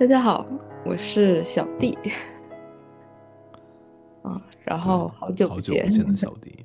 [0.00, 0.46] 大家好，
[0.86, 1.94] 我是小弟。
[4.22, 6.64] 啊，然后好久好久不见的 小弟。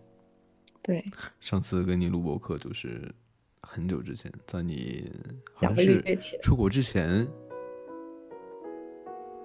[0.81, 1.03] 对，
[1.41, 3.13] 上次跟你录播课就是
[3.61, 5.11] 很久之前，在你
[5.53, 6.01] 好像是。
[6.41, 7.27] 出国之前，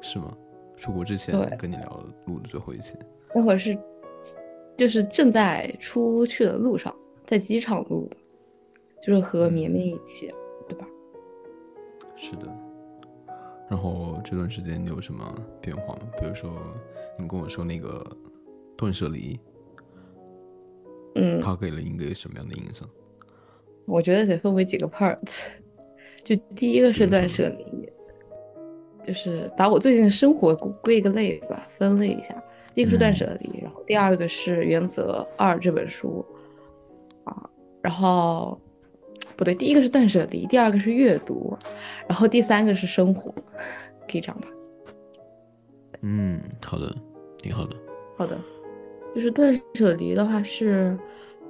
[0.00, 0.36] 是吗？
[0.76, 2.96] 出国之前跟你聊录的最后一期。
[3.34, 3.76] 那会儿是
[4.76, 6.94] 就是正在出去的路上，
[7.26, 8.16] 在机场录的，
[9.02, 10.32] 就是和绵绵一起，
[10.68, 10.86] 对吧？
[12.14, 12.69] 是的。
[13.70, 15.24] 然后这段时间你有什么
[15.60, 16.02] 变化吗？
[16.18, 16.50] 比如说，
[17.16, 18.04] 你跟我说那个
[18.76, 19.38] 断舍离，
[21.14, 22.88] 嗯，它给了你一个什么样的印象？
[23.86, 25.46] 我觉得得分为几个 parts，
[26.24, 27.88] 就第一个是断舍离，
[29.06, 32.42] 就是把我最近的生活归归一个类吧，分类一下。
[32.74, 36.24] 第一个是断舍离，然后第二个是《原则二》这本书，
[37.24, 37.50] 啊，
[37.82, 38.60] 然后
[39.40, 41.56] 不对，第一个是断舍离，第二个是阅读，
[42.06, 43.34] 然后第三个是生活，
[44.06, 44.48] 可以这样吧？
[46.02, 46.94] 嗯，好的，
[47.38, 47.74] 挺好的。
[48.18, 48.38] 好的，
[49.14, 50.94] 就是断舍离的话是，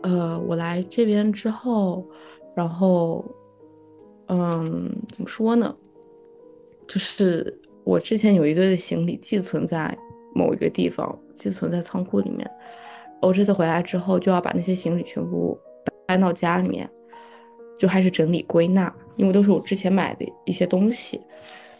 [0.03, 2.09] 呃，我来这边之后，
[2.55, 3.25] 然后，
[4.29, 5.75] 嗯，怎么说呢？
[6.87, 9.93] 就是我之前有一堆的行李寄存在
[10.33, 12.49] 某一个地方，寄存在仓库里面。
[13.21, 15.59] 我这次回来之后，就要把那些行李全部
[16.07, 16.89] 搬到家里面，
[17.81, 21.19] 就开始整理归纳，因为都是我之前买的一些东西。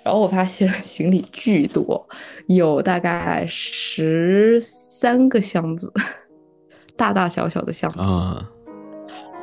[0.03, 2.09] 然后我发现 行李巨多，
[2.47, 5.93] 有大概十三个箱子，
[6.97, 8.01] 大大小小的箱子。
[8.01, 8.51] 啊，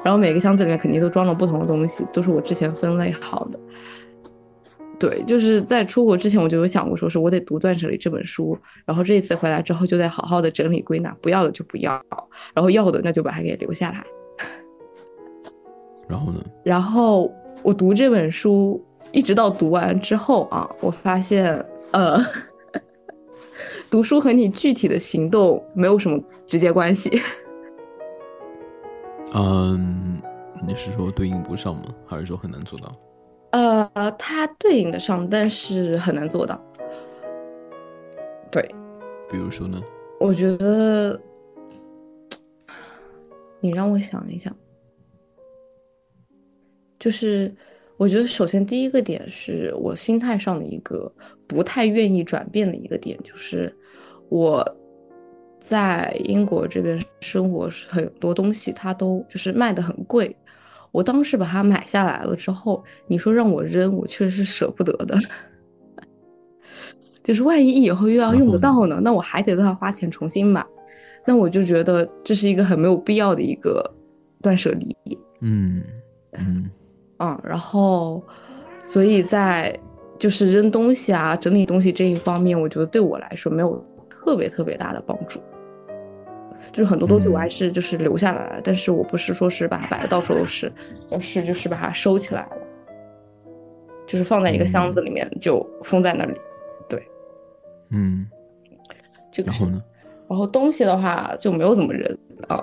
[0.04, 3.60] 然后每个箱子里面肯定都装了不同的东西，都是我之前分类好的。
[5.00, 12.04] 对，就是在出国之前我就有想过，说是我得读《断舍离》这本书，然后这一次回来之后就得好好的整理归纳，不要的就不要，
[12.56, 14.04] 然后要的那就把它给留下来。
[16.08, 16.44] 然后呢？
[16.64, 17.32] 然后
[17.64, 21.54] 我读这本书，一直到读完之后啊，我发现，
[21.92, 22.20] 呃，
[23.90, 27.22] 读书和你具体的行动没有什么直接关系。
[29.34, 30.22] 嗯，
[30.66, 31.84] 你是说对应不上吗？
[32.06, 32.92] 还是说很难做到？
[33.52, 36.62] 呃，它对应得上，但是很难做到。
[38.50, 38.64] 对，
[39.30, 39.82] 比如说呢？
[40.20, 41.20] 我觉得，
[43.60, 44.56] 你让我想一想，
[47.00, 47.54] 就是
[47.98, 51.12] 我觉得首先第一个点是我心态上的一个
[51.48, 53.76] 不太愿意转变的一个点，就是
[54.30, 54.66] 我
[55.60, 60.36] 在英国这边生活，很多东西它都就是卖的很贵。
[60.92, 65.18] 我当时把它买下来了之后，你说让我扔，我确实是舍不得的。
[67.22, 70.66] 就是万一以后又要用得到呢，那我还得给他花钱重新买，
[71.26, 73.84] 那我就觉得这是一个很没有必要的一个
[74.42, 74.96] 断舍离。
[75.42, 75.84] 嗯
[76.32, 76.70] 嗯
[77.20, 78.24] 嗯，然后，
[78.84, 79.78] 所以在
[80.20, 85.40] 就是扔东西啊、整理东西这一方面，我觉得对我来说没有特别特别大的帮助。
[86.72, 90.72] 就是很多东西我还是就是留下来了，但是我不是说是把它摆的到处都是，
[91.12, 92.58] 而是就是把它收起来了，
[94.06, 96.38] 就是放在一个箱子里面就封在那里。
[96.90, 97.02] 对，
[97.92, 98.28] 嗯，
[99.32, 99.84] 这个然后呢？
[100.28, 102.18] 然后东西的话就没有怎么扔
[102.50, 102.62] 啊，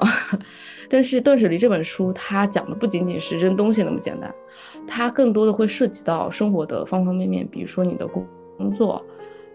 [0.89, 4.35] 但是《断舍离》这本书它讲的不仅仅是扔东西那么简单，
[4.87, 9.05] 它更多的会涉及到生活的方方面面，比如说你的工工作，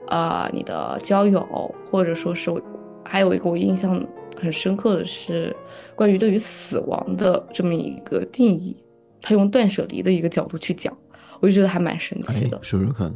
[0.07, 2.61] 呃，你的交友，或者说是我
[3.03, 5.55] 还有一个我印象很深刻的是
[5.95, 8.75] 关于对于死亡的这么一个定义，
[9.21, 10.95] 他用断舍离的一个角度去讲，
[11.39, 12.59] 我就觉得还蛮神奇的哎，。
[12.63, 13.13] 说说看。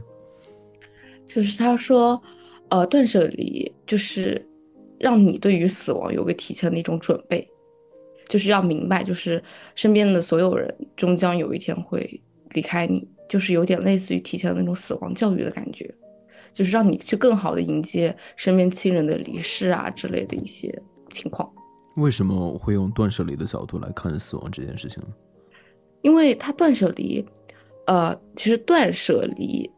[1.25, 2.22] 就是他说，
[2.68, 4.46] 呃，断舍离就是
[5.00, 7.47] 让你对于死亡有个提前的一种准备，
[8.33, 9.39] 就是要明白，就是
[9.75, 12.19] 身边的所有人终将有一天会
[12.55, 15.94] 离开你，就是有点类似于提前的那种死亡教育的感觉，
[16.51, 20.75] 就是让你去更好的迎接身边亲人的离世啊之类的一些
[21.11, 21.47] 情况。
[21.97, 25.09] 为什么我会用断舍离的角度来看死亡这件事情呢？
[26.01, 27.23] 因为他断舍离，
[27.85, 29.69] 呃，其实断舍离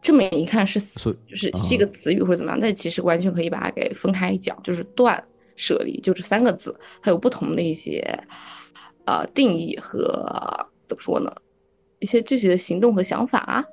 [0.00, 5.22] 这么一看是死就是啊是一个词语或者怎么样，但其实完全可以把它给分开讲，就是断
[5.60, 8.02] 舍离就这三个字，它有不同的一些
[9.04, 10.26] 呃定义和
[10.88, 11.30] 怎么说呢，
[11.98, 13.38] 一些具体的行动和想法。
[13.40, 13.64] 啊，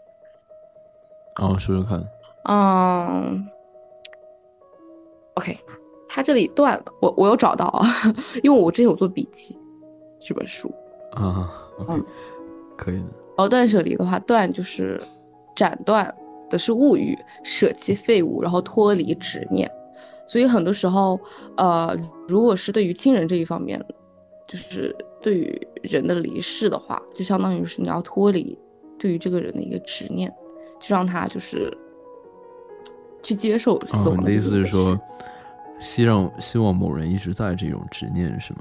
[1.38, 2.04] 哦说说看。
[2.50, 3.48] 嗯
[5.36, 5.58] ，OK，
[6.10, 7.88] 它这里断了，我我有找到啊，
[8.44, 9.58] 因为我之前有做笔记
[10.20, 10.70] 这本书。
[11.14, 11.50] 啊
[11.88, 12.06] 嗯
[12.76, 13.06] 可以的。
[13.38, 15.02] 然后断舍离的话，断就是
[15.56, 16.14] 斩断
[16.50, 19.72] 的是物欲，舍弃废物，然后脱离执念。
[20.28, 21.20] 所以很多时候，
[21.56, 21.96] 呃，
[22.28, 23.84] 如果是对于亲人这一方面，
[24.48, 28.58] 就是对于人的离世的话，就相当于是你要脱离
[29.00, 30.32] 对于这个人的一个执念，
[30.80, 31.76] 就让他就是
[33.24, 35.00] 去接受死哦，亡你的意思是说，
[35.80, 38.60] 希望希望某人一直在这种执念是吗？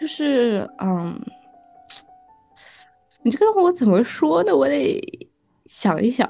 [0.00, 1.18] 就是嗯，
[3.22, 4.54] 你这个让我怎么说呢？
[4.54, 5.00] 我得
[5.66, 6.28] 想一想，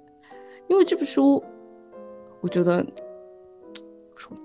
[0.68, 1.42] 因为这本书，
[2.42, 2.84] 我觉得
[4.16, 4.36] 说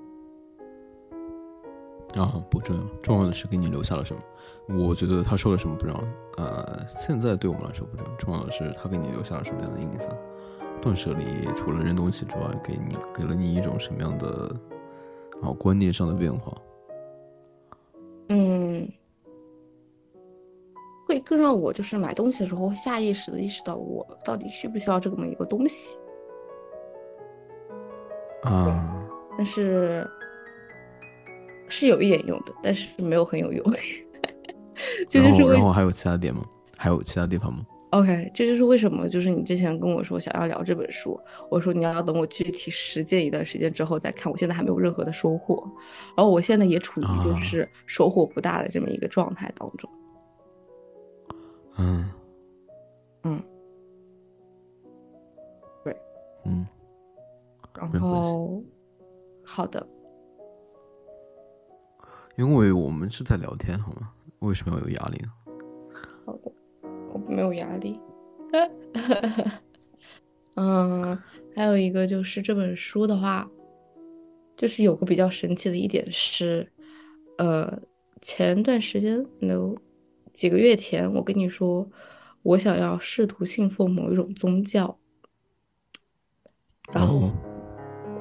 [2.15, 4.21] 啊，不重要，重要的是给你留下了什么。
[4.69, 6.03] 我觉得他说了什么不重要，
[6.43, 10.07] 呃，现在对我们来说不重要，重要的是他给你留下了什么样的印象。
[10.79, 14.55] 断舍离除了扔东西之外，给你给了你一种什么样的
[15.41, 16.55] 啊观念上的变化？
[18.29, 18.87] 嗯，
[21.07, 25.99] 会更让我就是买东西的时候下意识的意识到我到底需不需要这么一个东西，
[28.43, 29.07] 啊，
[29.37, 30.07] 但是
[31.67, 33.65] 是有一点用的，但是没有很有用。
[35.09, 36.45] 这然就是为后然后还有其他点吗？
[36.77, 41.19] 还有其他地方吗？OK，这就是为什么，就是你之前跟我说想要聊这本书，
[41.49, 45.67] 我说你要等我具体实践一段时间之后再看，我现在还没有任何的收获，
[46.15, 49.89] 然后我现在也处于就啊是收获不大的这么一个状态当中。
[51.79, 52.09] 嗯
[53.23, 53.41] 嗯，
[55.83, 55.95] 对，
[56.45, 56.67] 嗯，
[57.77, 58.61] 然后
[59.43, 59.87] 好的，
[62.35, 64.11] 因为我们是在聊天，好吗？
[64.39, 65.31] 为什么要有压力呢？
[66.25, 66.51] 好的，
[67.13, 67.99] 我没有压力。
[70.55, 71.15] 嗯，
[71.55, 73.47] 还有一个就是这本书的话，
[74.55, 76.71] 就是有个比较神奇的一点是，
[77.37, 77.79] 呃，
[78.21, 79.75] 前段时间，no，
[80.33, 81.87] 几个月前，我跟你说，
[82.41, 84.97] 我想要试图信奉某一种宗教，
[86.91, 87.31] 然后，哦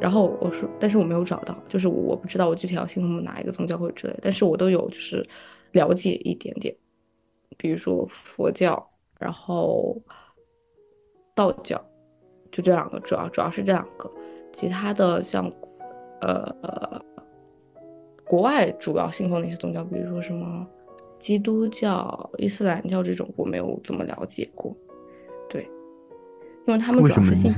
[0.07, 5.21] 然后我说，但是我没有找到，就是我我不知道我具体要信奉哪一个宗教或者之类，但是我都有就是
[5.73, 6.73] 了解一点点，
[7.57, 8.89] 比如说佛教，
[9.19, 10.01] 然后
[11.35, 11.85] 道教，
[12.53, 14.09] 就这两个，主要主要是这两个，
[14.53, 15.51] 其他的像
[16.21, 17.03] 呃呃
[18.25, 20.65] 国外主要信奉的一些宗教，比如说什么
[21.19, 24.73] 基督教、伊斯兰教这种，我没有怎么了解过，
[25.51, 25.69] 对，
[26.69, 27.51] 因为他们主要是信？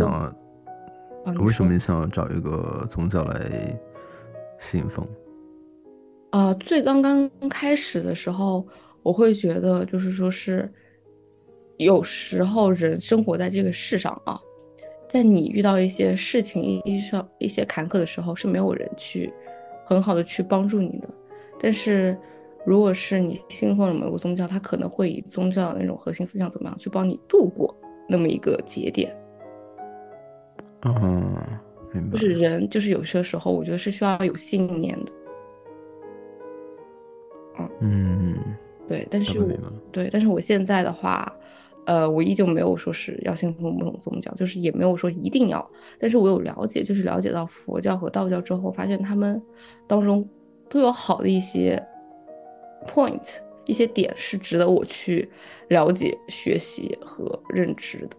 [1.40, 3.80] 为什么你想要找一个宗教来
[4.58, 5.06] 信奉？
[6.30, 8.66] 啊，最刚刚开始的时候，
[9.02, 10.70] 我会觉得就是说是，
[11.78, 14.38] 有时候人生活在这个世上啊，
[15.08, 17.02] 在你遇到一些事情、一
[17.38, 19.32] 一些坎坷的时候，是没有人去
[19.86, 21.08] 很好的去帮助你的。
[21.58, 22.16] 但是，
[22.66, 27.74] 如果是你信奉了某个宗教，他可能会以宗教的那种核心思想怎么样去帮你度过
[28.06, 29.17] 那么一个节点。
[30.82, 31.36] 嗯，
[31.92, 32.12] 明白。
[32.12, 35.12] 就是人，就是有些时候，我觉得是需要有信念的。
[37.80, 38.36] 嗯，
[38.86, 39.58] 对，但是。
[39.90, 41.32] 对，但是我现在的话，
[41.86, 49.42] 呃，我依旧没有说是要信奉某种宗教，就是也没有说一定要，但是我有了解，就是了解到佛教和道教之后，发现他们
[49.88, 50.28] 当中
[50.68, 51.82] 都有好的一些
[52.86, 55.28] point，一些点是值得我去
[55.68, 58.16] 了解、学习和认知的。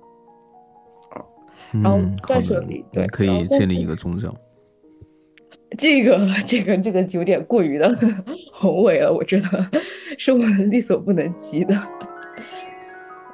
[1.72, 4.34] 然后嗯，好的断舍离，对可以建立一个宗教。
[5.78, 7.96] 这个这个这个有点过于的
[8.52, 9.70] 宏伟了，我觉得
[10.18, 11.76] 是我们力所不能及的。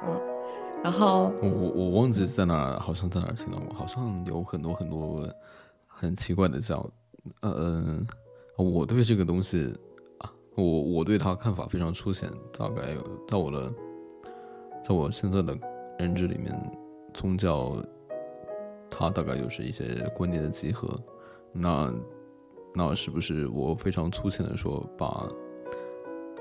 [0.06, 0.20] 嗯，
[0.84, 5.26] 然后我我我忘记在哪儿，好像在哪儿听到过，好像有很多很多
[5.86, 6.88] 很奇怪的教，
[7.40, 8.04] 呃，
[8.58, 9.72] 我对这个东西
[10.18, 13.72] 啊，我我对他看法非常粗浅，大概有在我的，
[14.84, 15.56] 在我现在的
[15.98, 16.54] 认知里面，
[17.14, 17.74] 宗教
[18.90, 20.98] 它大概就是一些观念的集合，
[21.52, 21.92] 那
[22.74, 25.28] 那是不是我非常粗浅的说把？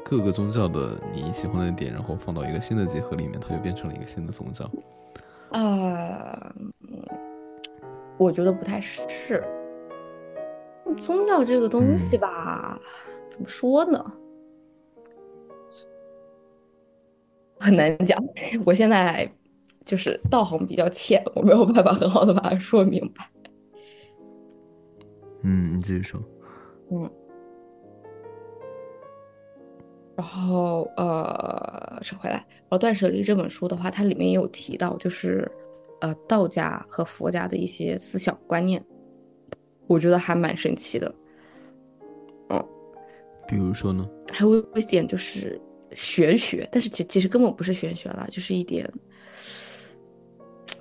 [0.07, 4.69] 各个宗教的你喜欢的点，然后放到一个新的集合里面，它就变成了一个新的宗教。
[5.49, 6.53] 啊、
[8.15, 9.43] 我觉得不太是。
[11.01, 12.79] 宗教这个东西吧，
[13.31, 14.13] 怎么说呢？
[17.59, 18.23] 很难讲。
[18.63, 19.27] 我现在
[19.85, 23.29] 就是道行比较浅，我没有办法很好的把它说明白。
[25.43, 26.19] 嗯，你继续说。
[26.91, 27.09] 嗯，
[30.15, 35.49] 然后呃，扯回来，然后《断舍离》这本书的话，它里面也有提到，就是
[36.01, 38.83] 呃道家和佛家的一些思想观念，
[39.87, 41.13] 我觉得还蛮神奇的。
[42.49, 42.65] 嗯
[43.47, 44.09] 比如说呢？
[44.31, 45.61] 还有一点就是
[45.95, 48.91] 玄学，但是其其实根本不是玄学啦，就是一点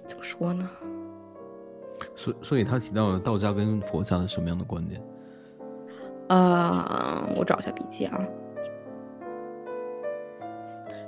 [0.06, 0.68] 怎么说呢？
[2.16, 5.02] 所所以他提到了道家跟佛家的什么样的观点？
[6.28, 8.18] 啊、我找一下笔记啊。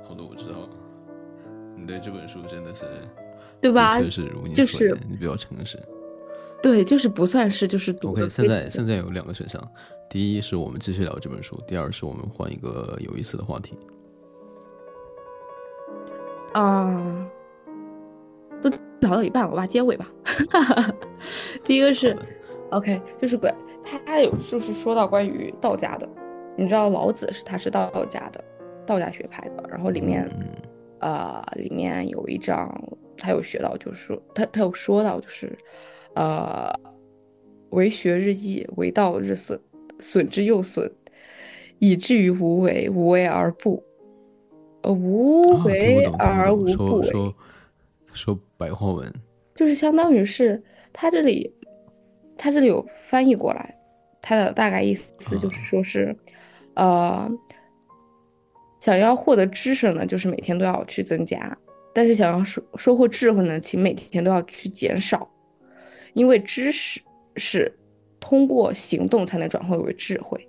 [0.06, 0.68] 好的，我知道了。
[1.74, 2.84] 你你对这本书真的是，
[3.60, 3.96] 对吧？
[3.96, 5.78] 的确是如你就是所言，你比较诚实。
[6.60, 9.62] 对，就是不算是就是读 OK，现在现在有两个选项，
[10.10, 13.78] 第一是我们继续聊这本书，第二是我们换一个有意思的话题。
[16.54, 17.30] 啊，
[18.62, 18.70] 都
[19.00, 20.10] 聊到一半了，我把结尾吧。
[21.64, 22.16] 第一个是
[22.70, 26.08] OK，就是关他有就是说到关于道家的，
[26.56, 28.44] 你知道老子是他是道家的，
[28.84, 30.46] 道家学派的，然后里面嗯
[31.00, 32.68] 呃里面有一章
[33.16, 35.56] 他有学到，就是说他他有说到就是
[36.14, 36.72] 呃
[37.70, 39.60] 为学日益，为道日损，
[40.00, 40.90] 损之又损，
[41.78, 43.82] 以至于无为，无为而不。
[44.82, 47.34] 呃，无为而，无不为，说
[48.16, 49.12] 说说白话文。
[49.54, 50.61] 就是相当于是
[50.92, 51.54] 他这里，
[52.37, 53.78] 他这里有翻译过来，
[54.20, 56.16] 他的大概意思就是说是，
[56.75, 57.30] 呃，
[58.80, 61.38] 想要获得知识呢，就是每天都要去增加；
[61.94, 65.30] 但是想要收收获智慧呢，请每天都要去减少，
[66.14, 67.00] 因为知识
[67.37, 67.73] 是
[68.18, 70.49] 通过行动才能转化为智慧。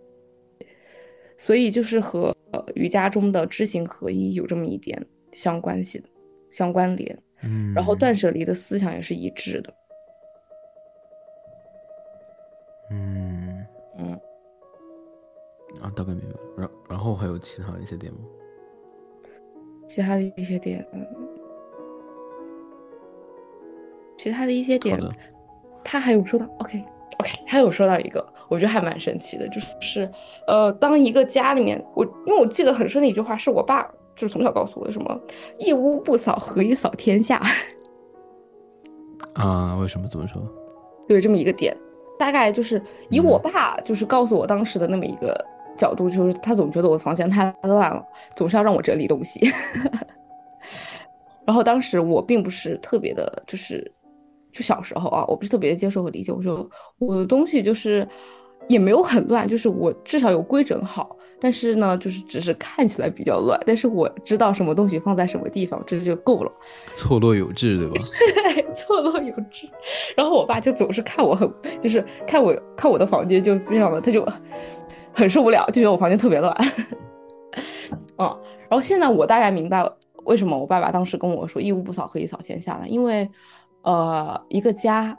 [1.37, 6.09] 所以就是和呃瑜伽中的知行合一有这么一点相关系的
[6.49, 7.17] 相关联。
[7.41, 9.73] 嗯，然后断舍离的思想也是一致的。
[12.89, 13.65] 嗯
[13.97, 14.13] 嗯，
[15.81, 16.39] 啊，大概明白了。
[16.57, 18.19] 然然后还有其他一些点吗？
[19.87, 21.05] 其他的一些点，嗯
[24.17, 24.99] 其他的一些点，
[25.83, 26.83] 他还有说到，OK
[27.19, 30.11] OK，他有说到一个，我觉得还蛮神奇的，就是
[30.47, 35.21] 呃，当一个家里面，我因为我记得很深的一句话，是我爸就是从小告诉我的，什么
[35.59, 37.41] 一屋不扫，何以扫天下？
[39.33, 40.41] 啊，为什么这么说？
[41.07, 41.77] 有这么一个点，
[42.17, 45.45] 大概就是以嗯我爸就是告诉我当时的那么一个
[45.77, 48.03] 角度，就是他总觉得我的房间太乱了，
[48.35, 49.49] 总是要让我整理东西。
[51.45, 53.89] 然后当时我并不是特别的，就是
[54.51, 58.05] 就小时候啊，我不是特别的接受和理解，我说我的东西就是
[58.67, 61.15] 也没有很乱，就是我至少有规整好。
[61.39, 66.51] 但是呢，就是只是看起来比较乱，但是我知道什么东西放在什么地方，这就够了。
[66.97, 68.71] 错落有致，对吧？
[68.75, 69.69] 错落有致。
[70.15, 71.47] 然后我爸就总是看我很，
[71.79, 74.27] 就是看我看我的房间就非常的，他就
[75.13, 76.51] 很受不了，就觉得我房间特别乱。
[78.17, 78.25] 嗯，
[78.67, 79.87] 然后现在我大概明白
[80.25, 83.29] 为什么我爸爸当时跟我说“一屋不扫，何以扫天下”了，因为
[83.83, 85.15] 呃，一个家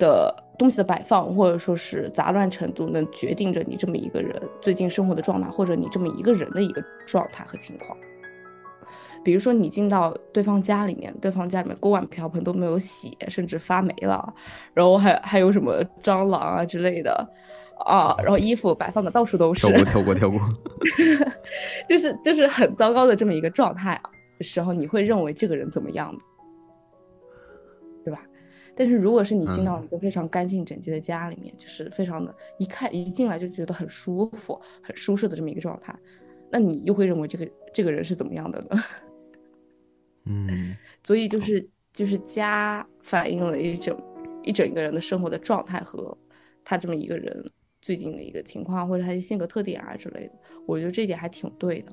[0.00, 7.96] 的东西的摆放或者说是杂乱程度，能决定着你这么一个人最近生活的状态，或者你这么一个人的一个状态和情况。
[9.24, 14.34] 比如说你进到对方家里面，对方家里面锅碗瓢盆都没有洗，甚至发霉了，
[14.74, 17.26] 然后还还有什么蟑螂啊之类的
[17.86, 20.38] 啊，然后衣服摆放的到处都是跳，过，跳过，跳过。
[21.88, 24.02] 就是就是很糟糕的这么一个状态啊
[24.36, 26.14] 的时候，你会认为这个人怎么样？
[28.80, 35.94] 但是如果是你进到一个非常干净整洁的家里面，就是非常的，一看一进来就觉得很舒服、很舒适的这么一个状态，
[36.50, 38.82] 那你又会认为这个这个人是怎么样的呢？
[40.24, 43.94] 嗯所以就是就是家反映了一整
[44.42, 46.16] 一整个人的生活的状态和
[46.64, 47.50] 他这么一个人
[47.82, 50.32] 最近的一个情况或者他的性格特点啊之类的，
[50.66, 51.92] 我觉得这一点还挺对的。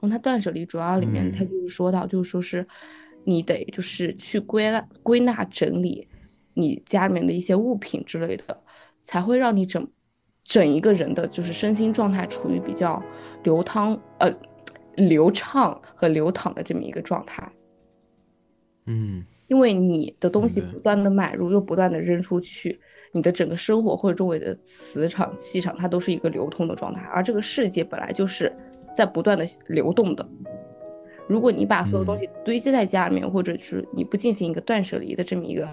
[0.00, 2.66] 后他断舍离主要里面嗯他就是说到，就是说是
[3.24, 6.08] 你得就是去归纳归纳整理
[6.54, 8.62] 你家里面的一些物品之类的，
[9.02, 9.86] 才会让你整
[10.42, 13.02] 整一个人的就是身心状态处于比较
[13.42, 14.32] 流淌呃
[14.96, 17.50] 流畅和流淌的这么一个状态。
[18.86, 22.80] 嗯因为你的东西不断的买入又不断的扔出去，
[23.12, 28.50] 你的整个生活或者周围的磁场、气场，它都是一个流通的状态，而这个世界本来就是
[28.96, 30.26] 在不断的流动的。
[31.26, 35.66] 如果你把所有东西堆积在家里面，或者是你不进行一个断舍离的这么一个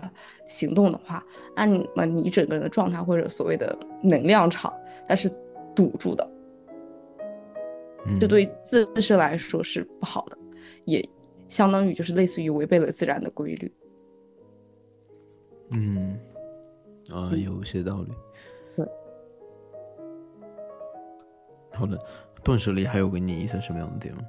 [0.45, 4.73] 行动的话，那你么你整个人的状态或者所谓的能量场，
[5.07, 5.29] 它是
[5.75, 6.31] 堵住的，
[8.05, 10.37] 嗯，这对自身来说是不好的，
[10.85, 11.07] 也
[11.49, 13.73] 相当于就是类似于违背了自然的规律。
[15.71, 16.17] 嗯
[17.11, 18.11] 啊，有些道理。
[18.77, 18.85] 对。
[21.73, 21.99] 好的，
[22.41, 24.21] 断舍离还有给你一些什么样的点吗？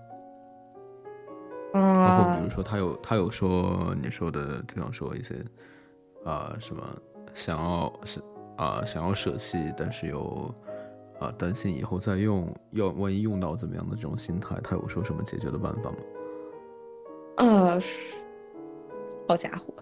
[1.73, 5.43] 包括比嗯如说，他有他有说你说的，就像说一些
[6.25, 6.83] 啊、什么
[7.35, 8.21] 想要是
[8.57, 10.55] 啊、想要舍弃，但是又
[11.19, 15.97] 啊、担心以后再用，要万一用到怎么样的这种心态，他有说什么解决的办法吗？
[17.39, 18.19] 呃，是
[19.27, 19.73] 好家伙，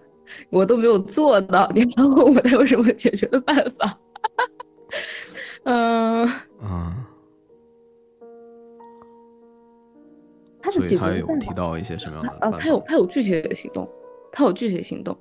[0.49, 3.97] 我都没有做到，你还问我他有什么解决的办法？
[5.65, 6.25] 嗯、
[6.59, 7.07] 啊，
[10.61, 12.79] 他的所以他解决有提到一些什么样的呃，办他有？
[12.87, 13.89] 他有具体的行动，
[14.31, 15.17] 他有具体的行动。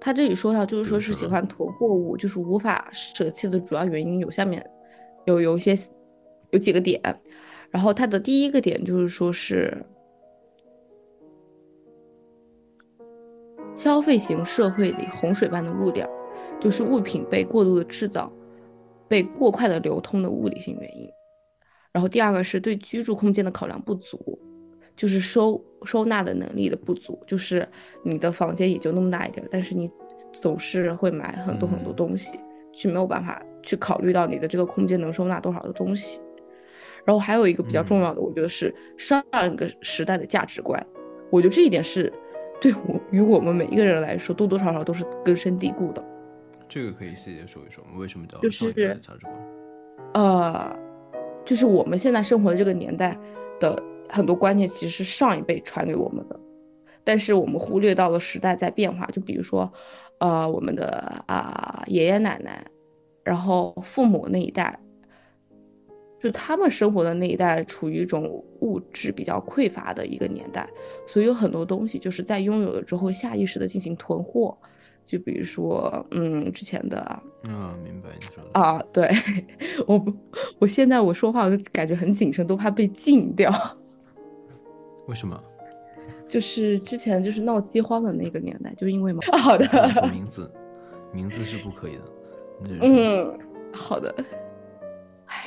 [0.00, 4.64] 他这里说到，就是说是喜欢囤货物，就是无法舍弃的主要原因有下面
[5.26, 5.76] 有有一些
[6.50, 7.00] 有几个点，
[7.70, 9.76] 然后他的第一个点就是说是
[13.74, 16.08] 消费型社会里洪水般的物料，
[16.58, 18.32] 就是物品被过度的制造，
[19.06, 21.08] 被过快的流通的物理性原因。
[21.92, 24.38] 然后第二个是对居住空间的考量不足，
[25.00, 27.66] 就是收收纳的能力的不足，就是
[28.02, 29.90] 你的房间也就那么大一点儿，但是你
[30.30, 32.38] 总是会买很多很多嗯东西，
[32.74, 36.20] 去没有办法去考虑到你的这个空间能收纳多少的东西。
[37.06, 40.86] 然后还有一个比较重要的，我觉得是上一个时代的价值观，
[41.30, 42.12] 我觉得这一点是
[42.60, 46.04] 对我与我们每一个人来说多多少少都是根深蒂固的。
[46.68, 49.34] 这个可以细节说一说，为什么叫就是价值观？
[50.12, 50.78] 呃，
[51.46, 53.18] 就是我们现在生活的这个年代
[53.58, 56.38] 的很多观念，其实是上一辈传给我们的，
[57.04, 59.06] 但是我们忽略到了时代在变化。
[59.06, 59.70] 就比如说，
[60.18, 62.64] 呃，我们的啊、爷爷奶奶，
[63.22, 64.78] 然后父母那一代，
[66.18, 68.24] 就他们生活的那一代处于一种
[68.60, 70.68] 物质比较匮乏的一个年代，
[71.06, 74.56] 所以有很多东西就是在拥有了之后下意识的进行囤货。
[75.06, 76.98] 就比如说，嗯，之前的
[77.42, 78.60] 啊，明白你说的。
[78.60, 79.10] 啊，对，
[79.88, 80.14] 我不，
[80.60, 83.52] 我现在我说话我就感觉很谨慎，都怕被禁掉。
[85.10, 85.38] 为什么？
[86.28, 89.20] 就是之前就是闹饥荒的那个年代，就是因为嘛。
[89.36, 89.66] 好的，
[90.12, 90.48] 名字，
[91.12, 92.02] 名字是不可以的。
[92.80, 93.36] 嗯，
[93.72, 94.14] 好的。
[95.26, 95.46] 唉，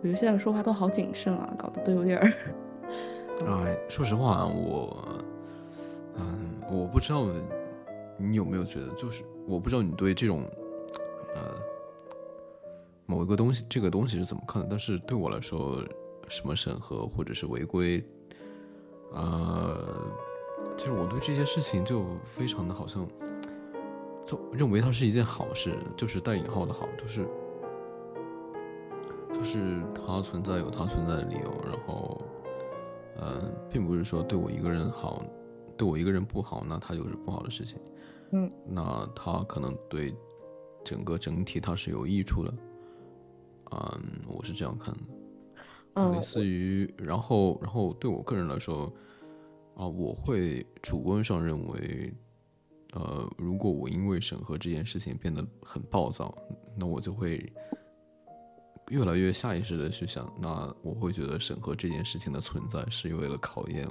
[0.00, 2.32] 我觉得现在说话都好谨慎啊，搞得都有点儿。
[3.44, 5.04] 哎，说实话，我，
[6.16, 7.26] 嗯，我不知道
[8.16, 10.44] 你有没有觉得，就是我不知道你对这种，
[11.34, 11.40] 呃，
[13.04, 14.68] 某一个东西，这个东西是怎么看的？
[14.70, 15.82] 但是对我来说，
[16.32, 18.02] 什么审核或者是违规，
[19.12, 19.76] 呃，
[20.76, 23.06] 就是我对这些事情就非常的好像，
[24.24, 27.28] 就认为它是一件好事，就是带引号的好，就是。
[29.34, 32.22] 就是它存在有它存在的理由，然后，
[33.16, 35.20] 呃，并不是说对我一个人好，
[35.76, 37.76] 对我一个人不好，那它就是不好的事情。
[38.30, 40.14] 嗯，那它可能对
[40.84, 42.54] 整个整体它是有益处的。
[43.72, 45.00] 嗯，我是这样看的。
[45.94, 48.90] 嗯类似于，然后，然后对我个人来说，
[49.74, 52.12] 啊，我会主观上认为，
[52.94, 56.34] 呃，如果我因为审核这件事情变得很暴躁，
[56.76, 57.52] 那我就会
[58.88, 63.86] 越来越下意识的去想，那我会觉得审核这件事情的存在是为了考验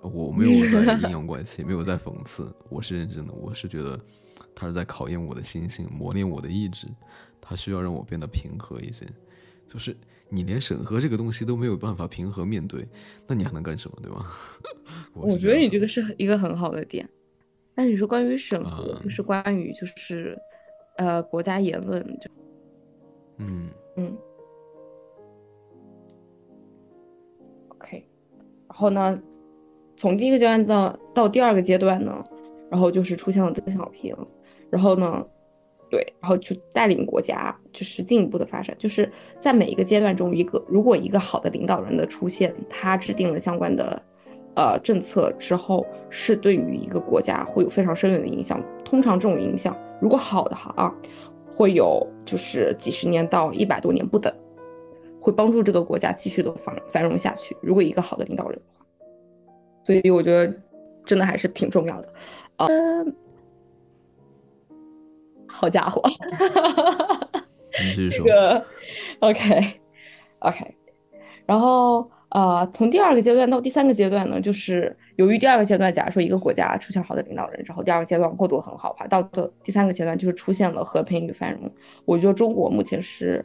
[0.00, 4.00] 我，我没有在阴阳怪气， 没有在讽刺，我是认真的，我是觉得
[4.54, 6.86] 他是在考验我的心性，磨练我的意志，
[7.40, 9.04] 他需要让我变得平和一些，
[9.66, 9.96] 就是。
[10.28, 12.86] 你连审核这个东西都没有办法平和面对，
[13.26, 14.30] 那你还能干什么，对吧？
[15.14, 17.08] 我觉得你这个是一个很好的点。
[17.74, 20.36] 那你说关于审核，嗯就是关于就是
[20.96, 22.30] 呃国家言论，就
[23.38, 23.70] 嗯。
[23.96, 24.16] 嗯
[27.70, 28.06] ，OK，
[28.68, 29.20] 然后呢，
[29.96, 32.24] 从第一个阶段到到第二个阶段呢，
[32.70, 34.16] 然后就是出现了邓小平，
[34.70, 35.26] 然后呢，
[35.90, 44.02] 对，然后就带领国家就是进一步的发展，就是在每一个阶段中，一个如果一个好的领导人的出现，他制定了相关的
[44.54, 48.62] 呃政策之后，是对于一个国家会有非常深远的影响。
[48.84, 50.94] 通常这种影响，如果好的话啊，
[51.54, 54.32] 会有就是几十年到一百多年不等，
[55.20, 57.56] 会帮助这个国家继续的繁繁荣下去。
[57.62, 58.86] 如果一个好的领导人的话，
[59.86, 60.54] 所以我觉得
[61.04, 62.12] 真的还是挺重要的。
[62.58, 63.04] 呃，
[65.48, 66.02] 好家伙，
[68.12, 68.22] 这。
[68.22, 68.64] 个
[69.20, 69.80] OK
[70.40, 70.76] OK，
[71.46, 81.70] 然后呃，从第二个阶段到第三个阶段呢，就是由于第二个阶段，假如说一个国家出现好的领导人，之后第二个阶段过渡很好的话，到的第三个阶段就是出现了和平与繁荣。
[82.04, 83.44] 我觉得中国目前是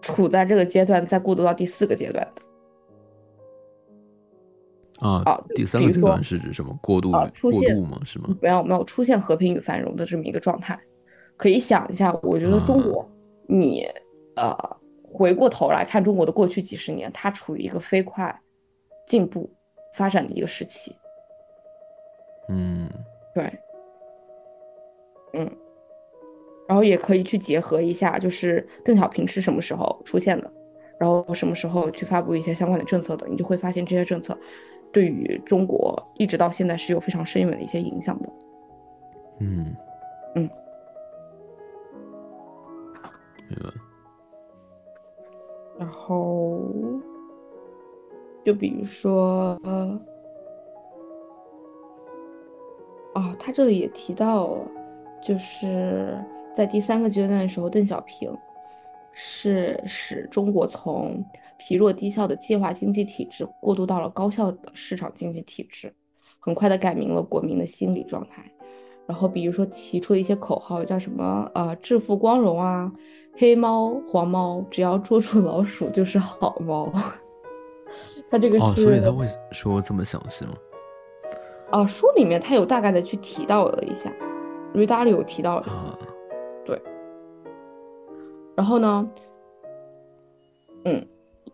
[0.00, 2.42] 处在这个阶段，再过渡到第四个阶段的。
[5.00, 6.76] 啊啊，第三个阶段是指什么？
[6.82, 8.00] 过渡啊出现过渡吗？
[8.04, 8.36] 是吗？
[8.40, 10.78] 没有没有出现和平与繁荣的这么一个状态。
[11.36, 13.06] 可以想一下，我觉得中国，
[13.46, 13.86] 你
[14.36, 14.56] 呃
[15.02, 18.34] 回过头来看中国的过去几十年，它处于一个飞快
[19.06, 19.50] 进步
[19.92, 20.96] 发展的一个时期。
[22.48, 22.88] 嗯
[23.34, 23.52] 对，
[25.34, 25.50] 嗯，
[26.66, 30.50] 然后也可以去结合一下，就是邓小平是什么时候出现的，
[30.98, 34.38] 然后什么时候去发布一些相关的政策的，你就会发现这些政策
[34.96, 38.28] 对于中国一直到现在是有非常深远的一些影响的。
[39.40, 39.76] 嗯
[40.34, 40.50] 嗯，
[43.46, 43.70] 明白。
[45.78, 46.64] 然后，
[48.42, 50.00] 就比如说，呃，
[53.16, 54.66] 哦，他这里也提到了，
[55.20, 56.16] 就是
[56.54, 58.34] 在第三个阶段的时候，邓小平
[59.12, 61.22] 是使中国从
[61.58, 65.94] 疲弱低效的计划经济体制过渡到了高效的市场经济体制，
[66.38, 68.44] 很快的改名了国民的心理状态。
[69.06, 72.92] 然后比如说提出了一些口号，叫什么呃“致富光荣”啊
[73.38, 76.92] ，“黑猫黄猫，只要捉住老鼠就是好猫”。
[78.28, 80.52] 他这个是，哦，所以他会说这么详细吗？
[81.70, 84.12] 啊，书里面他有大概的去提到了一下，
[84.74, 85.96] 瑞达里有提到啊，
[86.64, 86.82] 对。
[88.56, 89.08] 然后呢，
[90.84, 91.06] 嗯。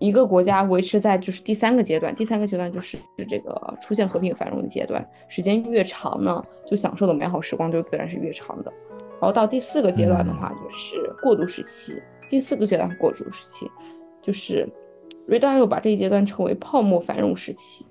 [0.03, 8.73] 一个国家维持在就是第三个阶段，第三个阶段就是这个出现和平繁荣的阶段，时间越长呢，就享受的美好时光就自然是越长的。
[9.21, 12.03] 然后到第四个阶段的话，就是过渡时期。
[12.29, 13.71] 第四个阶段过渡时期，
[14.21, 14.69] 就是
[15.25, 17.87] 瑞达又把这一阶段称为泡沫繁荣时期，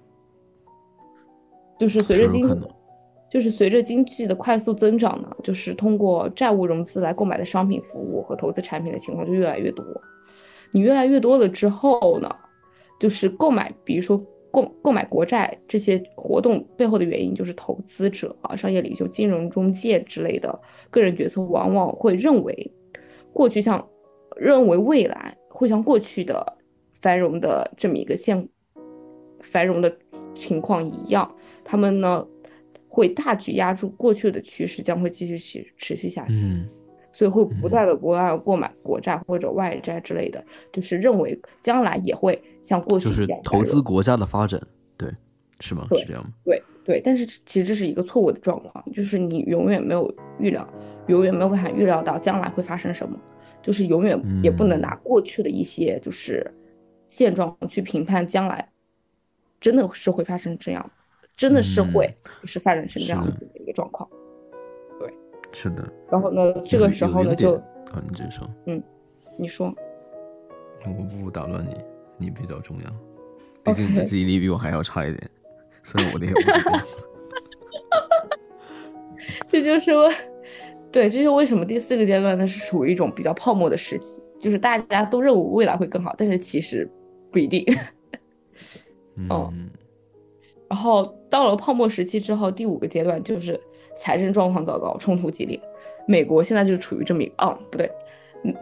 [1.79, 2.61] 就是随着经，
[3.31, 9.85] 就是随着经济的快速增长呢，就是通过债务融资来购买的商品、服务和投资产品的情况就越来越多。
[10.71, 12.29] 你越来越多了之后呢，
[12.99, 14.17] 就是购买，比如说
[14.51, 22.71] 购购买国债这些活动背后的原因，就是投资者啊、商业领袖、金融中介之类的个人决策，往往会认为
[23.33, 23.87] 过去像
[24.35, 26.57] 认为未来会像过去的
[27.01, 28.47] 繁荣的这么一个现
[29.39, 29.97] 繁荣的
[30.33, 32.25] 情况一样，他们呢
[32.87, 36.35] 会大举压住过去的趋势将会继续持持续下去。
[37.11, 44.61] 所以会不断的国外购买国债或者外债之类的，就是认为将来也会像过去一样，就是投资国家的发展，
[44.97, 45.09] 对，
[45.59, 45.85] 是吗？
[45.91, 46.31] 是这样吗？
[46.43, 50.67] 对对，但是其实这是一个错误的状况，就是你永远没有预料，
[51.07, 53.19] 永远没有办法预料到将来会发生什么，
[53.61, 56.49] 就是永远也不能拿过去的一些就是
[57.07, 58.67] 现状去评判将来，
[59.59, 60.91] 真的是会发生这样，
[61.35, 64.09] 真的是会就是发展成这样的一个状况。
[65.51, 66.53] 是的，然后呢？
[66.65, 68.49] 这个时候呢，就啊，你继续说。
[68.65, 68.81] 嗯，
[69.37, 69.73] 你说。
[70.85, 71.75] 我不打乱你，
[72.17, 72.89] 你比较重要。
[73.63, 75.29] 毕竟你的记忆力比我还要差一点，
[75.83, 76.81] 所以我的也不错。
[79.47, 80.09] 这就是为，
[80.91, 86.89] 对，这是为什么第四个阶段呢是处于一种比较泡沫的时期，就是大家都认为未来会更好，但是其实
[87.29, 87.63] 不一定。
[89.17, 89.69] 嗯。
[90.69, 93.59] 然后到了泡沫时期之后，第五个阶段就是。
[94.01, 95.59] 财政状况糟糕，冲突激烈。
[96.07, 97.89] 美国现在就处于这么一个哦，不对，
[98.43, 98.53] 嗯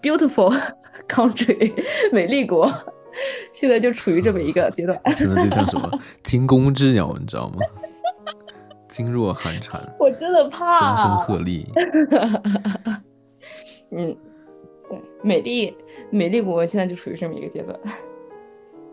[0.00, 0.54] ，beautiful
[1.08, 1.72] country，
[2.12, 2.70] 美丽国，
[3.52, 4.98] 现在就处于这么一个阶段。
[5.12, 5.90] 现在就像什么
[6.22, 7.56] 惊弓之鸟，你知道吗？
[8.88, 9.82] 噤若寒蝉。
[9.98, 10.94] 我真的怕。
[10.94, 11.66] 风声鹤唳。
[13.90, 14.16] 嗯，
[14.88, 15.76] 对，美丽
[16.10, 17.78] 美丽国现在就处于这么一个阶段。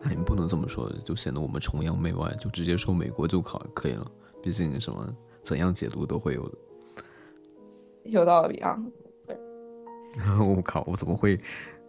[0.01, 4.05] 那你不能这么说，就显得我们崇洋媚外，就直接说美国就可可以了。
[4.41, 5.07] 毕竟什么？
[5.43, 6.57] 怎样解读都会有的，
[8.05, 8.81] 有道理啊！
[9.27, 9.37] 对，
[10.39, 11.37] 我靠，我怎么会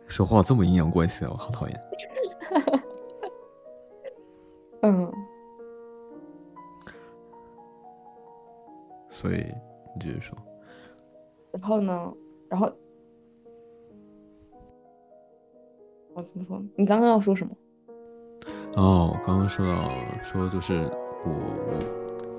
[0.09, 1.31] 说话这么阴阳怪气啊？
[1.31, 1.81] 我好讨厌。
[4.83, 5.11] 嗯，
[9.09, 9.37] 所以
[9.95, 10.37] 你继续说。
[11.53, 12.13] 然后呢？
[12.49, 12.71] 然后
[16.13, 16.61] 我怎么说？
[16.77, 17.57] 你刚刚要说什么？
[18.77, 19.89] 哦，我刚刚说到
[20.23, 20.87] 说就是
[21.25, 21.31] 我
[21.71, 21.79] 我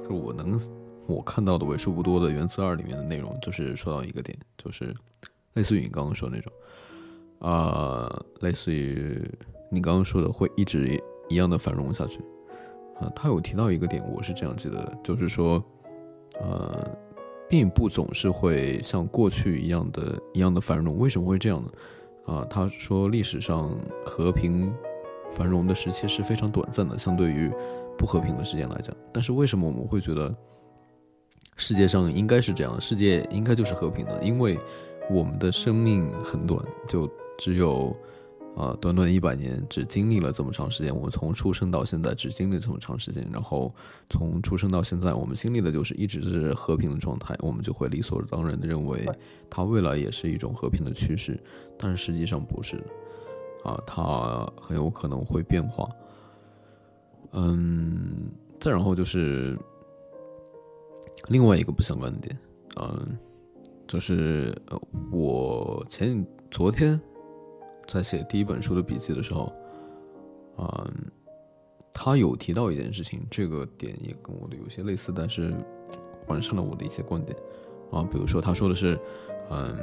[0.07, 0.59] 就我能。
[1.07, 4.93] 我看到的为数不多的原词二里面的内容，就是说到一个点，就是
[5.53, 6.51] 类似于你刚刚说那种，
[7.39, 8.09] 啊，
[8.41, 9.21] 类似于
[9.69, 12.19] 你刚刚说的会一直一样的繁荣下去，
[12.99, 15.63] 啊，他有提到一个点，我是这样记得的，就是说，
[16.41, 16.97] 呃，
[17.47, 21.69] 并不总是会像过去一样的一样的繁荣，为什么会这样呢？
[22.33, 24.73] 啊，他说历史上和平
[25.33, 27.51] 繁荣的时期是非常短暂的，相对于
[27.95, 30.35] 不和平的时间来讲，但是为什么我们会觉得？
[31.57, 34.59] 世界上应该是这样，世界应该就是和平的，因为
[35.09, 37.95] 我们的生命很短，就只有
[38.57, 40.93] 啊短短一百年，只经历了这么长时间。
[40.93, 43.73] 我从出生到现在只经历这么长时间，然后
[44.09, 49.05] 从出生到现在，我们经历的就是一直是和平的状态，我们就会理所当然的认为
[49.49, 51.39] 它未来也是一种和平的趋势，
[51.77, 52.75] 但是实际上不是，
[53.63, 55.87] 啊，它很有可能会变化。
[57.31, 59.57] 嗯，再然后就是。
[61.29, 62.37] 另外一个不相关的点，
[62.79, 63.17] 嗯，
[63.87, 64.55] 就是，
[65.11, 66.99] 我前昨天
[67.87, 69.51] 在写第一本书的笔记的时候，
[70.57, 70.93] 嗯，
[71.91, 75.53] 他有提到一件事情，这个点也跟我的有些类似，但是
[76.27, 77.37] 完善了我的一些观点
[77.91, 78.99] 啊，比如说他说的是，
[79.49, 79.77] 嗯，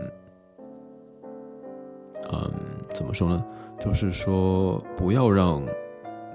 [2.33, 2.52] 嗯，
[2.94, 3.44] 怎么说呢？
[3.81, 5.61] 就是说不要让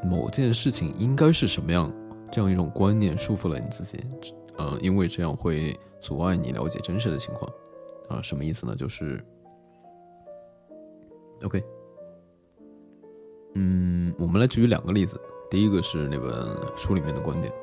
[0.04, 1.90] 某件事情应该是什么样
[2.30, 3.98] 这样一种观念束缚了你自己，
[4.58, 7.52] 呃，因为这样会阻碍你了解真实的情况，
[8.10, 8.76] 啊，什么意思呢？
[8.76, 9.24] 就是
[11.44, 11.64] ，OK，
[13.56, 16.34] 嗯，我们来举两个例子，第一个是那本
[16.76, 17.54] 书里面的观点，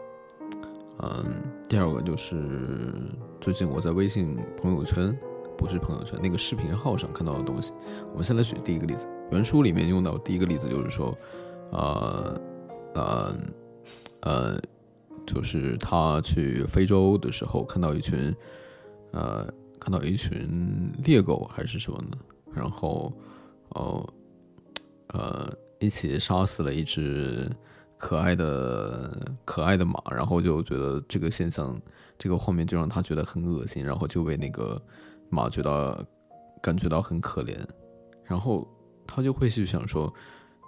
[1.01, 2.93] 嗯，第二个就是
[3.41, 5.17] 最近我在微信朋友圈，
[5.57, 7.73] 不是朋友圈那个视频号上看到的东西。
[8.11, 11.17] 我们先来举第一个例子，原书里面用到第一个例子就是说。
[11.73, 12.41] 呃，
[12.95, 13.35] 呃，
[14.21, 14.61] 呃，
[15.27, 18.35] 就是他去非洲的时候，看到一群，
[19.13, 19.47] 呃，
[19.81, 22.17] 看到一群猎狗还是什么呢？
[22.53, 23.13] 然后，
[23.71, 24.09] 哦，
[25.09, 27.51] 呃，一起杀死了一只
[27.97, 29.11] 可爱的
[29.45, 31.81] 可爱的马，然后就觉得这个现象，
[32.19, 34.81] 这个画面就让他觉得很恶心，然后就为那个
[35.31, 36.07] 马觉得
[36.63, 37.57] 感觉到很可怜，
[38.25, 38.67] 然后
[39.07, 40.13] 他就会去想说，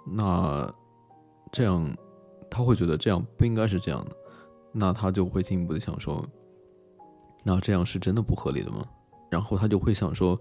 [0.05, 0.73] 那。
[1.49, 1.95] 这样，
[2.51, 4.11] 他会觉得这样不应该是这样的，
[4.79, 6.23] 那他就会进一步的想说，
[7.43, 8.85] 那这样是真的不合理的吗？
[9.31, 10.39] 然后他就会想说，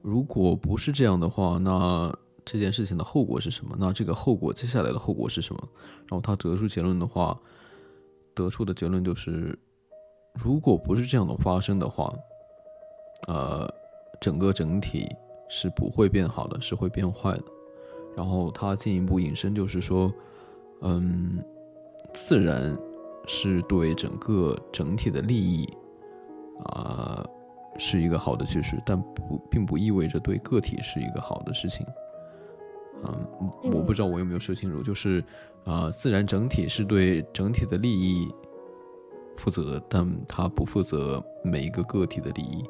[0.00, 2.10] 如果不是这样的话，那
[2.44, 3.76] 这件事情的后果是什么？
[3.78, 5.68] 那这个后果接下来的后果是什么？
[6.08, 7.38] 然后他得出结论的话，
[8.34, 9.58] 得出的结论就是，
[10.34, 12.12] 如果不是这样的发生的话，
[13.28, 13.68] 呃，
[14.20, 15.06] 整个整体
[15.48, 17.44] 是不会变好的，是会变坏的。
[18.16, 20.12] 然后他进一步引申就是说。
[20.82, 21.42] 嗯，
[22.12, 22.76] 自然
[23.26, 25.68] 是对整个整体的利益
[26.64, 27.24] 啊
[27.76, 31.86] 是一个好的趋势，但不并不意味着对个体是一个好的事情。
[33.04, 33.28] 嗯，
[33.64, 35.22] 我不知道我有没有说清楚，就是
[35.64, 38.32] 啊，自然整体是对整体的利益
[39.36, 42.64] 负责，但它不负责每一个个体的利益。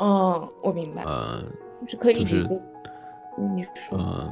[0.00, 1.02] 哦，我明白。
[1.04, 1.42] 呃，
[1.80, 2.42] 就是可以就是
[3.54, 3.98] 你说。
[3.98, 4.30] 嗯。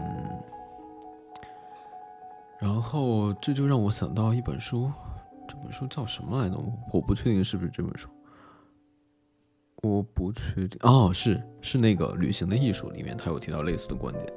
[2.58, 4.88] 然后这就让我想到一本书，
[5.52, 6.56] 这本书叫什么来着？
[6.90, 8.08] 我不确定是不是这本书，
[9.82, 10.78] 我不确定。
[10.80, 14.32] 哦，是是那个《旅行的艺术》里面，他有提到类似的观点。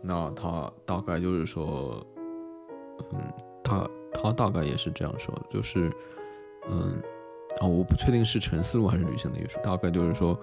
[0.00, 2.06] 那他大概就是说，
[3.12, 3.20] 嗯，
[3.64, 5.90] 他他大概也是这样说的，就是，
[6.70, 7.02] 嗯，
[7.60, 10.38] 啊，我不确定是《沉思录》还是《旅行的艺术》，大概就是说，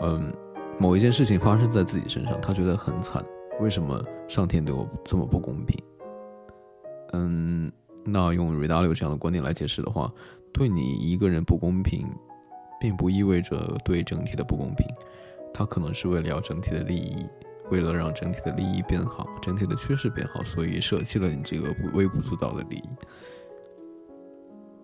[0.00, 0.32] 嗯，
[0.78, 3.22] 某一件事情发生在自己身上，他觉得很惨，
[3.60, 5.78] 为什么上天对我这么不公平？
[7.12, 7.70] 嗯，
[8.06, 10.12] 那用 r e d a l i o 这样的观点来解释的话，
[10.52, 12.06] 对你一个人不公平，
[12.80, 14.86] 并不意味着对整体的不公平，
[15.52, 17.26] 它可能是为了要整体的利益，
[17.70, 22.88] 为了让整体的利益变好，整体的趋势变好，所以舍弃了你这个微不足道的利益。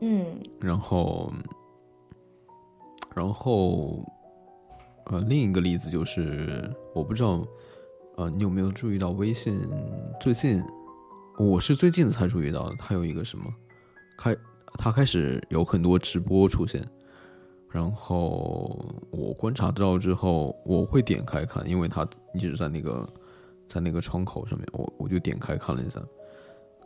[0.00, 0.26] 嗯，
[0.60, 1.32] 然后，
[3.14, 4.04] 然后，
[5.06, 7.46] 呃，另一个例子就是，我不知道，
[8.16, 9.60] 呃，你有没有注意到微信
[10.20, 10.60] 最近？
[11.42, 13.52] 我是最近才注意到的，他有一个什么，
[14.16, 14.36] 开，
[14.78, 16.80] 他开始有很多直播出现，
[17.68, 23.06] 然后我观察到之后，我会点开看，因为他一直在那个，
[23.66, 26.00] 在那个窗口上面，我我就点开看了一下，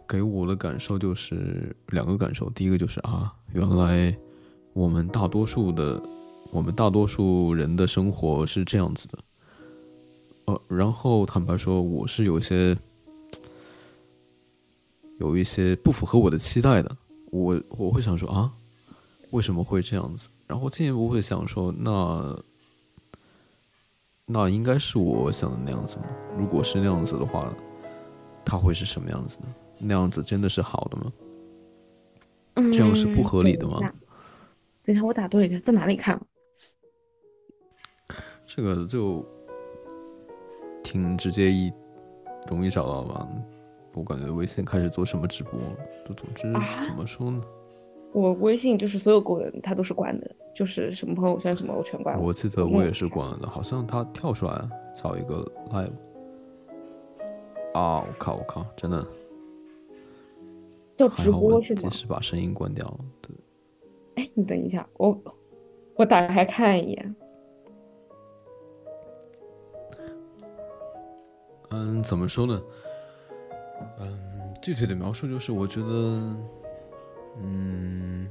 [0.09, 4.17] 给我的感受就是两个感受，第一个就是啊，原来
[4.73, 6.03] 我们大多数的，
[6.51, 9.19] 我们大多数人的生活是这样子的，
[10.47, 12.75] 呃，然后坦白说，我是有些。
[15.19, 16.97] 有一些不符合我的期待的，
[17.31, 18.53] 我我会想说啊，
[19.31, 20.29] 为什么会这样子？
[20.47, 22.39] 然后进一步会想说，那
[24.27, 26.07] 那应该是我想的那样子吗？
[26.37, 27.53] 如果是那样子的话，
[28.45, 29.47] 它会是什么样子的？
[29.79, 31.13] 那样子真的是好的吗？
[32.73, 33.79] 这样是不合理的吗？
[34.85, 36.21] 等一下，我打断一下，在哪里看？
[38.47, 39.25] 这个就
[40.83, 41.73] 挺直接一
[42.49, 43.29] 容易找到吧。
[43.97, 45.53] 我感觉微信开始做什么直播，
[46.07, 46.43] 就总之
[46.87, 47.43] 怎么说呢？
[48.13, 52.23] 我微信就是所有功能它都是关的，就是什么朋友圈什么我全关了。
[52.23, 55.91] 我记得我也是关了的，好像它跳出来找一个 live。
[57.73, 58.01] 啊！
[58.01, 58.37] 我靠！
[58.37, 58.67] 我靠！
[58.77, 59.07] 真的。
[60.97, 61.81] 叫直播是吗？
[61.83, 63.01] 及时把声音关掉。
[63.23, 63.35] 对。
[64.17, 65.19] 哎，你等一下，我
[65.95, 67.17] 我打开看一眼。
[71.71, 72.63] 嗯，怎么说呢？
[73.99, 76.37] 嗯，具体的描述就是，我觉得，
[77.41, 78.29] 嗯，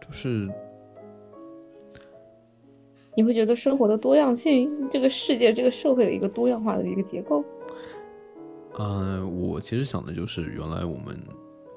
[0.00, 0.48] 就是
[3.14, 7.44] 你会觉得生活的多样性，这个世界、这个社会的一个多样化的一个结构。
[8.78, 11.18] 嗯，我其实想的就是，原来我们，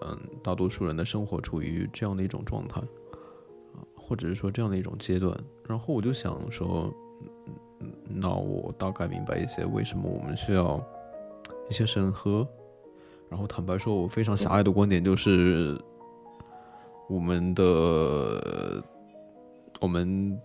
[0.01, 5.37] 嗯，大多数人的生活处于这样的一种状态，啊，或者是说这样的一种阶段，
[5.67, 6.93] 然后我就想说。
[8.07, 10.81] 那我大概明白一些为什么我们需要
[11.69, 12.47] 一些审核。
[13.29, 15.79] 然后坦白说，我非常狭隘的观点就是，
[17.07, 18.83] 我们的
[19.79, 20.37] 我们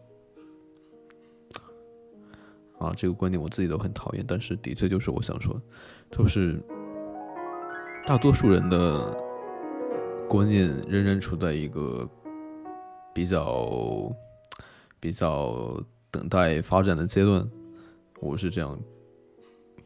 [2.78, 5.60] 啊，这个观点我自己都很讨厌，但是的确就是我想说，
[6.12, 6.62] 就是
[8.06, 9.12] 大多数人的
[10.28, 12.08] 观念仍然处在一个
[13.12, 14.12] 比较
[15.00, 15.76] 比较
[16.16, 17.46] 等待发展的阶段，
[18.20, 18.78] 我是这样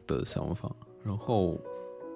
[0.07, 0.71] 的想法，
[1.03, 1.59] 然后。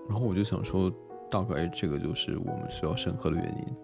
[0.08, 0.92] 然后我就想说，
[1.32, 3.76] 大概这个就是我们需要审核的原因，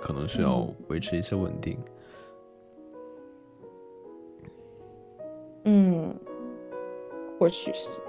[0.00, 1.78] 可能需要维持一些稳定。
[5.62, 6.12] 嗯，
[7.38, 8.00] 或许是。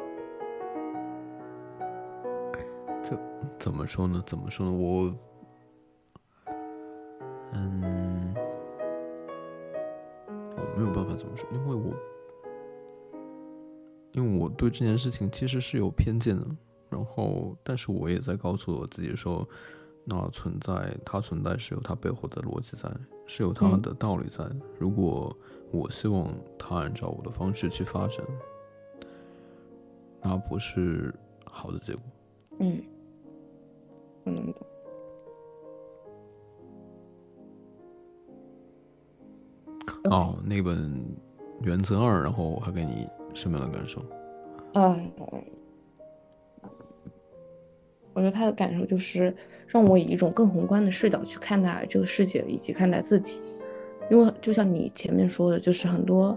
[3.04, 3.16] 这
[3.60, 4.24] 怎么说呢？
[4.26, 4.72] 怎么说呢？
[4.74, 5.14] 我，
[7.54, 8.07] 嗯，我
[10.78, 11.94] 没有办法怎么说，因为我。
[14.14, 16.44] 因为我对这件事情其实是有偏见的，
[16.90, 19.48] 然后，但是我也在告诉我自己说，
[20.06, 22.90] 那存在它存在是有它背后的逻辑在，
[23.28, 24.44] 是有它的道理在。
[24.80, 25.36] 如果
[25.72, 28.26] 我希望它按照我的方式去发展，
[30.24, 31.14] 那不是
[31.46, 32.02] 好的结果。
[32.60, 32.84] 嗯，
[34.26, 34.54] 嗯。
[40.10, 40.76] 哦，那本
[41.62, 43.08] 《原则二》，然后我还给你。
[43.34, 44.04] 什么样的感受？
[44.74, 45.12] 嗯，
[48.14, 49.36] 我觉得他的感受就是
[49.68, 53.40] 让我以一种更宏观的视角去看待这个世界，以及看待自己。
[54.10, 56.36] 因为就像你前面说的，就是很多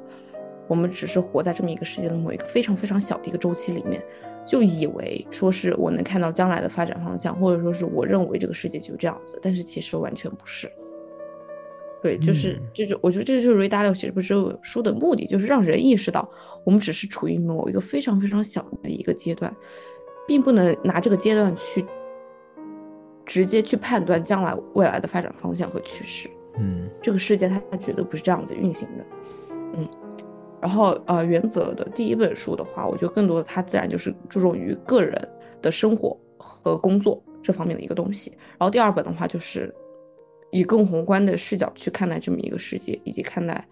[0.68, 4.04] 我们只是活在这么一个世界的某一个非常非常小的一个周期里面，
[4.44, 10.70] 就以为说是我能看到将来的发展方向，或者说是我认为这个世界就这样子，但是其实完全不是。
[12.02, 14.24] 对，就是这就是，我觉得这就是瑞达六写这本
[14.62, 16.26] 书的目的，就是让人意识到，
[16.64, 19.54] 我们只是处于某一个非常非常小的一个阶段，
[20.26, 21.84] 并不能拿这个阶段去
[23.26, 26.26] 直接去判断将来未来的发展方向和趋势。
[26.56, 29.04] 嗯，这个世界它它绝对不是这样子运行的。
[29.74, 29.86] 嗯，
[30.58, 35.28] 然后呃，原则的第一本书的话，我觉得更多的它自然就是注重于个人
[35.60, 38.30] 的生活和工作这方面的一个东西。
[38.58, 39.70] 然后第二本的话就是。
[40.50, 43.66] 以更宏观的视角去看待这么一个世界，以及看待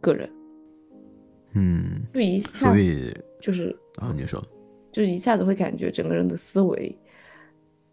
[0.00, 0.30] 个人，
[1.54, 4.42] 嗯，就一下，所以就是啊，你说，
[4.92, 6.94] 就是一下子会感觉整个人的思维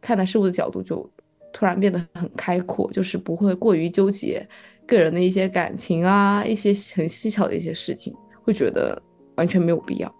[0.01, 1.10] 看待事物的角度就
[1.53, 4.45] 突然变得很开阔，就是不会过于纠结
[4.86, 9.01] 个人的一些感情啊，一些很细小的一些事情，会觉得
[9.36, 10.15] 完全没有必要。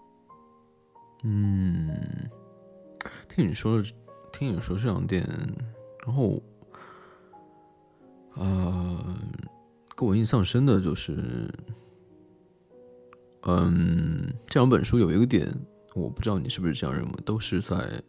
[1.24, 1.94] 嗯，
[3.28, 3.82] 听你说，
[4.32, 5.22] 听你说这两点，
[6.06, 6.42] 然后。
[8.34, 8.98] 呃，
[9.96, 11.52] 给我印象深的就是，
[13.42, 15.52] 嗯，这两本书有一个点，
[15.94, 18.02] 我不知道你是不是这样认为，都是在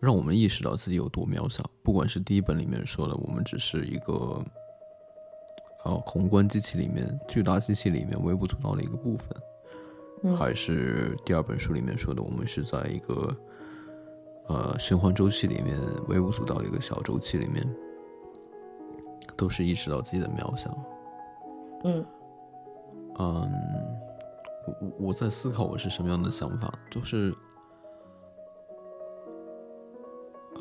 [0.00, 1.64] 让我们意识到自己有多渺小。
[1.82, 4.44] 不管是第一本里面说的，我们只是一个，
[5.84, 13.36] 呃，宏观机器里面巨大机器里面微不足道的一个部分，还是第二本书里面说的，我们是在一个，
[14.48, 17.64] 呃，循环周期里面微不足道的一个小周期里面。
[19.36, 20.76] 都是意识到自己的渺小。
[21.84, 22.04] 嗯，
[23.18, 23.52] 嗯，
[24.66, 27.34] 我我我在思考我是什么样的想法，就是，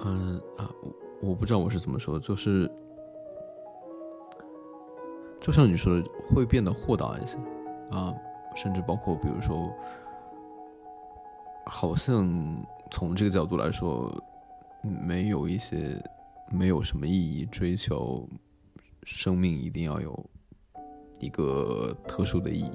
[0.04, 0.70] 嗯啊，
[1.22, 2.70] 我我不知道我是怎么说，就是，
[5.40, 7.38] 就像你说的，会变得豁达一些
[7.92, 8.14] 啊，
[8.56, 9.74] 甚至包括比如说，
[11.66, 12.28] 好像
[12.92, 14.14] 从这个角度来说，
[14.82, 15.98] 没有一些
[16.52, 18.28] 没有什么意义追求。
[19.06, 20.30] 生命一定要有
[21.22, 22.72] 一个特殊的意义。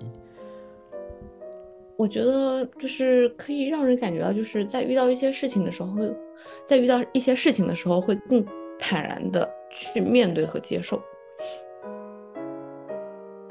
[1.98, 6.16] 我觉得就是可以让人感觉到，就是在遇到一些事情的时候，会
[6.64, 8.42] 在遇到一些事情的时候，会更
[8.78, 10.98] 坦然的去面对和接受。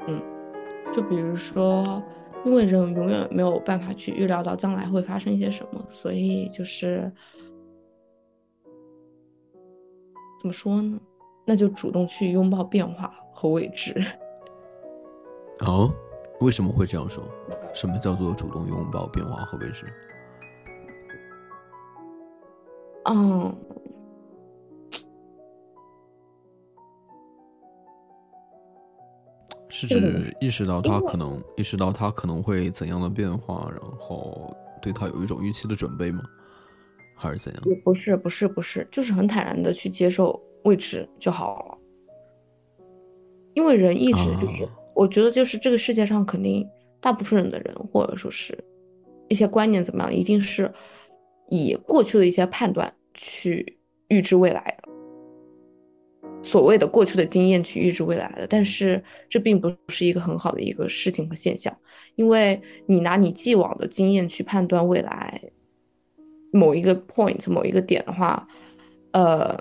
[0.08, 0.20] 嗯，
[0.92, 2.02] 就比如说，
[2.44, 7.12] 因为人永远没有办法去预料到将来会发生一些什么，所以就是
[10.40, 10.98] 怎么说呢？
[11.50, 13.92] 那就主动去拥抱变化和未知。
[15.66, 15.92] 哦，
[16.38, 17.24] 为什么会这样说？
[17.74, 19.84] 什么叫做主动拥抱变化和未知？
[23.06, 23.52] 嗯，
[29.68, 36.22] 是指意识到他可能意识到他可能会怎样的变化，然后对他有一种预期的准备吗？
[37.16, 37.62] 还是怎样？
[37.82, 40.40] 不是，不是，不是，就是很坦然的去接受。
[40.64, 41.78] 位置就好了，
[43.54, 46.68] 因为人一直就是，我觉得就是这个世界上肯定
[47.00, 48.56] 大部分人的人或者说是
[49.28, 50.70] 一些观念怎么样，一定是
[51.48, 54.88] 以过去的一些判断去预知未来的，
[56.42, 58.46] 所谓的过去的经验去预知未来的。
[58.46, 61.76] 但是这并不是一个很好的一个事情和现象，
[62.16, 65.40] 因为你拿你既往的经验去判断未来
[66.52, 68.46] 某一个 point 某一个点的话，
[69.12, 69.56] 呃，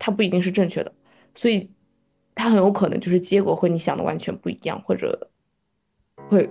[0.00, 0.92] 它不一定是正确的，
[1.34, 1.70] 所以
[2.34, 5.30] 它很有可能就是结果和你想的完全不一样，或者
[6.28, 6.50] 会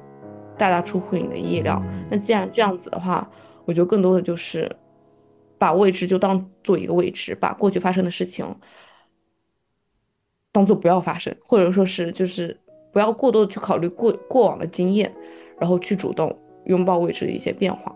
[0.57, 1.83] 大大出乎你的意料。
[2.09, 3.29] 那既然这样子的话，
[3.65, 4.71] 我觉得更多的就是
[5.57, 8.45] 把未知就当做一个未知，把过去发生的事情
[10.51, 12.55] 当做不要发生，或者说是就是
[12.91, 15.11] 不要过多的去考虑过过往的经验，
[15.59, 16.35] 然后去主动
[16.65, 17.95] 拥抱未知的一些变化。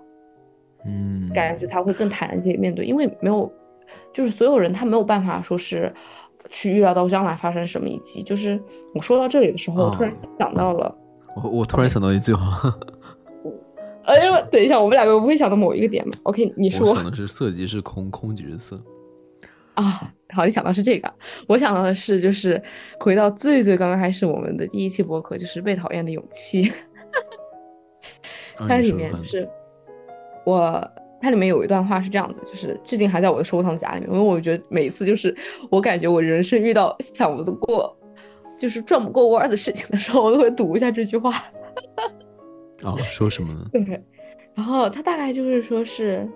[0.85, 3.51] 嗯，感觉才会更坦然去面对，因为没有，
[4.11, 5.93] 就是所有人他没有办法说是
[6.49, 8.61] 去预料到将来发生什么，以及就是
[8.93, 10.95] 我说到这里的时候，我突然想到了，
[11.35, 12.57] 我我突然想到一句话，
[14.05, 16.89] 哎呦，等一下，我们两个不会想到某一个点吗？OK，你说。
[16.89, 18.79] 我想的是色即是空，空即是色。
[19.75, 21.11] 啊，好，你想到是这个，
[21.47, 22.61] 我想到的是就是
[22.99, 26.71] 回到最最刚刚开始我们的第一期博客，就是被讨厌的勇气，
[28.55, 29.49] 它里面就是。
[30.45, 30.85] 我
[31.23, 35.33] 它里面有一段话是这样子，就是至今还在我的收藏夹里面，因为我觉得每一次就是
[35.71, 37.97] 我感觉我人生遇到想不过，
[38.57, 41.31] 就是转不过弯的事情的时候，我都会读一下这句话。
[42.83, 43.65] 哦，说什么呢？
[43.71, 44.03] 对，
[44.53, 46.29] 然后他大概就是说是，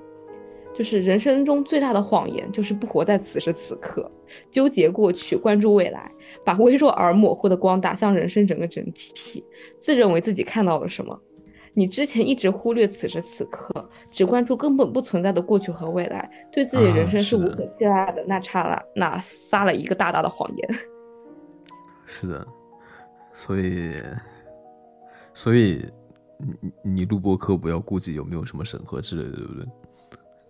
[0.74, 4.10] 就是人生中最大的谎言就是不活在此时此刻，
[4.50, 6.10] 纠结过去，关注未来，
[6.46, 9.44] 把微弱而模糊的光打向人生整个整体，
[9.80, 11.20] 自认为自己看到了什么。
[11.78, 20.70] 你之前一直忽略此时此刻，只关注根本不存在的过去和未来，对自己人生是无可替代的，那差了，那撒了一个大大的谎言。
[22.08, 22.48] 是的，
[23.32, 23.94] 所以，
[25.36, 25.86] 所以
[26.40, 29.66] 你你录播课不要顾及有没有什么审核之类的，对不对？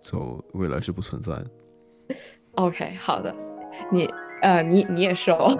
[0.00, 1.46] 就未来是不存在的。
[2.52, 3.36] OK，好的，
[3.92, 4.08] 你
[4.40, 5.54] 呃，你你也是哦，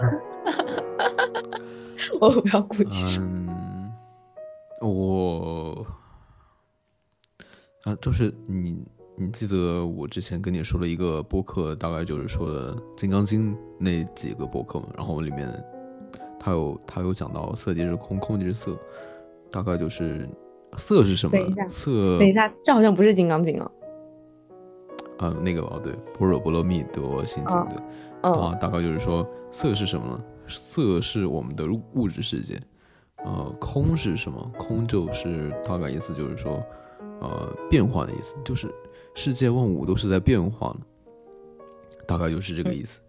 [2.22, 3.20] 我不要顾及。
[4.80, 5.86] 我
[7.84, 8.84] 啊，就是你，
[9.16, 14.86] 你记得我之前跟你说了一个播客，大概就是说的《金刚经》那几个播客嘛。
[14.96, 15.52] 然后里面
[16.38, 18.76] 他有他有讲到色即是空，空即是色，
[19.50, 20.28] 大概就是
[20.76, 21.36] 色是什么？
[21.68, 23.70] 色等一下，这好像不是《金刚经》啊。
[25.18, 27.82] 啊，那个哦，对，《般若波罗蜜多心经》的
[28.30, 30.24] 啊，大概就是说色是什么呢？
[30.46, 32.60] 色是我们的物质世界。
[33.24, 34.52] 呃，空是什么？
[34.56, 36.64] 空就是大概意思就是说，
[37.20, 38.72] 呃，变化的意思，就是
[39.14, 40.80] 世界万物都是在变化的，
[42.06, 43.00] 大概就是这个意思。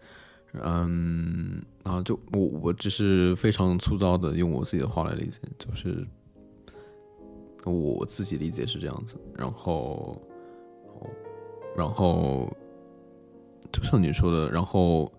[0.53, 6.05] 嗯，啊，就我我只是非常粗糙的用我自己的话来理解，就是
[7.65, 9.15] 我自己理解是这样子。
[9.37, 10.19] 然后，
[11.77, 12.51] 然后
[13.71, 15.11] 就像你说的，然后。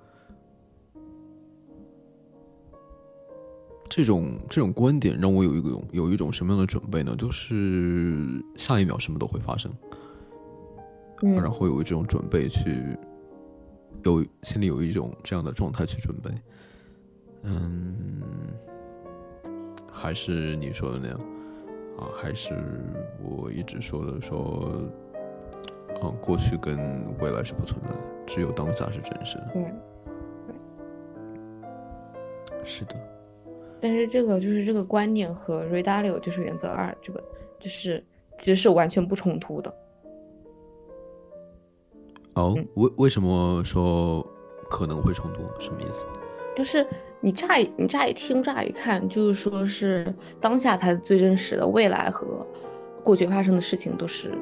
[3.90, 7.14] 这种这种观点让我有一种有一种什么样的准备呢？
[7.18, 9.70] 就是下一秒什么都会发生，
[11.22, 12.96] 嗯，然后有一种准备去，
[14.04, 16.30] 有心里有一种这样的状态去准备，
[17.42, 18.32] 嗯，
[19.90, 21.18] 还是你说的那样
[21.98, 22.06] 啊？
[22.14, 22.54] 还是
[23.20, 24.88] 我一直说的说，
[26.00, 29.64] 啊，过去跟未来是不存在的，只有当下是真实的，对，
[32.64, 32.94] 是的。
[33.80, 37.22] 但是这个就是这个观念和《r e d a l i o 就是原则二这个
[37.58, 38.04] 就是
[38.38, 39.74] 其实是完全不冲突的。
[42.34, 44.24] 哦，为为什么说
[44.68, 45.42] 可能会冲突？
[45.58, 46.04] 什么意思？
[46.56, 46.86] 就是
[47.20, 52.46] 你乍一你乍一听乍一看，就是说是当下才是最真实的，未来和
[53.02, 54.36] 过去发生的事情都是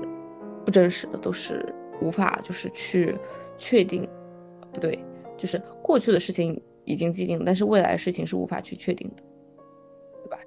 [0.64, 1.64] 不真实的，都是
[2.00, 3.16] 无法就是去
[3.56, 4.08] 确定。
[4.72, 5.02] 不对，
[5.36, 9.22] 就是过去的事情已经既定，但是未来的事情是无法去确定的。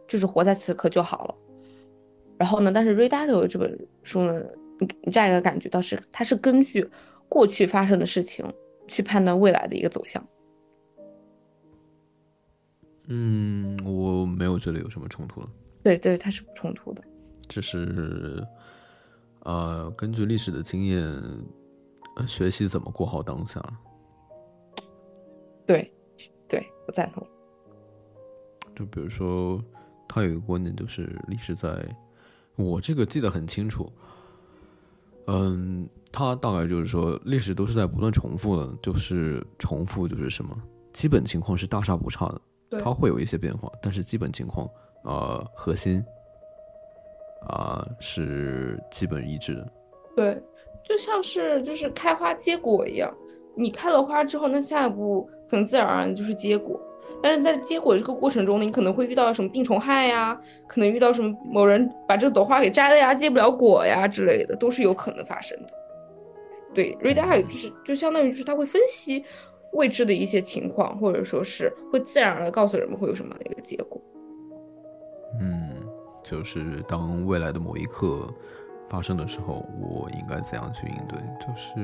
[0.08, 1.36] 就是活在此刻就好了。
[2.38, 4.43] 然后呢，但是《r e d a l i o 这本书呢，
[5.12, 6.89] 这样一个感觉倒是，它是根据
[7.30, 8.43] 过去发生的事情
[8.88, 10.26] 去判断未来的一个走向。
[13.10, 15.49] 嗯，我没有觉得有什么冲突了。
[15.84, 17.04] 对对，它是不冲突的。
[17.47, 18.43] 这是，
[19.41, 21.14] 呃，根据历史的经验，
[22.26, 23.62] 学习怎么过好当下。
[25.68, 25.93] 对，
[26.47, 27.24] 对我赞同。
[28.76, 29.64] 就比如说。
[30.14, 31.70] 他有一个观点，就是历史在，
[32.57, 33.89] 我这个记得很清楚。
[35.28, 40.53] 嗯，他大概就是说，历史都是在不断重复的，就是重复就是什么，
[40.91, 42.41] 基本情况是大差不差的。
[42.78, 44.70] 它会有一些变化，但是基本情况，
[45.05, 46.03] 呃，核心
[47.47, 49.72] 啊是基本一致的。
[50.18, 50.43] 对，
[50.84, 53.14] 就像是就是开花结果一样，
[53.55, 56.78] 你开了花之后，那下一步可能自然而然就是结果。
[57.24, 65.74] 但是在结果这个过程中呢，你可能会遇到什么病虫害呀，可能遇到什么某人把这朵花给摘了呀，结不了果呀之类的，都是有可能发生的。
[66.74, 69.24] 对，read 就是就相当于就是他会分析
[69.74, 74.01] 未知的一些情况，或者说是会自然而然告诉人们会有什么样的一个结果。
[75.39, 75.86] 嗯，
[76.24, 78.28] 就是当未来的某一刻
[78.92, 81.18] 发生的时候，我应该怎样去应对？
[81.39, 81.80] 就是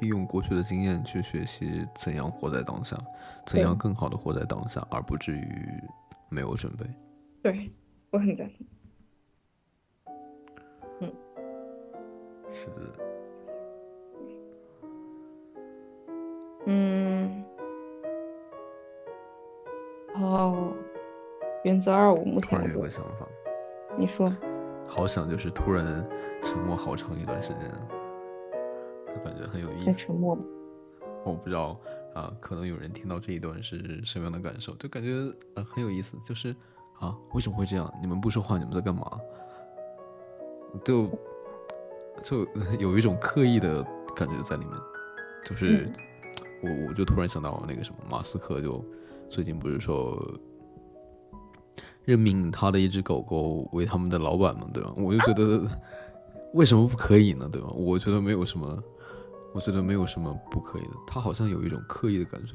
[0.00, 2.94] 利用过去的经验去学习怎样活在当下，
[3.46, 5.48] 怎样更好的活在当下，而不至于
[6.28, 6.84] 没有准备。
[7.42, 7.72] 对，
[8.10, 8.66] 我很赞同。
[11.00, 11.12] 嗯，
[12.52, 12.74] 是的。
[16.66, 17.44] 嗯，
[20.16, 20.74] 哦，
[21.64, 23.26] 原则二我目前突然有个想法，
[23.96, 24.28] 你说，
[24.86, 25.84] 好想就是突然
[26.42, 27.60] 沉默好长一段时间，
[29.14, 29.92] 就感觉很有意思。
[29.92, 30.36] 沉默
[31.24, 31.78] 我不知道
[32.14, 35.10] 啊，可能有人听到这一段是什么样的感受，就感觉
[35.54, 36.16] 呃很有意思。
[36.24, 36.54] 就是
[37.00, 37.92] 啊，为什么会这样？
[38.00, 39.20] 你们不说话，你们在干嘛？
[40.84, 41.10] 就
[42.22, 42.46] 就
[42.78, 43.82] 有一种刻意的
[44.14, 44.74] 感觉在里面，
[45.44, 45.90] 就是。
[46.62, 48.82] 我我就突然想到那个什么，马斯克就
[49.28, 50.18] 最近不是说
[52.06, 54.94] 任命他的一只狗狗为他们的老板嘛，对吧？
[54.96, 55.68] 我就觉得
[56.54, 57.68] 为什么不可以呢，对吧？
[57.72, 58.82] 我觉得没有什么，
[59.52, 60.92] 我觉得没有什么不可以的。
[61.06, 62.54] 他好像有一种刻意的感觉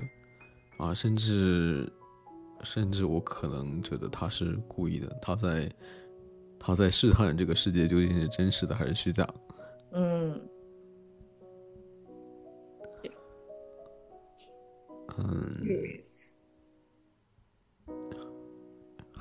[0.78, 1.88] 啊，甚至
[2.64, 5.72] 甚至我可能觉得他是故意的，他在
[6.58, 9.28] 他在试探这个世界究竟是真实的还是虚假。
[9.91, 10.41] 嗯。
[15.18, 15.62] 嗯，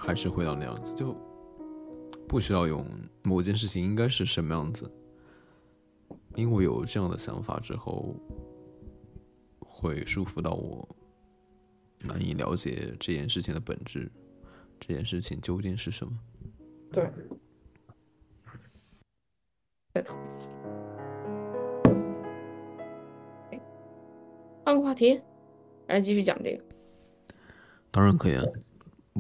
[0.03, 1.14] 还是回到那样子，就
[2.26, 2.86] 不需要用
[3.22, 4.90] 某件事情应该是什么样子，
[6.34, 8.16] 因为有这样的想法之后，
[9.61, 10.88] 会束缚到我，
[12.01, 14.11] 难以了解这件事情的本质，
[14.80, 16.12] 这件事情究竟是什么？
[16.90, 17.11] 对，
[24.64, 25.20] 换个话题。
[25.88, 26.62] 还是继续讲这个，
[27.90, 28.44] 当然可以啊。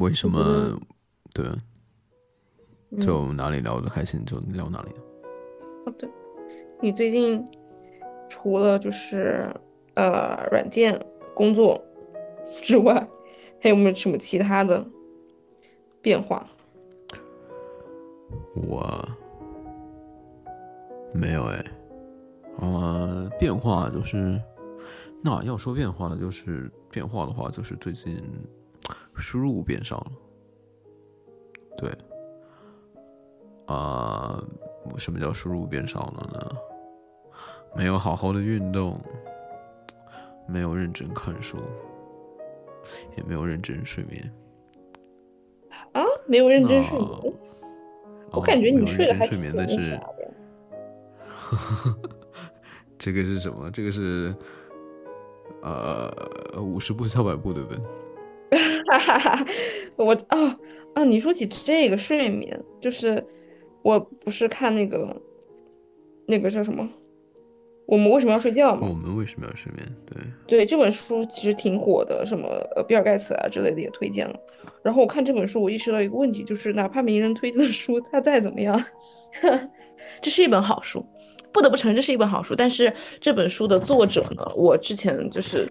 [0.00, 0.78] 为什么？
[1.34, 1.46] 对，
[3.00, 4.88] 就哪里聊的开心就聊哪里。
[5.84, 6.08] 好的，
[6.80, 7.46] 你最近
[8.28, 9.54] 除了就是
[9.94, 10.98] 呃软件
[11.34, 11.78] 工作
[12.62, 13.06] 之外，
[13.60, 14.84] 还有没有什么其他的
[16.00, 16.48] 变化？
[18.54, 19.06] 我
[21.12, 21.64] 没有哎，
[22.58, 24.40] 啊，变化就是。
[25.22, 28.18] 那要说变化的，就是变化的话，就是最近
[29.20, 30.12] 输入变少了。
[31.76, 31.90] 对，
[33.66, 34.42] 啊，
[34.96, 36.56] 什么叫输入变少了呢？
[37.76, 39.00] 没有好好的运动，
[40.48, 41.58] 没有认真看书，
[43.16, 44.32] 也没有认真睡眠。
[45.92, 47.34] 啊，没有认真睡眠？
[48.32, 50.00] 我感觉你睡得还挺那是。
[52.98, 53.70] 这个是什么？
[53.70, 54.34] 这个是。
[55.62, 56.10] 呃，
[56.56, 57.78] 五十步笑百步，对不对？
[58.90, 59.46] 哈哈哈！
[59.96, 60.58] 我哦
[60.94, 61.04] 啊！
[61.04, 63.24] 你说起这个睡眠，就是
[63.82, 65.16] 我不是看那个
[66.26, 66.88] 那个叫什么？
[67.86, 68.86] 我们为什么要睡觉吗？
[68.88, 69.86] 我们为什么要睡眠？
[70.06, 74.34] 对对，这本书其实挺火的，什么呃比尔盖茨啊之类的也推荐了。
[74.82, 78.82] 然后我看这本书，我意识到一个问题，就是哪怕名人推荐的书，它再怎么样，
[80.22, 81.04] 这是一本好书。
[81.52, 82.54] 不得不承认，这是一本好书。
[82.54, 85.68] 但是这本书的作者呢，我之前就是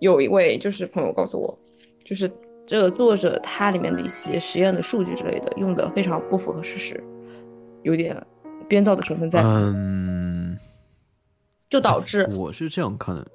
[0.00, 1.58] 有一位就是朋友告诉我，
[2.04, 2.30] 就是
[2.66, 7.02] 这个作者他里面的一些实验的数据之类的用的非常不符合事实，
[7.82, 8.16] 有点
[8.68, 9.42] 编造的成分在。
[9.42, 10.56] 嗯，
[11.68, 13.26] 就导致我是这样看的。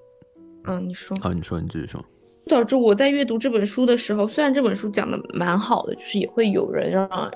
[0.65, 1.17] 嗯，你说。
[1.21, 2.03] 啊，你说，你继续说。
[2.47, 7.31] 导致我在阅读这本书的时候，虽然这本书讲的蛮好的，就是也会有人让。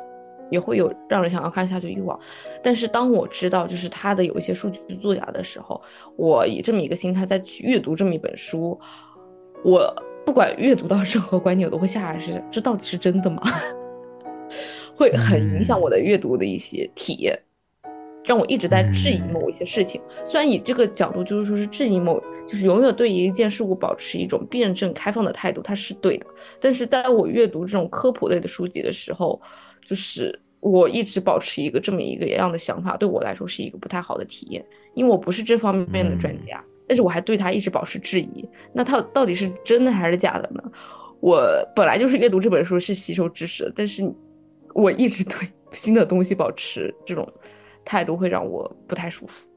[0.52, 2.20] 也会有让人想要看下去欲望，
[2.62, 5.82] 但是当我知道就是他的有一些数据作假的时候，
[6.16, 8.80] 我以这么一个心态再去阅读这么一本书，
[9.64, 9.92] 我
[10.26, 13.42] 不管阅读到任何观点，我都会下意识，这到底是真的吗？
[14.96, 17.38] 会很影响我的阅读的一些体验，
[18.24, 20.00] 让我一直在质疑某一些事情。
[20.24, 26.26] 虽然以这个角度就是说是质疑某，就是永远对一件事物保持一种辩证开放的态度，它是对的。
[26.60, 29.42] 但是在我阅读这种科普类的书籍的时候，
[29.84, 34.64] 就是我一直保持一个这么一个样的想法，对我来说是一个不太好的体验，
[34.94, 38.48] 因为我不是这方面的专家，但是我还对他一直保持质疑。
[38.74, 40.64] 那他到底是真的还是假的呢？
[41.20, 41.42] 我
[41.76, 44.04] 本来就是阅读这本书是吸收知识的，但是
[44.74, 47.28] 我一直对新的东西保持这种
[47.86, 49.48] 态度，会让我不太舒服。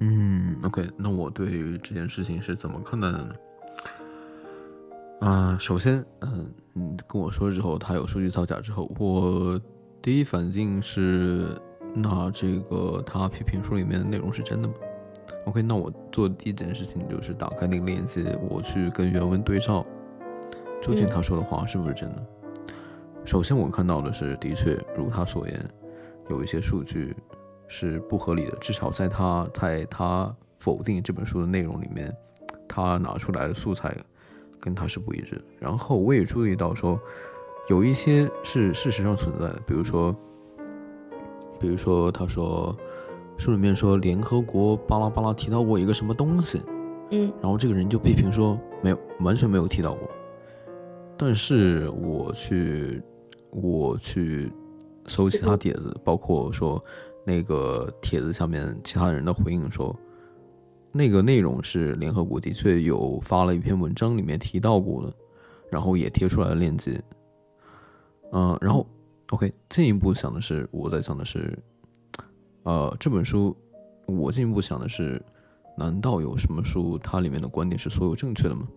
[0.00, 3.34] 嗯，OK，那我对于这件事情是怎么看待的呢？
[5.20, 9.58] 啊，首先，嗯，你跟我说之后，他有数据造假之后，我
[10.02, 11.48] 第一反应是，
[11.94, 14.74] 那这个他批评书里面的内容是真的吗
[15.46, 19.84] ？OK，那我做的第一件事情就是打开那个链接，我去跟原文对照，
[20.80, 22.26] 究竟他说的话是不是真的？
[23.24, 25.68] 首先，我看到的是，的确如他所言，
[26.28, 27.16] 有一些数据
[27.66, 32.14] 是不合理的，至少在他在他否定这本书的内容里面，
[32.68, 33.96] 他拿出来的素材。
[34.58, 35.40] 跟他是不一致。
[35.60, 36.98] 然后我也注意到说，
[37.68, 40.16] 有一些是事实上存在的，比如说，
[41.60, 42.76] 比如说他说
[43.38, 46.62] 书里面说联合国巴拉巴拉提到过一个什么东西，
[47.10, 50.08] 嗯，然后这个人就批评说没有，完全没有提到过。
[51.16, 53.02] 但是我去
[53.50, 54.52] 我去
[55.06, 56.82] 搜其他帖子，包括说
[57.24, 59.94] 那个帖子下面其他人的回应说。
[60.92, 65.12] 那个内容是联合国的确有发了一篇文章，里面提到过的，
[65.68, 66.98] 然后也贴出来了链接。
[68.32, 68.86] 嗯，然后
[69.28, 71.58] OK，进一步想的是，我在想的是，
[72.66, 73.56] 呃，这本书，
[74.06, 75.24] 我进一步想的是，
[75.78, 78.68] 难道有什么书它里面的观点是所有正确的吗？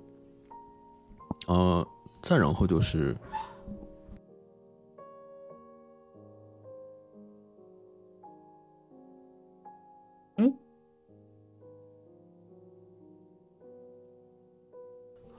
[1.47, 1.87] 呃，
[2.21, 3.17] 再然后就是。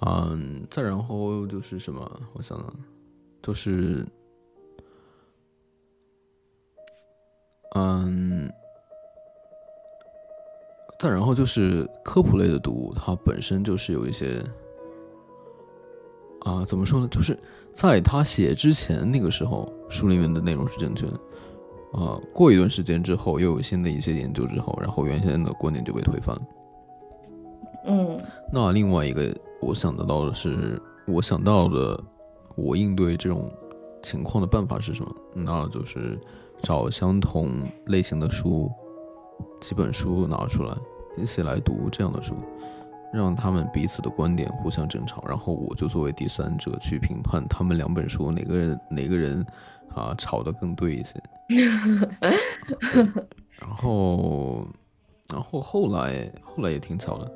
[0.03, 2.21] 嗯，再然后就是什么？
[2.33, 2.75] 我想想，
[3.43, 4.05] 就是，
[7.77, 8.53] 嗯，
[10.99, 14.43] 再然后就是科普类的读物，它本身就是有一些，
[16.41, 17.09] 啊，怎么说呢？
[17.09, 17.39] 就是
[17.73, 21.21] 在他写之前那个时候，书里面的内容是正确的，
[21.93, 26.43] 啊，过一段时间之后，又有新的一些研究之后，然后原先的观点就被推翻了。
[27.87, 28.21] 嗯，
[28.53, 29.35] 那另外一个。
[29.63, 32.03] 我想得到的是，我想到的，
[32.57, 33.53] 我应对这种
[34.03, 35.15] 情况的办法是什么？
[35.35, 36.19] 那就是
[36.63, 38.71] 找相同类型的书，
[39.61, 40.77] 几本书拿出来
[41.17, 42.35] 一起来读这样的书，
[43.13, 49.45] 让他们彼此的观点互相争吵，然后我就作为第三者去评判他们两本书哪个人哪个人
[49.95, 51.15] 啊吵得更对一些。
[53.59, 54.67] 然后，
[55.33, 57.31] 然后后来后来也挺巧的。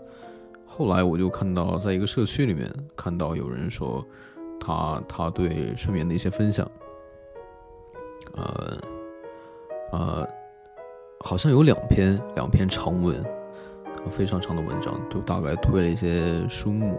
[0.67, 4.05] 后来我就看到，在一个社区里面看到有人说，
[4.59, 6.69] 他他对睡眠的一些分享，
[8.35, 8.77] 呃
[9.95, 10.29] 呃，
[11.21, 13.25] 好像有两篇两篇长文，
[14.11, 16.99] 非常长的文章，就大概推了一些书目，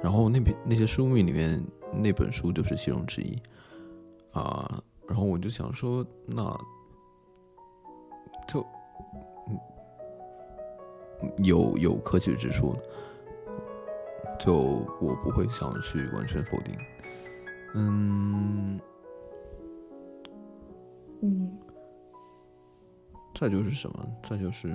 [0.00, 1.60] 然后那篇那些书目里面
[1.92, 3.36] 那本书就是其中之一，
[4.32, 6.56] 啊，然后我就想说，那
[8.46, 8.64] 就
[11.38, 12.76] 有有可取之处。
[14.38, 14.54] 就
[15.00, 16.76] 我不会想去完全否定，
[17.74, 18.78] 嗯，
[21.22, 21.58] 嗯，
[23.38, 24.08] 再就是什么？
[24.22, 24.74] 再就是，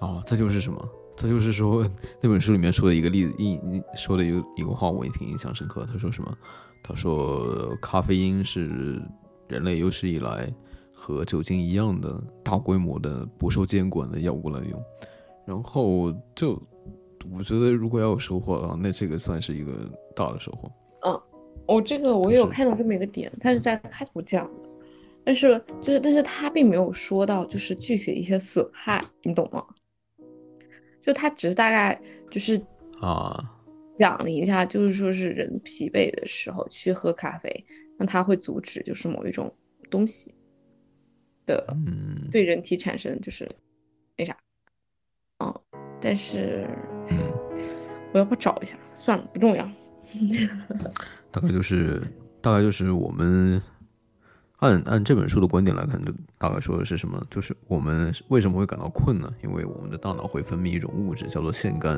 [0.00, 0.88] 哦，再就是什么？
[1.16, 1.88] 再就是说
[2.20, 3.58] 那本书里面说的一个例子，一
[3.96, 5.86] 说的一个一个话，我也挺印象深刻。
[5.90, 6.36] 他说什么？
[6.82, 9.00] 他说咖啡因是
[9.48, 10.52] 人类有史以来
[10.92, 14.82] 和酒精一样的大规模的不受监管的药物滥用，
[15.46, 16.60] 然后就。
[17.32, 19.72] 我觉得如果要有收获的话，那这个算是一个
[20.14, 20.70] 大的收获。
[21.06, 21.20] 嗯，
[21.66, 24.63] 我这个我也有看到这么一个点，他是在开头讲的，
[25.24, 29.64] 但是就是但是他并没有说到就是具体的一些损害，你懂吗？
[31.00, 32.00] 就他只是大概
[32.30, 32.60] 就是
[33.00, 33.52] 啊
[33.94, 37.66] 讲了一下，就是说是人疲惫的时候去喝咖啡，
[37.98, 39.54] 那他会阻止就是某一种
[39.90, 40.34] 东西
[41.46, 41.76] 的
[42.30, 43.48] 对人体产生就是
[44.16, 44.36] 那啥，
[45.38, 45.54] 嗯，
[46.00, 46.66] 但是。
[47.10, 47.18] 嗯，
[48.14, 48.78] 我要不找一下？
[48.94, 49.70] 算了，不重要。
[51.30, 52.00] 大概就是，
[52.40, 53.60] 大概就是我们
[54.64, 57.22] 按按这本书的观点来看，就大概说的是什么？
[57.30, 59.30] 就是我们为什么会感到困呢？
[59.42, 61.96] 因为我们的大脑会分泌一种物质叫做腺苷，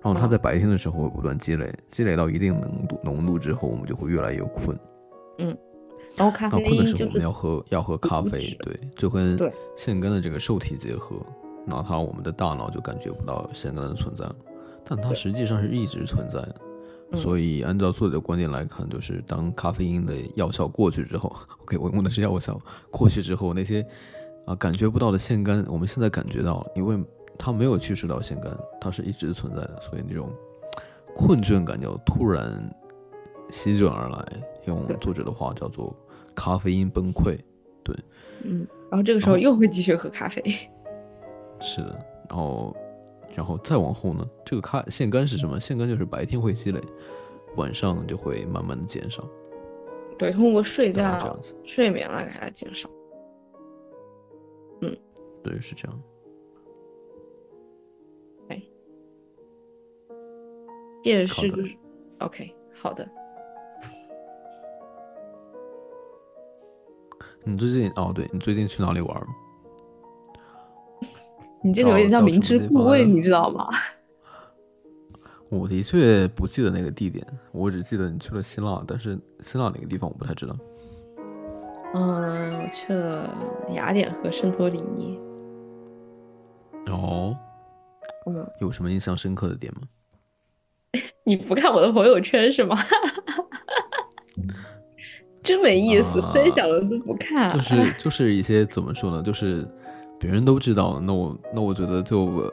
[0.00, 4.78] 然后它在白天的时候会不断积累，积累到一定浓度浓度之后，我们就会越来越困。
[5.38, 5.58] 嗯，
[6.16, 9.36] 然后咖啡困的时候，我们要喝要喝咖啡，对，就跟
[9.76, 11.16] 腺苷的这个受体结合。
[11.66, 14.36] 那它我们的大脑就感觉不到腺苷的存在了，
[14.84, 16.60] 但它实际上是一直存在的。
[17.14, 22.60] 所以按照作者的观点来看，就是当咖啡因的药效过去之后，OK，我用的是药效
[22.90, 23.86] 过去之后，那些
[24.46, 26.98] 啊感觉不到的腺苷，我们现在感觉到了，因为
[27.38, 30.30] 它没有去除到腺苷，它是一直存在的，所以那种
[31.14, 32.74] 困倦感就突然
[33.50, 34.24] 席卷而来。
[34.66, 35.92] 用作者的话叫做
[36.36, 37.36] 咖啡因崩溃。
[37.82, 37.96] 对，
[38.44, 40.40] 嗯，然后这个时候又会继续喝咖啡。
[41.58, 41.98] 是的，
[42.28, 42.76] 然后，
[43.34, 45.58] 然后再往后呢，这个咖腺苷是什么？
[45.58, 46.80] 腺苷就是白天会积累，
[47.56, 49.26] 晚上就会慢慢的减少。
[50.18, 52.88] 对，通过睡觉、这样子，睡眠来给它减少。
[54.82, 54.96] 嗯，
[55.42, 56.02] 对，是这样。
[58.48, 58.62] 哎，
[61.02, 61.76] 接着是就是
[62.18, 63.08] ，OK，好的。
[67.44, 69.26] 你最近哦，对你最近去哪里玩了？
[71.62, 73.68] 你这个有点像明知故问，你知道吗？
[75.48, 80.56] 我的确不记得那个地点，我只记得你去了希腊，但是希腊哪个地方我不太知道。
[81.94, 83.28] 嗯，我去了
[83.74, 85.18] 雅典和圣托里尼。
[86.86, 87.36] 哦，
[88.26, 89.82] 嗯，有什么印象深刻的点吗？
[91.24, 92.76] 你不看我的朋友圈是吗？
[95.42, 97.50] 真没意思，分享了都不看。
[97.50, 99.22] 就是就是一些怎么说呢？
[99.22, 99.68] 就是
[100.22, 102.52] 别人都知道，那我那我觉得就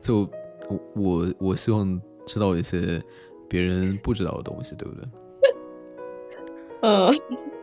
[0.00, 0.28] 就
[0.68, 2.00] 我我我希望。
[2.26, 3.02] 知道一些
[3.48, 5.08] 别人不知道的东西，对不对？
[6.82, 7.12] 嗯，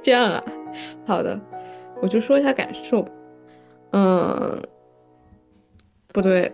[0.02, 0.44] 这样啊，
[1.06, 1.40] 好的，
[2.02, 3.08] 我就说一下感受。
[3.92, 4.62] 嗯，
[6.10, 6.52] 不对，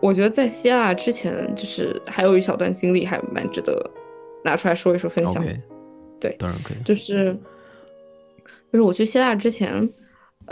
[0.00, 3.90] 我觉得在希腊之前，就是还有一小段经历，还蛮值得
[4.42, 5.44] 拿出来说一说，分享。
[6.18, 6.78] 对，当然可以。
[6.84, 7.34] 就是
[8.72, 9.86] 就是我去希腊之前，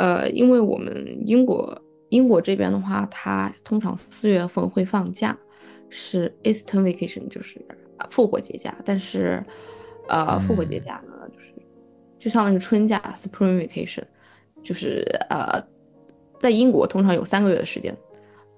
[0.00, 1.78] 呃，因为我们英国
[2.08, 5.36] 英国这边的话，它通常四月份会放假。
[5.92, 7.60] 是 Easter vacation，就是
[8.10, 9.44] 复活节假，但是，
[10.08, 11.52] 呃，复活节假呢，就是
[12.16, 14.04] 就相当于春假 Spring vacation，
[14.62, 15.60] 就是呃，
[16.38, 17.92] 在英国通常有三个月的时间，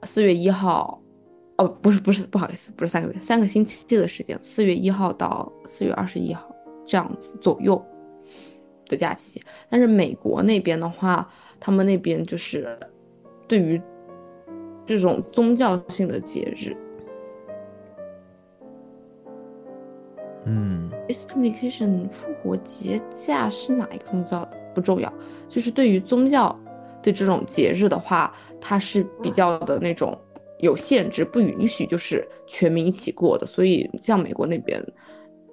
[0.03, 1.01] 四月一号，
[1.57, 7.82] 哦，不是不是，不好意思，不是三个月，三个星期的时间，四月一号到四月二十一号这样子左右
[8.93, 9.40] 的假期。
[9.68, 11.28] 但是美国那边的话，
[11.59, 12.78] 他们那边就是
[13.49, 13.80] 对于
[14.86, 16.76] 这种宗教性的节日。
[20.45, 25.12] 嗯，Easter vacation 复活节假是哪一个宗教的不重要，
[25.49, 26.59] 就是对于宗教
[27.01, 30.18] 对这种节日的话，它是比较的那种
[30.59, 33.47] 有限制，不允许就是全民一起过的。
[33.47, 34.84] 所以像美国那边，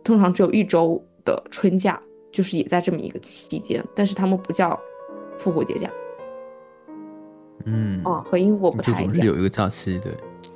[0.03, 2.01] 通常只有一周的春假，
[2.31, 4.79] 就是也在这么一个期间，但是他们不叫
[5.37, 5.89] 复活节假。
[7.65, 10.11] 嗯，哦，和英国不太一样，有一个假期，对。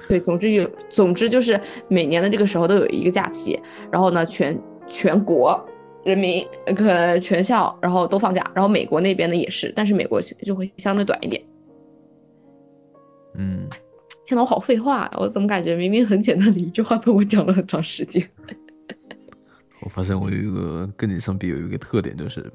[0.07, 3.57] 对，总之有，总之就是每年的这个时候都有一个假期，
[3.89, 5.65] 然后呢，全全国
[6.03, 6.45] 人民
[6.75, 11.41] 可能全校然后都放假，然后美国那边呢也是，但是美国就会相对短一点。
[13.35, 13.65] 嗯，
[14.25, 18.29] 天呐，我好废话，我怎么感觉明明很简单的一句话被我讲了很长时间？
[19.83, 22.51] 我发现我有一个跟你相比有一个特点，就是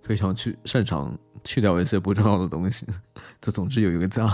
[0.00, 2.86] 非常去擅长去掉一些不重要的东西，
[3.40, 4.26] 就总之有一个假。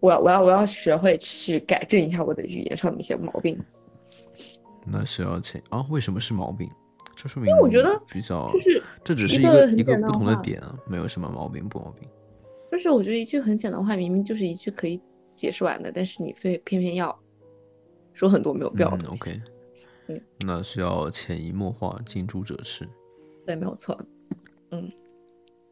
[0.00, 3.58] 我要我要我要学会去改正一下我的语言上的一些毛病。
[4.86, 5.84] 那需要钱啊？
[5.90, 6.70] 为什么是毛病？
[7.16, 12.08] 这说明因为我觉得比较就是这只是一个一个个不同的点啊，没有什么毛病不毛病。
[12.70, 15.00] 就是我觉得一句很简单的话，明明就是一句可以
[15.34, 17.18] 解释完的，但是你非偏偏要
[18.12, 19.30] 说很多没有必要的东西。
[19.30, 19.40] OK，
[20.08, 22.88] 嗯，那需要潜移默化，近朱者赤。
[23.46, 23.98] 对，没有错。
[24.70, 24.90] 嗯，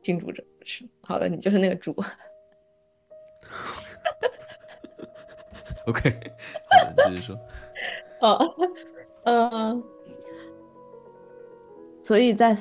[0.03, 0.84] 近朱者赤。
[1.01, 1.95] 好的，你就是那个猪。
[5.87, 6.11] OK，
[6.70, 7.39] 好的，继续说。
[8.20, 8.55] 哦，
[9.24, 9.82] 嗯，
[12.03, 12.57] 所以在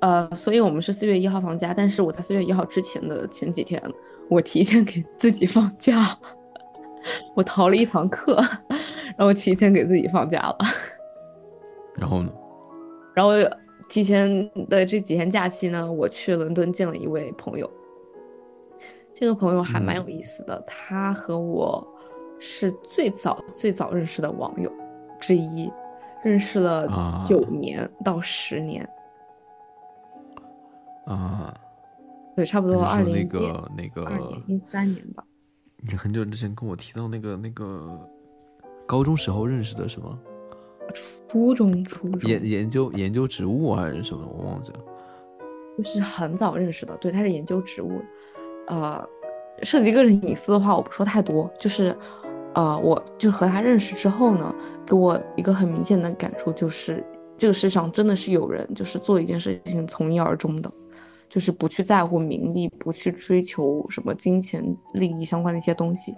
[0.00, 3.82] 呃，所以我们是四月一号放假，但是我在四月一号之前的前几天，
[4.30, 6.18] 我提前给自己放假，
[7.36, 8.40] 我逃了一堂课，
[9.18, 10.58] 然后提前给自己放假了。
[11.98, 12.32] 然后呢？
[13.14, 13.32] 然后
[13.88, 14.28] 提前
[14.68, 17.70] 的这几天假期呢，我去伦敦见了一位朋友。
[19.12, 21.86] 这个朋友还蛮有意思的，他和我。
[22.38, 24.70] 是最早最早认识的网友
[25.18, 25.72] 之一，
[26.22, 28.86] 认识了九年到十年
[31.06, 31.58] 啊，
[32.34, 35.24] 对，差不多二零那个那个二零一三年吧。
[35.78, 37.98] 你很久之前跟我提到那个那个
[38.86, 40.20] 高中时候认识的是吗？
[40.92, 44.26] 初中初中研研究研究植物还是什么？
[44.36, 44.78] 我忘记了。
[45.78, 48.00] 就是很早认识的，对，他是研究植物，
[48.66, 49.04] 呃，
[49.62, 51.96] 涉及个人隐私的话，我不说太多，就是。
[52.54, 54.54] 呃，我就和他认识之后呢，
[54.86, 57.04] 给我一个很明显的感触，就是
[57.36, 60.72] 这个世上真的是有人，就是做一件事情从一而终的，
[61.28, 64.64] 就是不去在乎名利，不去追求什么金钱
[64.94, 66.14] 利益相关的一些东西，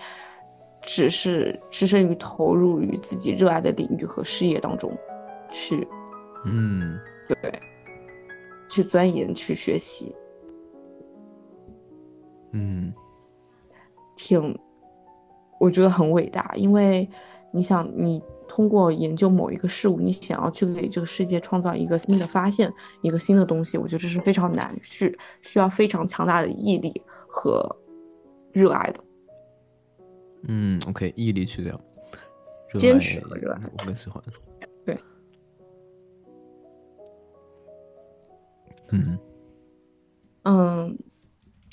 [0.91, 4.91] 只是置身于投入于自己热爱的领域和事业当中
[5.51, 5.87] 去。
[6.47, 7.37] 嗯，对。
[8.71, 10.15] 去钻研、去学习，
[12.53, 12.93] 嗯
[14.15, 14.59] 挺，
[15.59, 16.53] 我觉得很伟大。
[16.55, 17.09] 因为
[17.51, 22.71] 你想，你通过研究某一个事物，你想要去给这个世界创造一个新的发现、
[23.01, 27.75] 一个新的东西，我觉得这是非常难，是需要非常强大的毅力和
[28.53, 29.01] 热爱的。
[30.49, 31.79] 嗯，OK，毅力去掉，
[32.79, 34.23] 坚持和热爱我更喜欢。
[34.85, 34.99] 对，
[38.91, 39.19] 嗯
[40.45, 40.99] 嗯，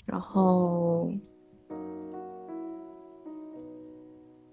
[0.05, 1.09] 然后，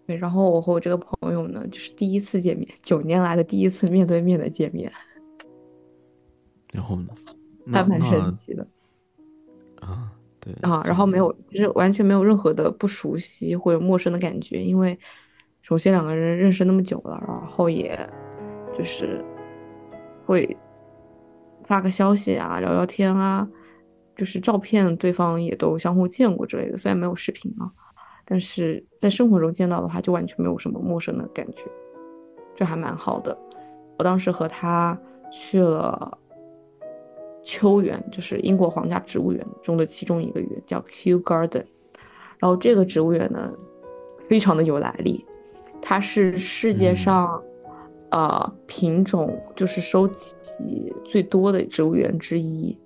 [0.07, 4.91] 对，然后我和我这个朋友呢，就是第一次见面，九年来的第一次面对面的见面，
[6.73, 7.09] 然后呢？
[7.64, 8.66] 那还蛮神奇的
[9.81, 10.12] 啊，
[10.43, 10.82] 对啊。
[10.84, 14.99] 然后没有，就是完全没有任何的不熟悉或者陌生的感觉，因为
[15.62, 17.99] 首先两个人认识那么久了，然后也
[18.76, 19.24] 就是
[20.26, 20.57] 会
[21.64, 23.49] 发个消息啊，聊聊天啊，
[24.16, 27.70] 就是照片对方也都相互见过之类的，虽然没有视频啊，
[28.24, 31.64] 但是在生活中见到的话，就完全没有什么陌生的感觉，
[32.55, 33.36] 就还蛮好的。
[33.99, 34.99] 我当时和他
[35.30, 36.18] 去了
[37.45, 41.64] 秋园，就是英国皇家植物园中的其中一个园，叫 Kew Garden。
[42.38, 43.51] 然后这个植物园呢，
[44.28, 45.24] 非常的有来历，
[45.80, 47.43] 它是世界上、
[48.11, 52.76] 呃品种就是收集最多的植物园之一。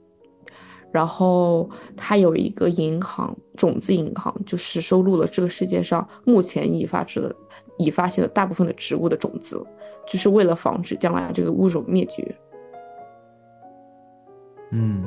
[0.93, 7.35] 然后它有一个银行，种子银行，就是收录了这个世界上目前已发制的、
[7.77, 9.63] 已发现的大部分的植物的种子，
[10.07, 12.35] 就是为了防止将来这个物种灭绝。
[14.71, 15.05] 嗯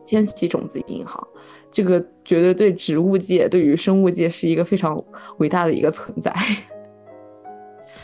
[0.00, 1.26] 千禧种子银行，
[1.72, 5.02] 这个绝对对植物界、对于生物界是一个非常
[5.38, 6.32] 伟大的一个存在。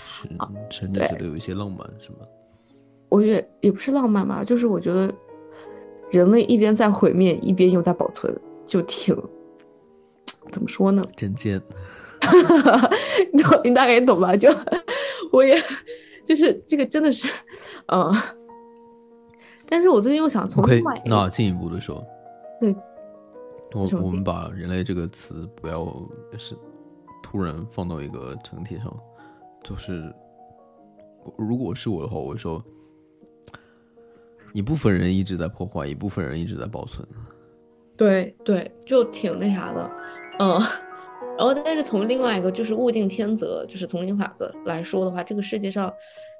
[0.07, 0.26] 是，
[0.70, 2.18] 甚至觉得有一些浪漫，是吗？
[3.11, 5.12] 我觉得也不是浪漫吧，就是我觉得
[6.11, 8.34] 人类一边在毁灭，一边又在保存，
[8.64, 9.14] 就挺
[10.50, 11.05] 怎么说呢？
[11.14, 11.61] 真贱。
[13.32, 14.34] 你懂，你大概懂吧？
[14.34, 14.48] 就
[15.30, 15.62] 我也
[16.24, 17.28] 就是这个真的是，
[17.88, 18.14] 嗯。
[19.73, 22.05] 但是我最近又想从 OK，另外那进一步的说，
[22.61, 22.77] 对
[23.73, 25.87] 我我们把“人类”这个词不要
[26.37, 26.55] 是
[27.23, 28.95] 突然放到一个整体上，
[29.64, 30.14] 就是
[31.39, 32.62] 如果是我的话，我会说，
[34.53, 37.09] 一部分人一直在破坏，一部分人一直在保存。
[37.97, 39.91] 对对，就挺那啥的，
[40.41, 40.61] 嗯。
[41.39, 45.91] 然后，但是从另外一个就是物竞天择，就是丛林法则来说的话，这个世界上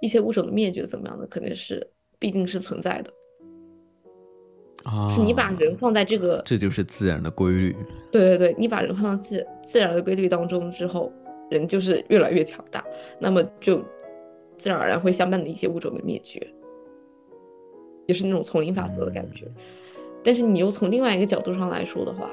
[0.03, 3.11] 一些物种的灭绝怎么样的，肯定是必定是存在的。
[4.85, 7.77] 啊，是你把人放在这个，这就是自然的规律。
[8.11, 11.13] 对对对，你把人放到自自然的规律当中之后，
[11.51, 12.85] 人就是越来越强大，
[13.19, 13.83] 那么就
[14.57, 16.47] 自然而然会相伴的一些物种的灭绝，
[18.07, 19.47] 也是那种丛林法则的感觉。
[20.25, 22.31] 但是你又从另外一个角度上来说的话，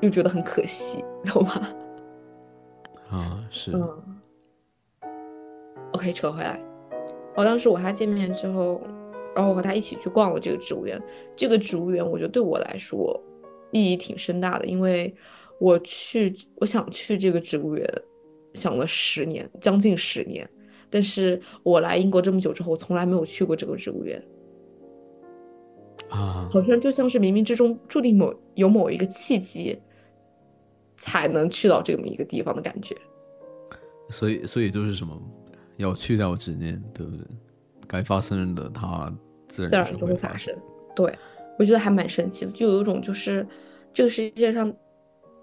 [0.00, 1.68] 又觉得很可惜，懂吗？
[3.10, 3.88] 啊，是，嗯。
[5.92, 6.60] OK，扯回来，
[7.34, 8.80] 我当时我和他见面之后，
[9.40, 11.02] 然后我和他一起去逛了这个植物园。
[11.34, 13.18] 这个植物园，我觉得对我来说
[13.70, 15.14] 意义挺深大的，因为
[15.58, 18.02] 我去，我想去这个植物园，
[18.52, 20.46] 想了十年，将近十年。
[20.90, 24.22] 但是我来英国这么久之后，我从来没有去过这个植物园，
[26.10, 29.80] 啊，好像就像是冥冥之中注定某有某一个契机，
[30.98, 32.94] 才能去到这么一个地方的感觉。
[34.10, 35.18] 所以所以就是什么，
[35.78, 37.24] 要去掉执念，对不对？
[37.86, 39.12] 该发生的它
[39.50, 40.54] 自然就会发发生。
[40.94, 41.12] 对，
[41.58, 43.46] 我觉得还蛮神奇的，就有一种就是
[43.92, 44.72] 这个世界上，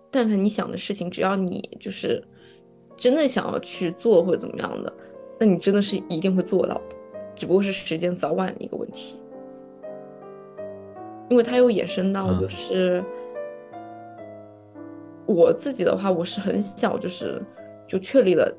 [0.10, 2.24] 但凡你想的事情，只要你就是
[2.96, 4.94] 真的想要去做或者怎么样的，
[5.40, 6.96] 那你真的是一定会做到的，
[7.36, 9.20] 只不过是时间早晚的一个问题。
[11.30, 13.04] 因为它又衍生到嗯就是、
[15.26, 17.42] 我自己的话，我是很小就是
[17.86, 18.50] 就确立了，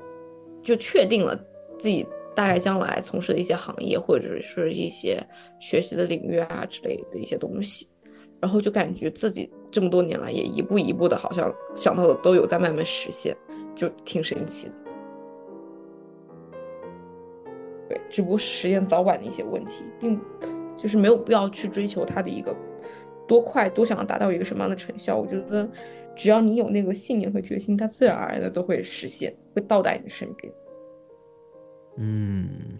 [0.63, 1.35] 就确定了
[1.79, 2.05] 自己
[2.39, 5.21] 大概将来从事的一些行业或者是一些
[5.59, 7.85] 学习的领域啊之类的一些东西，
[8.39, 13.35] 然后就感觉自己这么多年来也一步一步的，好像想到的都有在慢慢实现，
[13.75, 14.75] 就挺神奇的。
[17.89, 20.17] 对，只不过是时间早晚的一些问题，并
[20.77, 22.55] 就是没有必要去追求它的一个
[23.27, 25.17] 多快，多想要达到一个什么样的成效。
[25.17, 25.69] 我觉得
[26.15, 30.53] 只要你有那个信念和决心，它自然而然的都会实现，会到达你身边。
[32.01, 32.79] 嗯，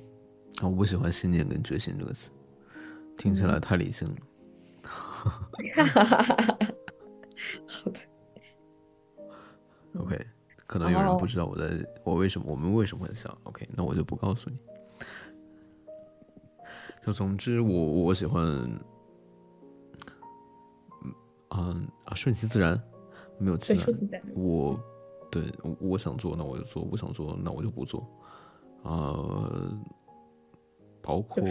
[0.61, 2.31] 我不喜欢“信念”跟“决心”这个词，
[3.17, 4.15] 听起来太理性了。
[7.67, 7.99] 好的
[9.99, 10.25] ，OK，
[10.65, 13.37] 可能有人哦不知道我在我为什么我们为什么会笑。
[13.43, 14.57] OK，那我就不告诉你。
[17.05, 18.45] 就总之我，我喜欢
[21.51, 22.81] 嗯啊，顺其自然，
[23.37, 23.57] 没有。
[23.57, 24.21] 其自然。
[24.33, 24.79] 我
[25.29, 28.07] 对我我想做，那我就做；不想做，那我就不做。
[28.83, 29.71] 呃，
[31.01, 31.43] 包括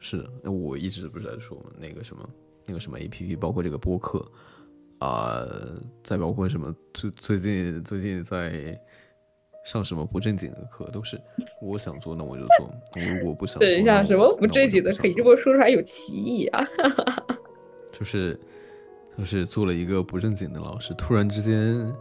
[0.00, 2.28] 是，那我一直不是在说嘛，那个什么
[2.66, 4.24] 那个什么 A P P，包括这个播客
[5.00, 5.46] 啊、
[6.02, 8.78] 再包括什么最最近最近在
[9.64, 11.20] 上什么不正经的课，都是
[11.60, 16.64] 我想做那我就做，我如果不想做，等一下，什么不正经的可以这么说出来有歧义啊？
[17.92, 18.38] 就是
[19.16, 21.92] 就是做了一个不正经的老师，突然之间，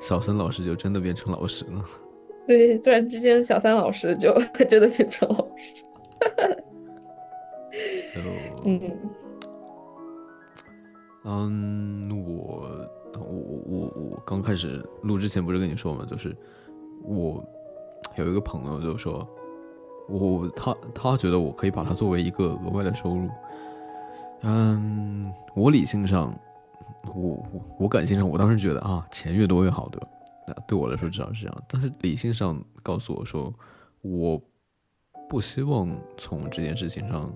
[0.00, 1.84] 小森老师就真的变成老师了。
[2.46, 4.32] 对，突然之间，小三老师就
[4.68, 5.82] 真的变成老师。
[8.14, 8.20] 就
[8.64, 8.80] 嗯，
[11.24, 12.68] 嗯，我
[13.14, 16.36] 我我我我刚开始录之前不是跟你说嘛，就是
[17.02, 17.42] 我
[18.16, 19.26] 有一个朋友就说，
[20.08, 23.28] 我他他觉得我可以把它作为一个额外的收入。
[24.42, 26.34] 嗯，我理性上，
[27.14, 30.08] 我我我感性上，我当时觉得啊，钱越多越好，对吧？
[30.46, 31.64] 那对我来说至少是这样。
[31.68, 33.52] 但是理性上告诉我说，
[34.00, 34.40] 我
[35.28, 37.32] 不希望从这件事情上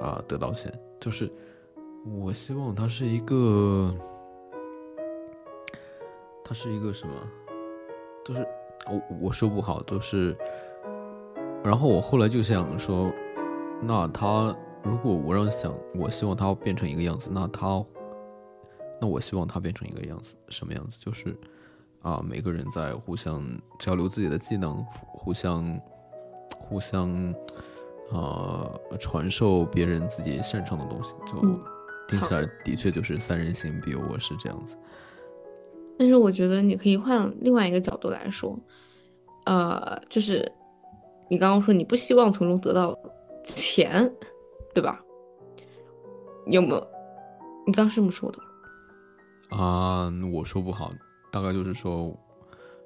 [0.00, 1.32] 啊得到钱，就是
[2.04, 3.94] 我希望它是一个，
[6.44, 7.14] 它是一个什么？
[8.24, 8.46] 就是
[8.86, 10.36] 我我说不好，都是。
[11.64, 13.12] 然后我后来就想说，
[13.82, 17.84] 那他如果我让想，我希望他变成一个样子，那他，
[19.00, 20.96] 那我希望他变成一个样子，什么样子？
[21.04, 21.36] 就是
[22.02, 23.42] 啊，每个人在互相
[23.78, 25.80] 交流自己的技能，互相
[26.56, 27.34] 互相
[28.10, 31.60] 呃传授别人自己擅长的东西，就嗯
[32.08, 34.76] 听起来的确就是三人行必有我师这样子。
[35.98, 38.58] 但是我觉得你可以换另外一个角度来说，
[39.44, 40.50] 呃，就是
[41.28, 42.96] 你刚刚说你不希望从中得到
[43.44, 44.10] 钱，
[44.72, 45.00] 对吧？
[46.46, 46.88] 有没有？
[47.66, 48.38] 你刚刚是这么说的
[49.50, 49.58] 吗？
[49.58, 50.92] 啊，我说不好，
[51.30, 52.16] 大概就是说，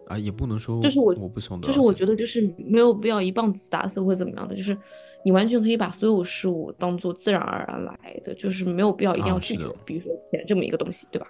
[0.06, 4.76] 啊，也不能说，就是我我不喜欢就是我觉得就是没有必要一棒子打死或者怎么样的，就是
[5.24, 11.26] 你完全可以把所有事物当做自然而然来的，就是没有必要一定要拒绝，啊比如说钱这么一个东西，对吧？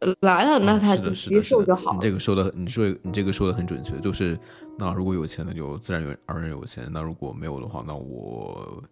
[0.00, 1.96] 呃来了，那啊他就接受就好了。
[1.96, 4.38] 你这个说的，你说你这个说的很准确，就是
[4.78, 8.82] 那如果有钱，那就自然而然有钱；那如果没有的话，那我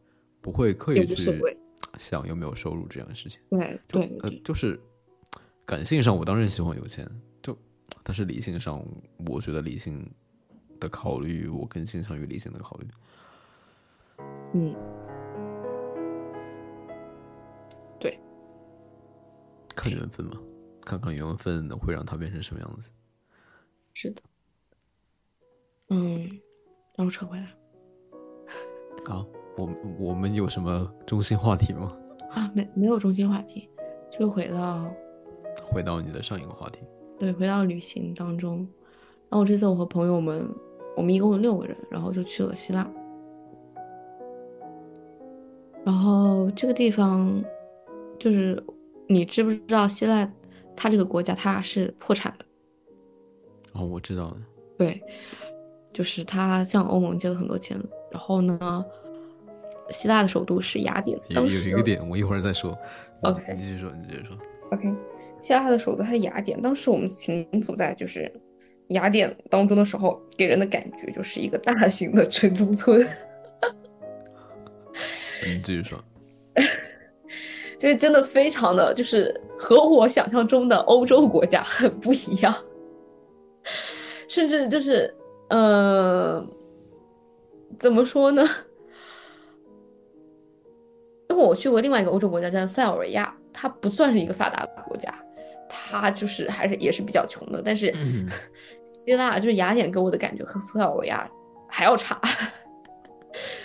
[0.42, 1.40] 不会刻意去
[1.98, 3.40] 想有没有收入这样的事情。
[3.48, 4.78] 对就对呃，就是
[5.68, 7.06] 感性上我当然希望有钱，
[7.42, 7.54] 就
[8.02, 8.82] 但是理性上，
[9.26, 10.10] 我觉得理性
[10.80, 12.88] 的考虑，我更倾向于理性的考虑。
[14.54, 14.74] 嗯，
[18.00, 18.18] 对
[19.76, 20.40] 看缘分嘛，
[20.86, 22.88] 看看缘分会让他变成什么样子。
[23.92, 24.22] 是的。
[25.90, 26.26] 嗯，
[26.96, 27.46] 让我扯回来
[29.04, 29.26] 好，
[29.58, 31.94] 我我们有什么中心话题吗？
[32.30, 33.68] 啊，没没有中心话题，
[34.10, 34.90] 就回到
[35.62, 36.80] 回到你的上一个话题，
[37.18, 38.58] 对，回到旅行当中。
[39.30, 40.48] 然后我这次我和朋友们，
[40.96, 42.88] 我们一共有六个人，然后就去了希腊。
[45.84, 47.42] 然后这个地方，
[48.18, 48.62] 就是
[49.06, 50.30] 你知不知道希腊，
[50.76, 52.44] 它这个国家它是破产的，
[53.72, 54.36] 哦，我知道了，
[54.76, 55.02] 对，
[55.92, 57.78] 就是它向欧盟借了很多钱。
[58.10, 58.84] 然后呢，
[59.90, 62.76] 希腊的首都是雅典，有有当时一个点，我一会儿再说。
[63.22, 64.36] OK 你继续说，你继续说。
[64.70, 64.94] OK，
[65.42, 66.60] 希腊的首都它是雅典。
[66.60, 68.30] 当时我们行走在就是
[68.88, 73.00] 雅典当中的时候，给人的感觉就是一个大型的城中村，
[75.46, 75.98] 你继续说。
[77.78, 82.52] 就是真的非常的，就是和我想象中的欧洲国家很不一样，
[84.28, 85.14] 甚至就是，
[85.50, 86.44] 嗯、
[87.78, 88.44] 怎么说呢？
[91.30, 95.14] 因为我去过另外一个欧洲国家叫塞尔维亚，它不算是一个发达的国家，
[95.68, 97.62] 它就是还是也是比较穷的。
[97.64, 97.94] 但是
[98.84, 101.28] 希腊就是雅典给我的感觉和塞尔维亚
[101.68, 102.20] 还要差，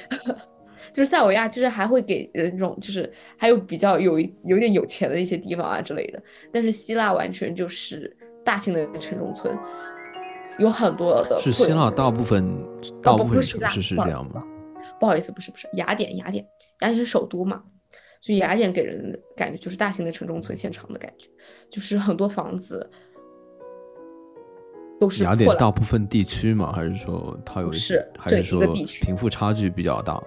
[0.93, 9.57] 就是塞尔维亚就是还会给人这种就是还有比较有有点有钱的一些地方啊之类的，但是希腊完全就是大型的城中村，
[10.59, 12.45] 有很多的是希腊大部分
[13.01, 14.43] 大部分城市是这样吗？
[14.99, 16.45] 不好意思，不是不是，雅典，雅典，
[16.81, 17.63] 雅典是首都嘛，
[18.26, 21.28] 所以雅典给人的感觉就是大型的城中村现场的感觉，
[21.69, 22.89] 就是很多房子
[24.97, 26.71] 都是雅典大部分地区嘛？
[26.71, 28.65] 还是说它有一些是还是说
[29.01, 30.24] 贫富差距比较大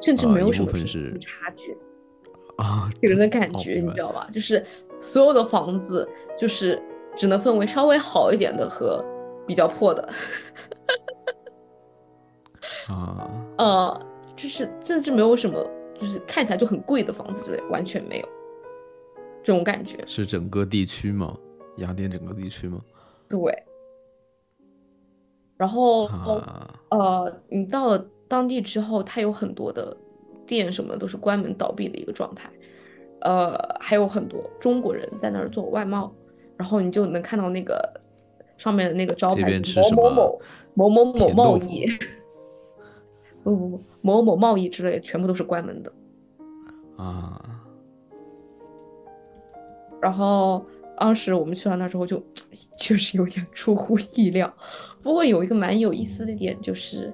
[0.00, 1.76] 甚至没有什么贫富差距，
[2.56, 2.90] 啊？
[2.98, 4.26] 给人的感哦觉，你知道吧？
[4.32, 4.64] 就是
[4.98, 6.82] 所有的房子就是
[7.14, 9.04] 只能分为稍微好一点的和
[9.46, 10.08] 比较破的，
[12.88, 15.62] 啊， 呃，就是甚至没有什么
[15.98, 18.28] 就是看起来就很贵的房子之类，完全没有。
[19.42, 19.98] 这种感觉。
[20.06, 21.36] 是整个地区吗？
[21.76, 22.80] 雅典整个地区吗？
[23.28, 23.62] 对。
[25.56, 29.96] 然后啊，呃，你到了当地之后，它有很多的
[30.46, 32.50] 店什么的都是关门倒闭的一个状态，
[33.20, 36.12] 呃，还有很多中国人在那儿做外贸，
[36.58, 38.00] 然后你就能看到那个
[38.58, 40.10] 上面的那个招牌某某什么
[40.74, 41.86] 某某某某贸易，
[43.42, 45.92] 不不不某某贸易之类，全部都是关门的。
[46.96, 47.42] 啊，
[50.00, 50.64] 然后
[50.96, 52.22] 当时我们去到那之后就，
[52.78, 54.52] 确实有点出乎意料。
[55.02, 57.12] 不过有一个蛮有意思的点就是，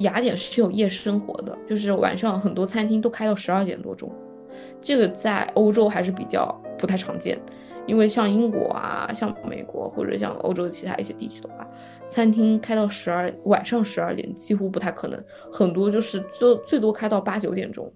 [0.00, 4.12] 雅典是有夜生活的，就是晚上很多餐厅都开到十二点多钟，
[4.82, 6.46] 这个在欧洲还是比较
[6.78, 7.40] 不太常见。
[7.86, 11.66] 因为像英国啊、像美国或者像欧洲的其他一些地区的话，
[12.06, 15.22] 餐厅开到十二晚上十二点几乎不太可能，
[15.52, 17.92] 很多就是最最多开到八九点钟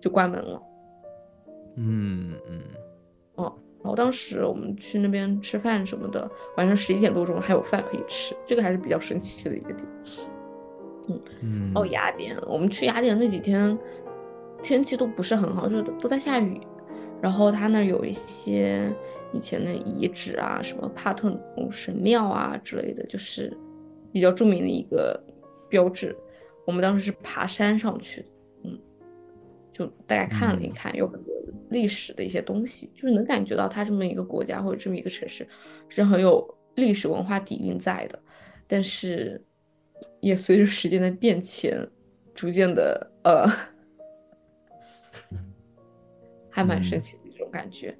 [0.00, 0.62] 就关门了。
[1.76, 2.60] 嗯嗯，
[3.36, 9.88] 哦然后当时我们去那边吃饭什么的，晚上十一点多钟还有饭可以吃，这个还是比较神奇的一个点。
[11.08, 13.76] 嗯嗯，哦，雅典，我们去雅典那几天
[14.62, 16.60] 天气都不是很好，就是都在下雨。
[17.22, 18.90] 然后它那有一些
[19.32, 23.56] 以前的遗址啊，什么帕特农神庙啊之类的，就是
[24.12, 25.22] 比较著名的一个
[25.68, 26.16] 标志。
[26.66, 28.28] 我们当时是爬山上去的，
[28.64, 28.78] 嗯，
[29.72, 31.34] 就大概看了一看，有很多
[31.70, 35.46] 历史的一些东西，就是能感觉到它这么一个国家或者这么一个城市
[35.88, 38.18] 是很有历史文化底蕴在的，
[38.66, 39.42] 但是
[40.20, 41.86] 也随着时间的变迁，
[42.34, 43.46] 逐渐的呃，
[46.50, 47.96] 还蛮神奇的一种感觉。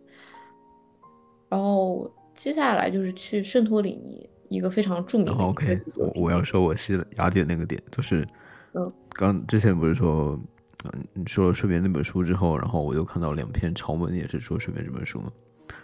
[1.51, 8.27] 然后接下来就是去圣托里尼，一个非常著名的 OK，我我要说我西雅典那个点，就是，
[8.73, 10.39] 嗯，刚之前不是说，
[10.85, 15.31] 嗯，你说了睡眠那本书之后，然后我又看到两篇长文，也是说睡眠这本书嘛，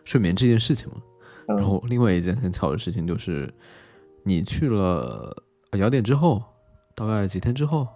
[0.04, 1.02] 睡眠这件事情嘛。
[1.48, 3.52] 然后另外一件很巧的事情就是，
[4.22, 5.36] 你去了
[5.72, 6.42] 呃雅典之后，
[6.94, 7.86] 大概几天之后，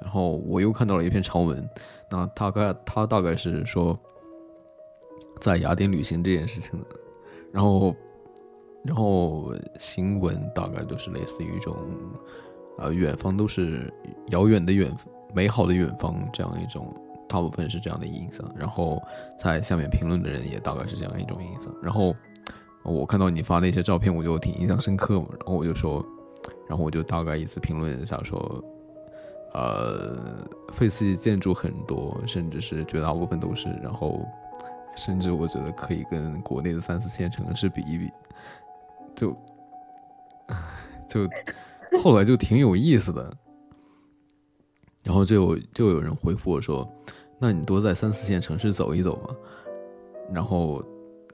[0.00, 1.68] 然后我又看到了一篇长文，
[2.10, 3.98] 那大概他大概是说，
[5.40, 6.86] 在雅典旅行这件事情的，
[7.52, 7.94] 然后
[8.84, 11.76] 然后新闻大概都是类似于一种，
[12.78, 13.92] 呃，远方都是
[14.28, 14.90] 遥远的远，
[15.34, 16.94] 美好的远方这样一种，
[17.28, 18.48] 大部分是这样的印象。
[18.56, 19.02] 然后
[19.38, 21.74] 在下面评论的人也大概是这样一种印象。
[21.82, 22.14] 然后
[22.82, 25.26] 我看到你发那些照片，我就挺印象深刻嘛。
[25.30, 26.04] 然后我就说，
[26.68, 28.64] 然后我就大概意思评论一下说，
[29.52, 30.16] 呃，
[30.72, 34.24] 废弃建筑很多，甚至是绝大部分都是，然后
[34.96, 38.10] 甚至我觉得可以跟国内的三四线城市比一比。
[39.14, 39.36] 就
[41.08, 41.28] 就
[42.02, 43.36] 后来就挺有意思的，
[45.02, 46.88] 然后就有就有人回复我说
[47.38, 49.36] ：“那你多在三四线城市走一走嘛。”
[50.32, 50.82] 然后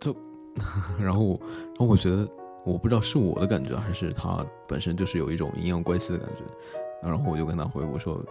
[0.00, 0.16] 就
[0.98, 2.26] 然后我然后我觉得
[2.64, 6.42] 我不知道是我的感觉还是他本身就是有一种阴阳怪气的感觉，
[7.02, 8.24] 然后我就跟他回复说：“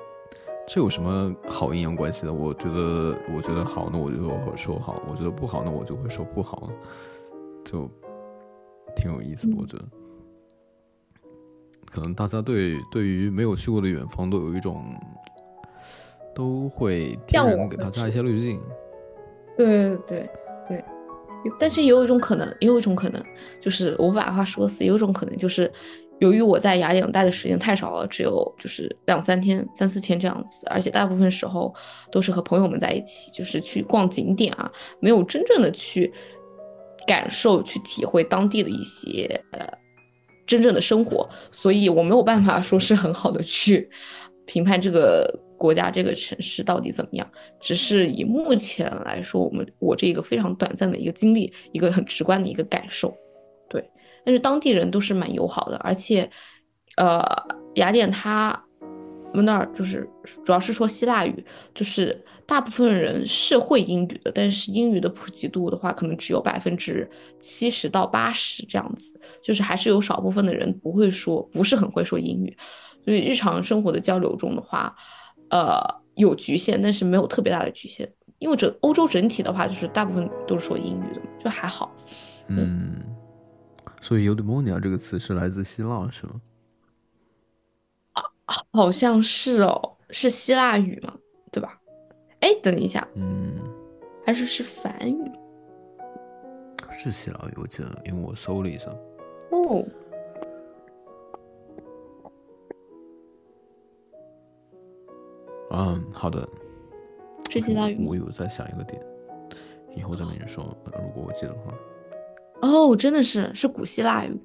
[0.68, 2.34] 这有什么好阴阳怪气的？
[2.34, 4.18] 我觉得我觉得好，那我就
[4.55, 6.70] 说好；我觉得不好，那我就会说不好。”
[7.66, 7.89] 就
[8.96, 9.83] 挺有意思的，我觉得。
[11.92, 14.83] 可能大家对对于没有去过的远方都有一种，
[16.36, 18.59] 都会天然给他加一些滤镜。
[19.58, 20.29] 对对
[20.67, 20.83] 对
[21.43, 23.24] 对，但是也有一种可能，也有一种可能，
[23.62, 25.71] 就是我把话说死，有一种可能就是，
[26.20, 31.74] 由于我在雅典待的时间太少了，只有就是两三天、三四天这样子，而且大部分时候
[32.12, 36.12] 都是和朋友们在一起，就是去逛景点啊，没有真正的去
[37.05, 39.67] 感受、去体会当地的一些呃
[40.47, 43.89] 真正的生活，所以我没有办法说是很好的去
[44.46, 47.29] 评判这个国家、这个城市到底怎么样。
[47.59, 53.16] 只是以目前来说，我们我这一个非常短暂的一个经历，一个很直观的一个感受，
[54.25, 56.29] 但是当地人都是蛮友好的，而且，
[56.97, 57.23] 呃，
[57.75, 58.59] 雅典他
[59.33, 60.09] 们那儿就是
[60.45, 67.07] 主要是说希腊语，就是大部分人是会英语的，但是英语的普及度的话，可能只有百分之
[67.39, 72.57] 七十到八十这样子，就是还是有少部分的人不会说，不是很会说英语，
[73.03, 74.95] 所以日常生活的交流中的话，
[75.49, 75.77] 呃，
[76.15, 81.93] 有局限，但是没有特别大的局限，因为整欧洲整体的话，就是大部分都是说英语的，就还好。
[82.47, 83.03] 嗯，
[84.05, 86.39] 所以 eudaimonia 这个词是来自希腊是吗？
[88.71, 91.17] 好像是哦，是希腊语嘛，
[91.51, 91.82] 对吧？
[92.41, 93.57] 哎，等一下，嗯，
[94.23, 95.32] 还是是梵语
[96.91, 98.91] 是希腊语，我记得，因为我搜了一下。
[99.49, 99.83] 哦。
[105.71, 106.47] 嗯，好的。
[107.49, 109.03] 是希腊语吗我有在想一个点
[109.95, 111.73] 以后再跟你说，如果我记得的话。
[112.61, 114.39] 哦，真的是是古希腊语。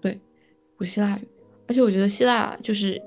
[0.00, 0.20] 对，
[0.76, 1.28] 古希腊语，
[1.68, 3.00] 而且我觉得希腊就是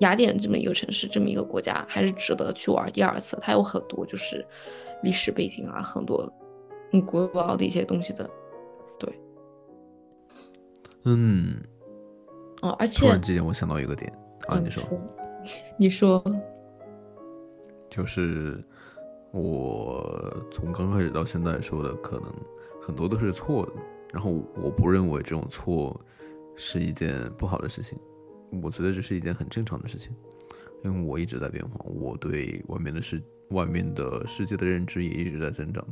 [0.00, 3.36] 雅典这么一个城市，这么一个国家，还是值得去玩第二次。
[3.40, 4.46] 它有很多就是
[5.02, 6.30] 历史背景啊，很多
[6.92, 8.28] 很古老的一些东西的。
[8.98, 9.12] 对，
[11.04, 11.56] 嗯，
[12.62, 14.12] 哦，而且突然之间我想到一个点
[14.46, 14.82] 啊，你说，
[15.78, 16.22] 你说，
[17.90, 18.62] 就是
[19.32, 22.32] 我从刚开始到现在说的，可能
[22.80, 23.72] 很多都是错的。
[24.12, 26.00] 然后我不认为这种错
[26.56, 27.98] 是一件不好的事情，
[28.62, 30.14] 我觉得这是一件很正常的事情，
[30.82, 35.86] 因为我一直在变化，我对外面的世外面的世界的认知也一直在增长，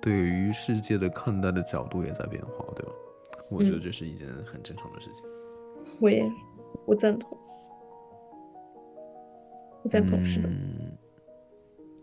[0.00, 2.92] 对于世界的看待的角度也在变化，对吧？
[3.50, 5.22] 我觉得这是一件很正常的事情。
[6.00, 6.24] 我也
[6.86, 7.36] 我赞同，
[9.82, 10.48] 我赞同是的，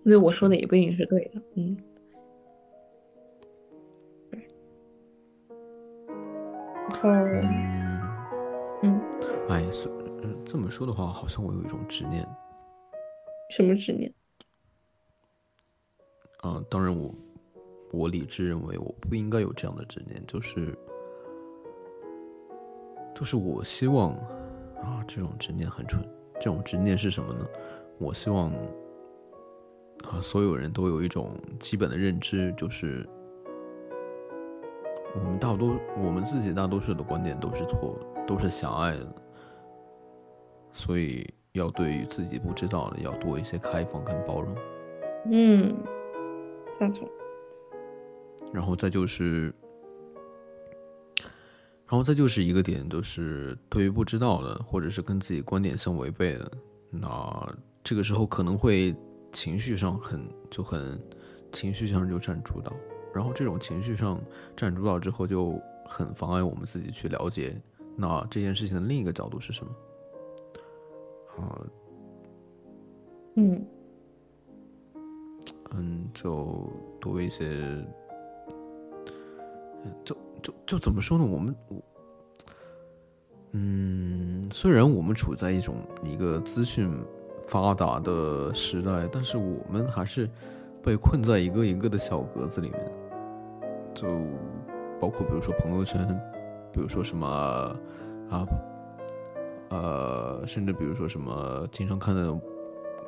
[0.03, 1.77] 所以我说的也不一定是对的，嗯。
[7.03, 8.01] 嗯
[8.83, 9.01] 嗯，
[9.49, 9.89] 哎，是
[10.21, 12.27] 嗯这么说的话，好像我有一种执念。
[13.49, 14.13] 什么执念？
[16.41, 17.11] 啊，当然我
[17.91, 20.77] 我理智认为我不应该有这样的执念，就是
[23.15, 24.11] 就是我希望
[24.83, 26.07] 啊，这种执念很蠢。
[26.35, 27.47] 这种执念是什么呢？
[27.97, 28.53] 我希望
[30.09, 33.07] 啊，所有人都有一种基本的认知，就是。
[35.13, 39.13] 我们大多，我们自己大多数的观点都是错的，都是狭隘的，
[40.71, 44.55] 所以要对于自己不知道的，要多一些开放跟包容。
[45.29, 45.75] 嗯，
[46.79, 47.05] 赞同。
[48.53, 49.53] 然后再就是，
[51.85, 56.49] 然后再就是一个点，就是对于不知道的，或者是跟自己观点相违背的，
[56.89, 57.53] 那
[57.83, 58.95] 这个时候可能会
[59.31, 61.01] 情绪上很就很
[61.51, 62.73] 情绪上就占主导。
[63.13, 64.21] 然后这种情绪上
[64.55, 67.61] 占主导之后，就很妨碍我们自己去了解
[67.95, 69.71] 那这件事情的另一个角度是什么。
[71.37, 71.65] 啊，
[73.35, 73.65] 嗯，
[75.71, 77.85] 嗯，就多一些，
[80.05, 81.25] 就就就怎么说呢？
[81.25, 81.55] 我们，
[83.51, 86.89] 嗯，虽然我们处在一种一个资讯
[87.51, 90.29] 发达的时代，但是我们还是
[90.81, 92.91] 被困在一个一个的小格子里面。
[93.93, 94.07] 就
[95.01, 96.07] 包括比如说朋友圈，
[96.71, 97.27] 比如说什么
[98.29, 98.47] 啊，
[99.67, 102.39] 呃，甚至比如说什么经常看的、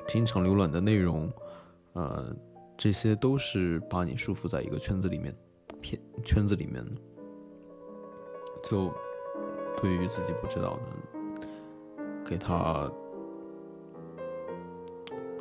[0.10, 1.32] 经常浏览的内容，
[1.94, 2.36] 呃，
[2.76, 5.34] 这些都是把你束缚在一个圈子里面，
[5.80, 6.86] 片圈子里面。
[8.62, 8.92] 就
[9.82, 11.48] 对于自己不知道的，
[12.26, 12.92] 给他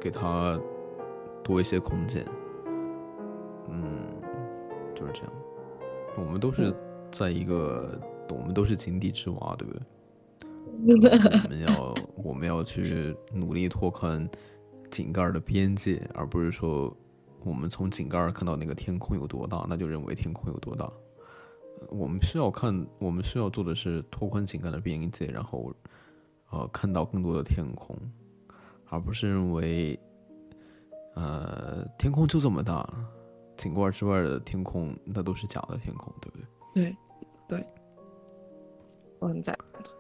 [0.03, 0.59] 给他
[1.45, 2.27] 多一些空间，
[3.69, 4.09] 嗯。
[4.95, 5.33] 就是这样，
[6.17, 6.73] 我们都是
[7.11, 7.99] 在一个，
[8.29, 9.83] 我们都是井底之蛙，对不对？
[11.45, 14.29] 我们要我们要去努力拓宽
[14.91, 16.95] 井盖的边界，而不是说
[17.43, 20.89] 我们从井盖看到那个天空有多大，那就认为天空有多大。
[21.89, 25.73] 我们需要看，我们需要做的是拓宽井盖的边界，然后
[26.51, 27.97] 呃看到更多的天空，
[28.93, 29.99] 而不是认为
[31.17, 32.89] 呃天空就这么大。
[33.55, 36.97] 井盖之外的天空，那都是假的天空，对不对？
[37.47, 37.67] 对，对，
[39.21, 39.95] 我很赞同。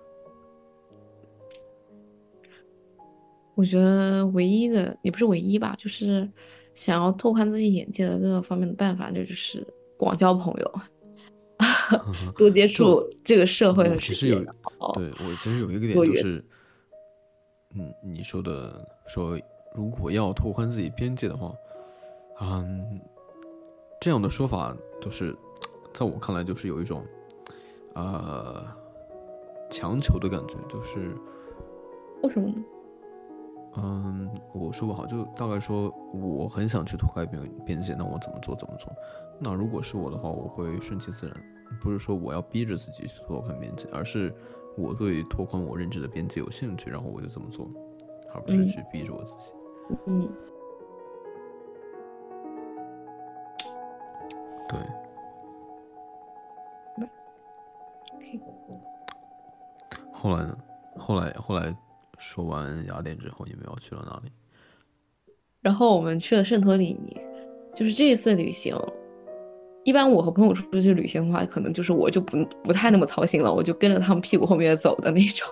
[3.54, 6.28] 我觉得唯一的也不是唯一吧，就是
[6.74, 9.64] 想要拓宽自己眼界的各个方面的办法，那就是
[9.96, 10.72] 广交朋友，
[12.36, 14.42] 多接触这个社会和其实有，
[14.94, 16.44] 对我其实有一个点就是，
[17.74, 19.38] 嗯，你说的说，
[19.74, 21.54] 如果要拓宽自己边界的话，
[22.40, 23.00] 嗯。
[24.00, 25.32] 这样的说法就是，
[25.94, 27.04] 在我看来就是有一种，
[27.94, 28.66] 呃，
[29.70, 31.16] 强求的感觉，就是
[32.24, 32.54] 为什么呢？
[33.76, 38.92] 嗯，我说不好，就大概说我很想去拓开边边界，那我怎么做怎么做？
[39.38, 41.36] 那如果是我的话，我会顺其自然，
[41.80, 44.34] 不是说我要逼着自己去拓宽边界，而是
[44.76, 47.68] 我对拓宽我认知的边界有兴趣，然后我就这么做，
[48.34, 49.52] 而不是去逼着我自己。
[50.06, 50.28] 嗯。
[54.68, 54.78] 对。
[60.12, 60.58] 后来呢？
[60.96, 61.76] 后来后来
[62.18, 64.30] 说完雅典之后，你们要去了哪里？
[65.60, 67.20] 然后我们去了圣托里尼。
[67.74, 68.76] 就是这一次旅行，
[69.84, 75.48] 一般我和朋友出去旅行的话，可能就是我就不不太那么操心了，我就跟着他们屁股后面走的那种。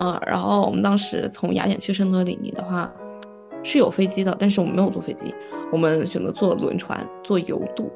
[0.00, 2.92] 嗯，然后我们当时从雅典去圣托里尼的话，
[3.62, 5.32] 是有飞机的，但是我们没有坐飞机，
[5.70, 7.92] 我们选择坐轮船，坐游渡，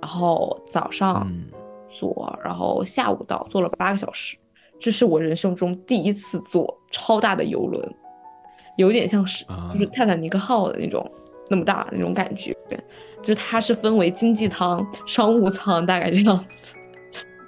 [0.00, 1.44] 然后早上嗯
[1.90, 4.36] 坐，然后下午到，坐了八个小时。
[4.80, 7.94] 这是我人生中第一次坐超大的游轮，
[8.76, 11.08] 有点像是啊就是泰坦尼克号的那种
[11.48, 12.56] 那么大那种感觉，
[13.24, 16.76] 就它是分为经济舱、商务舱，大概这样子。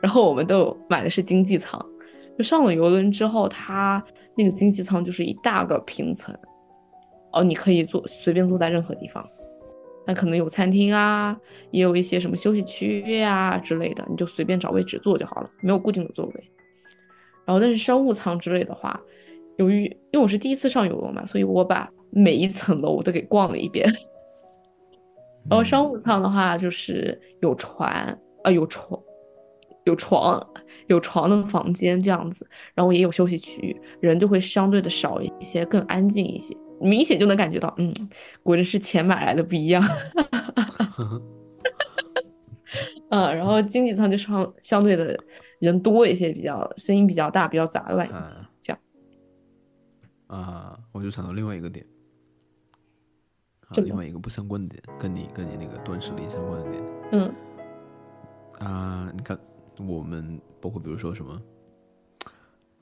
[0.02, 1.84] 然后我们都买的是经济舱，
[2.36, 4.02] 就上了游轮之后，它
[4.34, 6.34] 那个经济舱就是一大个平层，
[7.32, 9.26] 哦，你可以坐随便坐在任何地方，
[10.06, 11.36] 那可能有餐厅啊，
[11.70, 16.34] 也有一些什么休息区啊之类的，你就随便找位置坐就好了，没有固定的座位。
[17.44, 19.00] 然后但是商务舱之类的话，
[19.56, 23.90] 由于因为我是第一次上游轮嘛，所以我把每一层楼都给逛了一遍。
[25.48, 29.00] 然后商务舱的话，就是有船，呃，有床，
[29.84, 30.44] 有床，
[30.88, 37.94] 有床的房间这样子，然后也有休息区域，人就会相对的少一些，更安静一些，明显就能感觉到，嗯，
[38.42, 39.82] 果真是钱买来的不一样。
[43.10, 45.16] 嗯，然后经济舱就相相对的
[45.60, 48.78] 人多一些，比较声音比较大，比较杂乱一些，这样。
[50.26, 51.86] 啊，我就想到另外一个点，
[53.66, 57.34] 啊，这个另外一个不相关的点，跟你跟你那个断舍离相关的点嗯
[58.60, 59.38] 啊，你看
[59.86, 61.42] 我们包括比如说什么，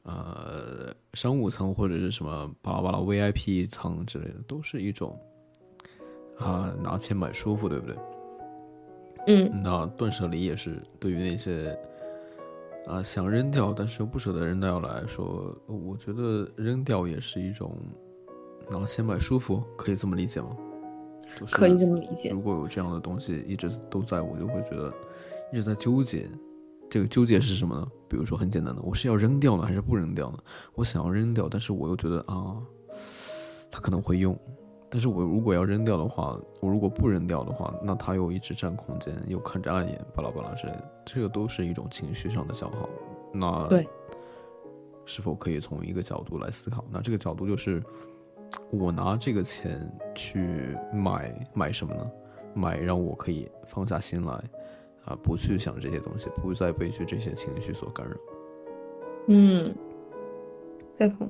[0.02, 5.18] 呃，商务舱或者是什么巴拉巴拉 VIP 舱之类的，都是一种
[6.38, 7.96] 啊拿钱买舒服，对不对？
[9.26, 11.74] 嗯那断舍离也是对于那些
[12.86, 17.74] 啊想扔掉但是又不舍得扔掉来说，我觉得扔掉也是一种
[18.70, 20.54] 拿钱买舒服，可以这么理解吗？
[21.38, 24.92] 就是可以这么理解如果有这样的东西一直都在，我就会觉得
[25.52, 26.28] 一直在纠结。
[26.90, 27.88] 这个纠结是什么呢？
[28.08, 30.38] 比如说很简单的，我是要扔掉呢，还是不扔掉呢？
[30.74, 32.56] 我想要扔掉，但是我又觉得啊，
[33.70, 34.38] 它可能会用。
[34.88, 42.88] 但是我如果要扔掉的话，我如果不扔掉的话，那它又一直占空间，又看着碍眼，巴拉巴拉之类的，这个都是一种情绪上的消耗。
[43.32, 43.88] 那对，
[45.04, 46.84] 是否可以从一个角度来思考？
[46.92, 47.82] 那这个角度就是，
[48.70, 52.10] 我拿这个钱去买买什么呢？
[52.54, 54.32] 买让我可以放下心来，
[55.04, 58.16] 啊，不去想这些东西，不再被去这些情绪所干扰。
[59.28, 59.74] 嗯，
[60.92, 61.28] 赞同。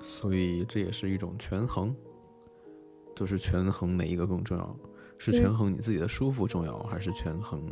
[0.00, 1.94] 所以这也是一种权衡，
[3.14, 4.76] 就是权衡哪一个更重要，
[5.18, 7.62] 是权衡你自己的舒服重要，还是权衡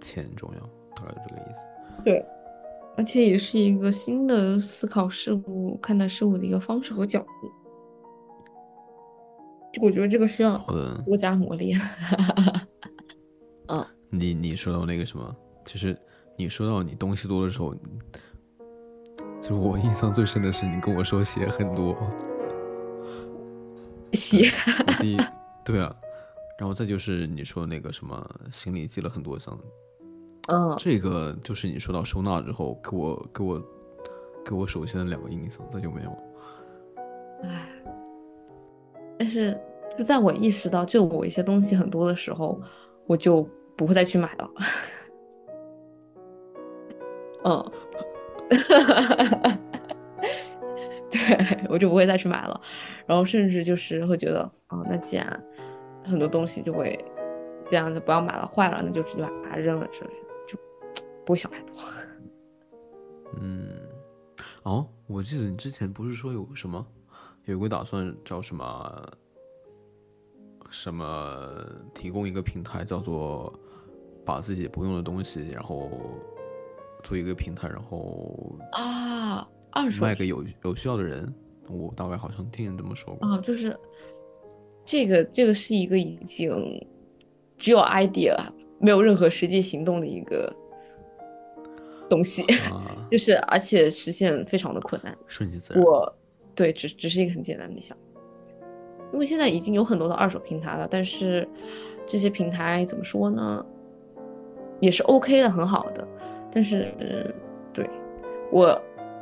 [0.00, 0.60] 钱重要？
[0.94, 1.60] 大概就这个意思。
[2.04, 2.24] 对，
[3.00, 7.26] 而且也是一个新的思考事物、看待事物的一个方式和角度。
[9.72, 10.58] 就我觉得这个需要
[11.06, 11.80] 多加磨练。
[14.10, 15.98] 你你说到那个什么，就是
[16.36, 17.74] 你说到你东西多的时候，
[19.40, 21.96] 其实我印象最深的是你跟我说鞋很多，
[24.12, 24.50] 写，
[24.86, 25.18] 我第一
[25.64, 25.96] 对啊，
[26.58, 29.58] 然后再就是你说那个什么行李寄了很多箱，
[30.48, 33.62] 嗯，这个就是你说到收纳之后给我给我
[34.44, 36.18] 给我首先的两个印象，再就没有了。
[37.44, 37.68] 唉，
[39.18, 39.58] 但是
[39.96, 42.60] 就在我意识到就我一些东西很多的时候，
[43.06, 44.50] 我就不会再去买了。
[47.44, 47.72] 嗯，
[51.10, 52.60] 对，我就不会再去买了。
[53.06, 55.44] 然后甚至就是会觉得，啊、那既然
[56.04, 57.02] 很多东西就会
[57.66, 60.29] 这样，子不要买了，坏了那就直接把它扔了之类的，就
[61.30, 61.76] 不会想太多。
[63.40, 63.68] 嗯，
[64.64, 66.84] 哦，我记得你之前不是说有什么，
[67.44, 69.12] 有个打算叫什么
[70.70, 73.56] 什么，提供一个平台，叫做
[74.24, 75.88] 把自己不用的东西，然后
[77.04, 81.32] 做一个平台，然后啊，二手卖给有有需要的人。
[81.68, 83.28] 我大概好像听人这么说过。
[83.28, 83.78] 啊，就是
[84.84, 86.50] 这个，这个是一个已经
[87.56, 88.36] 只有 idea
[88.80, 90.52] 没有任何实际行动的一个
[92.10, 95.16] 东西，啊， 就是而且实现非常的困难。
[95.26, 95.82] 顺其自然。
[95.82, 96.14] 我
[96.54, 98.20] 对只只是一个很简单的想法，
[99.14, 101.48] 因为现在已经有很多的二手平台了，但是
[102.04, 103.64] 这些平台怎么说呢，
[104.80, 106.06] 也是 OK 的，很好的，
[106.52, 107.32] 但是、嗯
[107.72, 107.88] 对
[108.50, 108.66] 我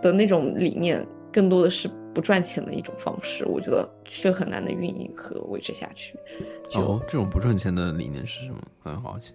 [0.01, 6.19] 的那种理念更多的是不赚钱的一种方式，我觉得却很难的运营和维持下去。
[6.71, 8.59] 就、哦，这种不赚钱的理念是什么？
[8.83, 9.35] 很好奇。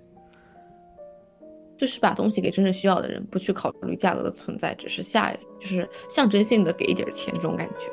[1.84, 7.92] 就是把东西给真正需要的人，不去考虑价格的存在，只是下就是象征性的给一点钱这种感觉，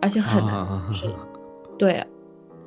[0.00, 0.64] 而且很难。
[1.76, 2.06] 对，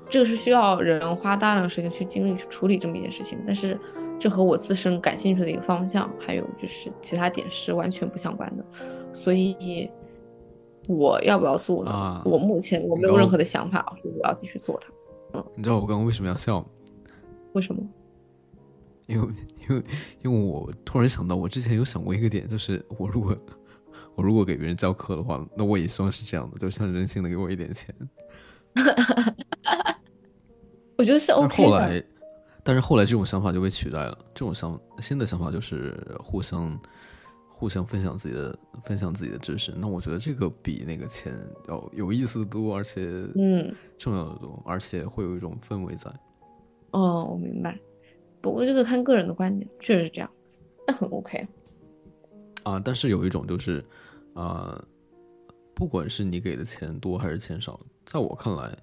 [0.09, 3.79] 这个是需要人花大量的时间去精力去处理这么一件事情，但是
[4.19, 8.65] 这和我自身感兴趣的一个方向，还有就是其他点是完全不相关的，
[9.13, 9.89] 所以
[10.89, 11.91] 我要不要做呢？
[11.91, 15.41] 啊我目前我没有任何的想法，说我要继续做它。
[15.55, 16.65] 你知道我刚刚为什么要笑吗？
[17.53, 17.81] 为什么？
[19.11, 19.27] 因为
[19.67, 19.83] 因为
[20.23, 23.35] 因为我突然想到，我之前有想过一个点，就是我如果
[24.15, 27.93] 我如果给别人教课的话，那我也希望是这样的，就像任性的给我一点钱。
[30.97, 31.69] 我觉得是但是 OK 的。
[31.69, 32.03] 后来，
[32.63, 34.17] 但是后来这种想法就被取代了。
[34.33, 36.79] 这种想新的想法就是互相
[37.49, 39.73] 互相分享自己的分享自己的知识。
[39.77, 41.33] 那我觉得这个比那个钱
[41.67, 43.01] 要有意思的多，而且
[43.35, 46.11] 嗯，重要的多，而且会有一种氛围在。
[46.91, 47.77] 哦，我明白。
[48.41, 51.47] 不过这个看个人的观点，确实是这样子，那很 OK。
[52.63, 53.83] 啊，但是有一种就是，
[54.33, 54.83] 啊、
[55.73, 58.75] 不管是你给的钱多还是钱少，在我看来，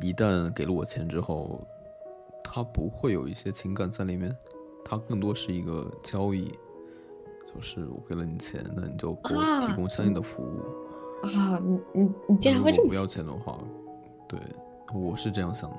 [0.00, 1.66] 一旦给了我钱之后，
[2.42, 4.34] 他不会有一些情感在里面，
[4.84, 6.52] 他更多是一个交易，
[7.54, 11.26] 就是我给了你钱，那你就给我提啊供相应的服务。
[11.26, 13.06] 啊，你你你竟那然会这么不要？
[13.06, 13.58] 钱的话，
[14.28, 14.40] 对，
[14.92, 15.76] 我是这样想的。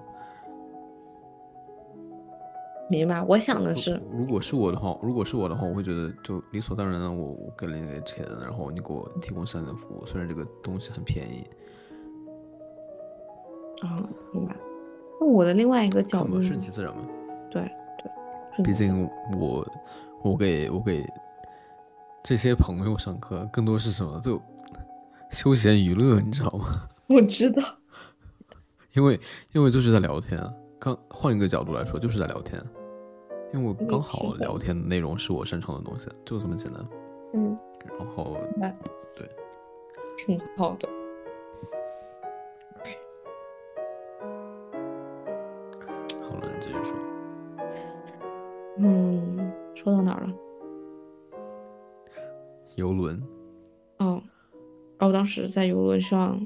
[2.93, 3.21] 明白？
[3.23, 11.43] 我想的是，如果是我的话，如果是我的话，我会觉得就理所当然的，我我给了你点钱，然后你给我提供相应的服务，虽然这个东西很便宜，
[13.81, 13.97] 啊，
[14.31, 14.55] 明白。
[15.19, 17.03] 那我的另外一个角度，顺其自然嘛。
[17.49, 17.63] 对
[18.55, 19.67] 对，毕竟我
[20.21, 21.03] 我给我给
[22.23, 24.19] 这些朋友上课，更多是什么？
[24.19, 24.39] 就
[25.31, 26.87] 休闲娱乐，你知道吗？
[27.09, 27.63] 我知道，
[28.93, 29.19] 因为
[29.51, 30.53] 因为就是在聊天啊。
[30.79, 32.61] 刚换一个角度来说，就是在聊天，
[33.53, 36.83] 因为我刚好聊天的内容是我擅长的东西，就这么简单。
[37.33, 37.57] 嗯，
[37.99, 38.35] 然后，
[39.15, 39.29] 对，
[40.17, 40.89] 挺好的。
[46.21, 46.95] 好了，你继续说。
[48.77, 50.33] 嗯，说到哪儿了？
[52.75, 53.21] 游轮，
[53.99, 54.19] 哦，
[54.97, 56.39] 然后我当时在游轮上，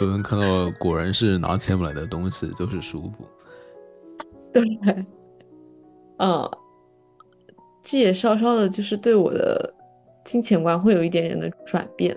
[0.00, 3.26] 游轮看到果然是拿钱买的东西，就是舒服。
[4.52, 4.62] 对，
[6.18, 6.50] 嗯，
[7.82, 9.74] 这也稍稍的，就是对我的
[10.24, 12.16] 金钱观会有一点点的转变，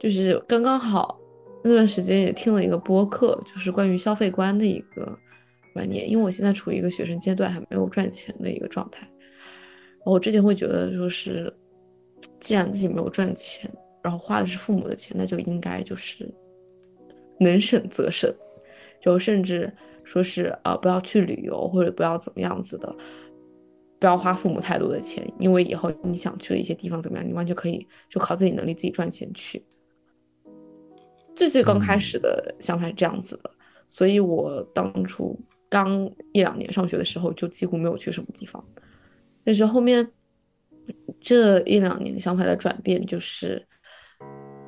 [0.00, 1.18] 就是刚刚好
[1.62, 5.18] 那段时间也听了一个播客，就是关于消费观的一个
[5.74, 9.06] 观念，因为我现在处于一个学生阶段，还没有赚钱的一个状态，
[10.04, 11.52] 我之前会觉得说是，
[12.40, 13.70] 既然自己没有赚钱，
[14.02, 16.32] 然后花的是父母的钱，那就应该就是
[17.38, 18.32] 能省则省，
[19.00, 19.72] 就甚至
[20.04, 22.94] 说是呃不要去旅游或者不要怎么样子的，
[23.98, 29.64] 不要花父母太多的钱，因为以后你想去的一些地方怎么样，你完全可以就靠自己能力自己赚钱去。
[31.34, 33.50] 最最刚开始的想法是这样子的，
[33.88, 35.38] 所以我当初
[35.68, 38.64] 刚一两年上学的时候就几乎没有去什么地方，
[39.44, 40.10] 但是后面
[41.20, 43.64] 这一两年想法的转变就是，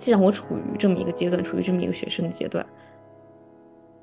[0.01, 2.67] 既然我处于这么一个阶段，处于这么一个学生的阶段，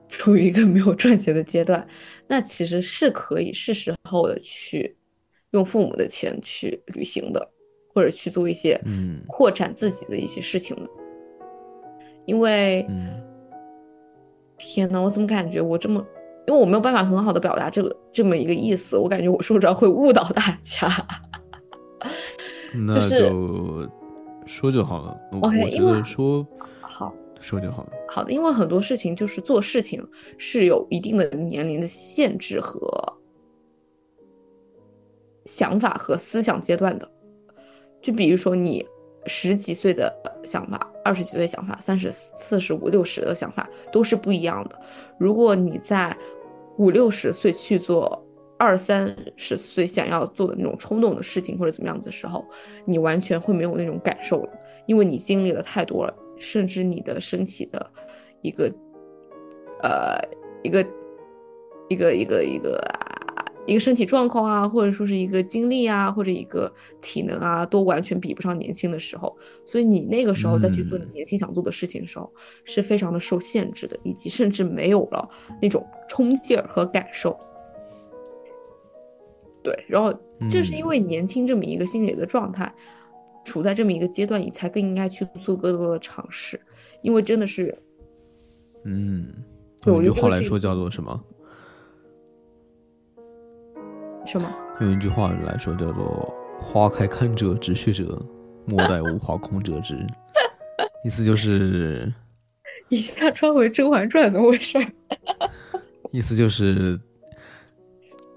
[0.07, 1.85] 处于一个没有赚钱的阶段，
[2.27, 4.95] 那其实是可以是时候的去
[5.51, 7.49] 用父母的钱去旅行的，
[7.93, 10.83] 或者去做一些嗯扩展自己的一些事情的。
[12.27, 13.19] 因为，嗯
[14.57, 16.05] 天呐，我怎么感觉我这么，
[16.45, 20.87] 因为我没有办法很好的表达这个这么一个意思，我感觉我说出来会误导大家。
[22.85, 23.89] 那就是就
[24.47, 25.19] 说就好了。
[25.31, 26.47] 我 OK，我觉因为得说
[26.81, 27.91] 好说就好了。
[28.07, 30.03] 好的，因为很多事情就是做事情
[30.37, 32.89] 是有一定的年龄的限制和
[35.45, 37.11] 想法和思想阶段的。
[38.01, 38.85] 就比如说你
[39.25, 40.13] 十几岁的
[40.43, 44.79] 想法、二十几岁的想法、三十四十五六十的想法都是不一样的。
[45.19, 46.15] 如果你在
[46.77, 48.23] 五六十岁去做
[48.57, 52.45] 二三十岁想要做的那种冲动的事情或者怎么样子的时候，
[52.85, 54.51] 你完全会没有那种感受了，
[54.85, 57.91] 因为你经历了太多了，甚至你的身体的
[58.41, 58.71] 一个
[59.83, 60.19] 呃
[60.63, 60.85] 一个
[61.89, 69.37] 一个一个一个啊一个身体状况啊，或者说是一个精力啊，或者一个体能啊，都完全比不上年轻的时候。
[69.65, 72.31] 所以你那个时候再去做你嗯年轻想做的事情的时候，
[72.63, 75.29] 是非常的受限制的，以及甚至没有了
[75.61, 77.37] 那种冲劲儿和感受。
[79.67, 80.13] 对，然后
[80.49, 82.73] 正是因为年轻这么一个心理的状态，
[83.43, 86.57] 处在这么一个阶段，你才更应该去做更多的尝试，
[87.01, 87.77] 因为真的是
[88.85, 89.27] 嗯，
[89.81, 91.21] 对用一句话来说叫做什么？
[94.25, 94.49] 什么？
[94.79, 96.33] 用一句话来说叫做
[96.63, 98.25] “花开堪折直须折，
[98.65, 99.97] 莫待无花空折枝”。
[101.03, 102.09] 意思就是，
[102.87, 104.77] 一下穿回《甄嬛传》怎么回事？
[106.11, 106.97] 意思就是，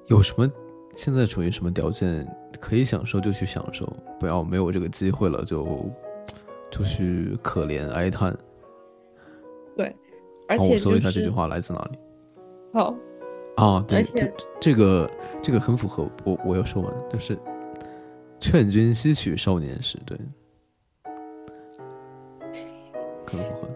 [0.09, 0.51] 有什么
[0.95, 2.27] 现在处于什么条件
[2.61, 3.87] 可以享受就去享受，
[4.19, 5.91] 不要没有这个机会了就
[6.71, 8.37] 就去可怜哀叹。
[9.77, 9.95] 对，
[10.49, 11.99] 而好，且我搜一下这句话来自哪里
[12.75, 12.95] 好，
[13.57, 13.85] 啊？
[13.89, 15.11] 对，这这个
[15.43, 17.39] 这个很符合我我要说完，就是
[18.39, 20.19] 劝君惜取少年时，对，
[23.27, 23.69] 很符合。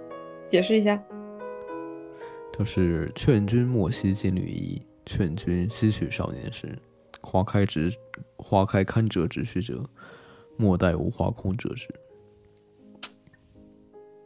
[0.50, 1.02] 解释一下。
[2.56, 6.68] 就是劝君莫惜金缕衣，劝君惜取少年时。
[7.24, 7.90] 花开直，
[8.36, 9.82] 花开堪折直须折，
[10.56, 11.88] 莫待无花空折枝。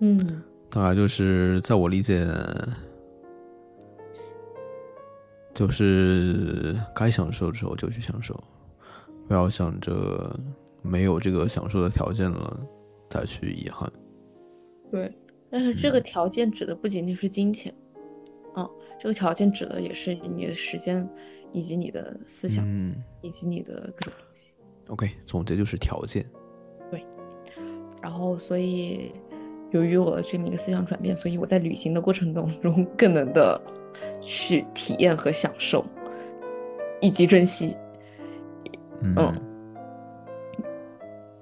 [0.00, 2.26] 嗯，大概就是在我理解，
[5.54, 8.38] 就是该享受的时候就去享受，
[9.26, 10.38] 不要想着
[10.82, 12.60] 没有这个享受的条件了
[13.08, 13.90] 再去遗憾。
[14.90, 15.16] 对。
[15.50, 17.74] 但是这个条件指的不仅仅是金钱，
[18.54, 18.68] 啊，
[19.00, 21.08] 这个条件指的也是你的时间，
[21.52, 24.54] 以及你的思想，嗯以及你的各种东西。
[24.88, 26.24] ，OK，总结就是条件。
[26.90, 27.04] 对
[28.02, 29.12] 然后，所以
[29.70, 33.60] 由于我的这么一个思想转变，所以我在旅行的过程当中更能的
[34.20, 35.84] 去体验和享受，
[37.00, 37.76] 以及珍惜。
[39.02, 39.42] 嗯嗯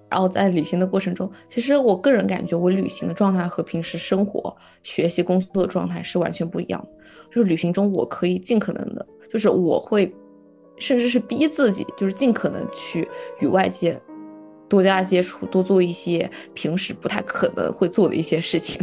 [0.08, 6.88] 然后在旅行的过程中，其实我个人感觉，我旅行的状态和平时生活、学习、工作的状态是完全不一样的。
[7.30, 9.06] 就是旅行中，我可以尽可能的，
[9.36, 10.10] 就是我会，
[10.78, 13.06] 甚至是逼自己，就是尽可能去
[13.38, 14.00] 与外界
[14.66, 18.82] 多加接触，多做一些平时不太可能会做的一些事情。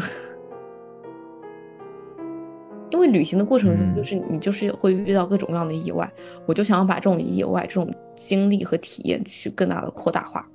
[2.92, 6.08] 因为旅行的过程中，嗯就是你就是会遇到各种各样的意外，
[6.46, 10.48] 我就想要把这种意外、这种经历和体验去更大的扩大化，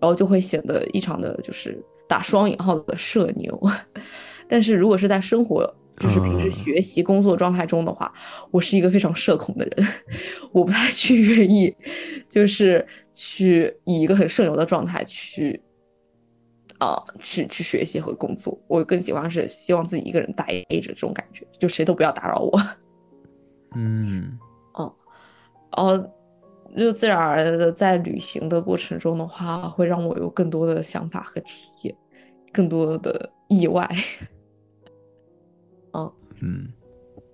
[0.00, 3.56] 然后就会显得异常的，就是打双引号的社牛。
[4.50, 8.12] 但是如果是在生活，就是平时啊学习、工作状态中的话，
[8.50, 9.86] 我是一个非常社恐的人，
[10.52, 11.74] 我不太去愿意，
[12.28, 15.62] 就是去以一个很社牛的状态去。
[16.78, 22.60] 啊、去去学习和工作，我更喜欢是希望自己一个人待着这种感觉，就谁都不要打扰我。
[23.74, 24.38] 嗯
[25.74, 25.96] 然后
[26.76, 31.96] 就自然而然的在旅行的过程中的话，会让我有更多的想法和体验，
[32.52, 33.88] 更多的意外。
[36.40, 36.68] 嗯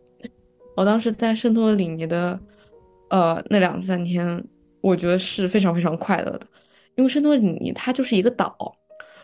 [0.76, 2.38] 我当时在圣托里尼的
[3.10, 4.42] 呃那两三天，
[4.80, 6.46] 我觉得是非常非常快乐的，
[6.94, 8.74] 因为圣托里尼它就是一个岛，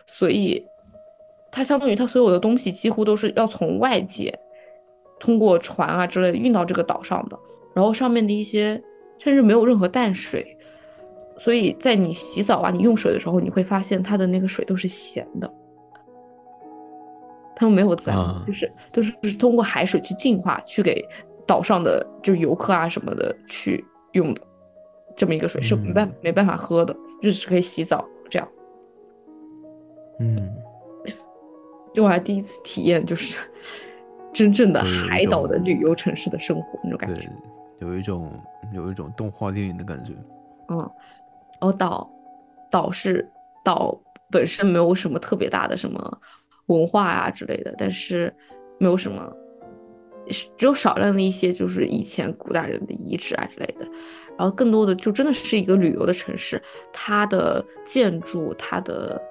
[0.05, 0.63] 所以
[1.51, 4.37] 它相当于它所有的东西几乎都是要从外界
[5.19, 7.39] 通过船啊之类的运到这个岛上的，
[7.73, 8.81] 然后上面的一些
[9.17, 10.55] 甚至没有任何淡水，
[11.39, 15.51] 所以在你洗澡啊、你用水的时候，你会发现它的那个水都是咸的。
[17.59, 21.05] 他们没有自然，啊就是都是就是通过海水去净化，去给
[21.45, 24.41] 岛上的就是游客啊什么的去用的，
[25.17, 28.47] 这么一个水是没办嗯没办法喝的，就只可以洗澡这样。
[30.19, 30.55] 嗯，
[31.93, 33.41] 就我还第一次体验就是
[34.31, 37.29] 真正的海岛的旅游城市的生活那种感觉。，
[37.79, 38.31] 有一种
[38.73, 40.13] 有一种动画电影的感觉。
[40.69, 40.77] 嗯，
[41.59, 42.09] 然后岛
[42.71, 43.29] 岛是
[43.65, 43.99] 岛
[44.31, 46.21] 本身没有什么特别大的什么
[46.69, 48.33] 文化啊之类的，但是
[48.79, 49.31] 没有什么，
[50.57, 53.85] 只有少量的一些就是以前古代人的遗址啊之类的，
[54.37, 56.61] 然后更多的就真的是一个旅游的城市，
[56.93, 59.21] 它的建筑、它的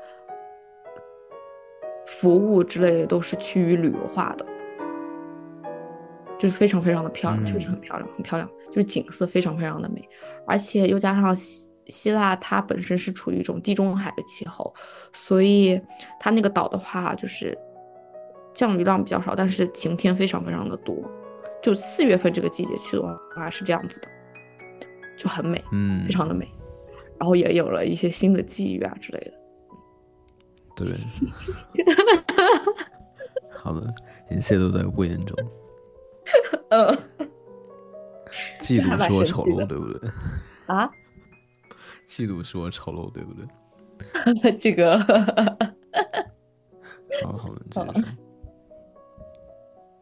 [2.07, 4.45] 服务之类的都是趋于旅游化的。
[6.39, 10.01] 就是非常非常的漂亮，确实嗯很漂亮，很漂亮，就是景色非常非常的美，
[10.47, 11.35] 而且又加上
[11.89, 14.75] 希希腊它本身是处于一种地中海的气候，
[15.13, 15.81] 所以
[16.21, 17.57] 它那个岛的话就是
[18.55, 20.97] 降雨量比较少，但是晴天非常非常的多。
[21.63, 23.03] 就四月份这个季节去的
[23.35, 24.09] 话是这样子的，
[25.19, 26.47] 就很美，嗯，非常的美，
[27.19, 29.33] 然后也有了一些新的际遇啊之类的。
[30.77, 30.87] 对。
[33.51, 33.93] 好的，
[34.31, 35.37] 一切都在不言中。
[36.71, 36.97] 嗯
[38.61, 40.11] 嫉妒是我丑陋，对不对？
[40.67, 40.89] 啊，
[42.09, 43.47] 嫉妒是我丑陋，对不对？
[44.57, 44.99] 这个
[47.23, 48.09] 好了好了，继续说。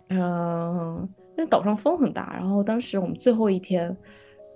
[0.08, 3.94] 嗯，那岛上风很大，然后当时我们最后一天，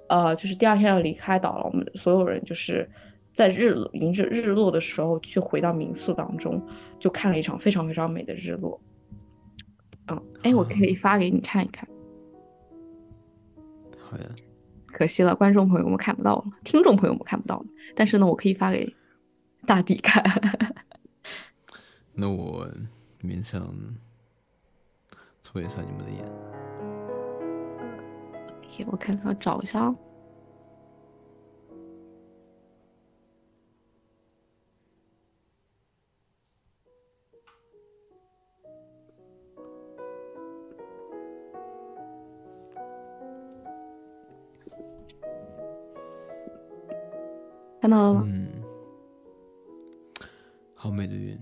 [0.08, 2.88] 呃，就是第二天要离开岛了，我们所有人就是
[3.32, 6.64] 在日落迎着日落的时候去回到民宿当中，
[7.00, 8.80] 就看了一场非常非常美的日落。
[10.06, 11.88] 嗯，哎，我可以发给你看一看，
[13.98, 14.24] 好呀，
[15.00, 17.64] 可惜了，观众朋友们看不到了，听众朋友们看不到了，
[17.96, 18.94] 但是呢，我可以发给
[19.64, 20.22] 大地看。
[22.12, 22.68] 那我
[23.22, 23.74] 勉强
[25.40, 26.22] 搓一下你们的眼。
[28.58, 29.90] OK，我看看，找一下
[47.90, 48.24] 看到了吗？
[48.24, 48.46] 嗯，
[50.74, 51.36] 好美的云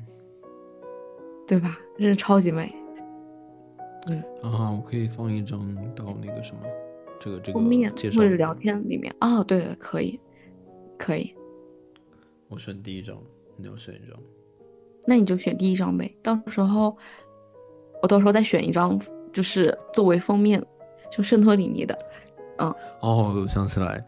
[1.47, 1.79] 对吧？
[1.99, 2.75] 真是超级美。
[4.07, 4.71] 嗯啊！
[4.71, 5.61] 我可以放一张
[5.95, 6.63] 到那个什么，
[7.21, 10.19] 这个这个封面介绍或者聊天里面哦，对对，可以，
[10.99, 11.35] 可以。
[12.49, 13.19] 我选第一张，
[13.57, 14.19] 你要选一张。
[15.07, 16.97] 那你就选第一张呗，到时候
[18.03, 18.99] 我到时候再选一张，
[19.33, 20.65] 就是作为封面，
[21.11, 21.99] 就圣托里尼的。
[22.59, 24.03] 嗯哦，我想起来，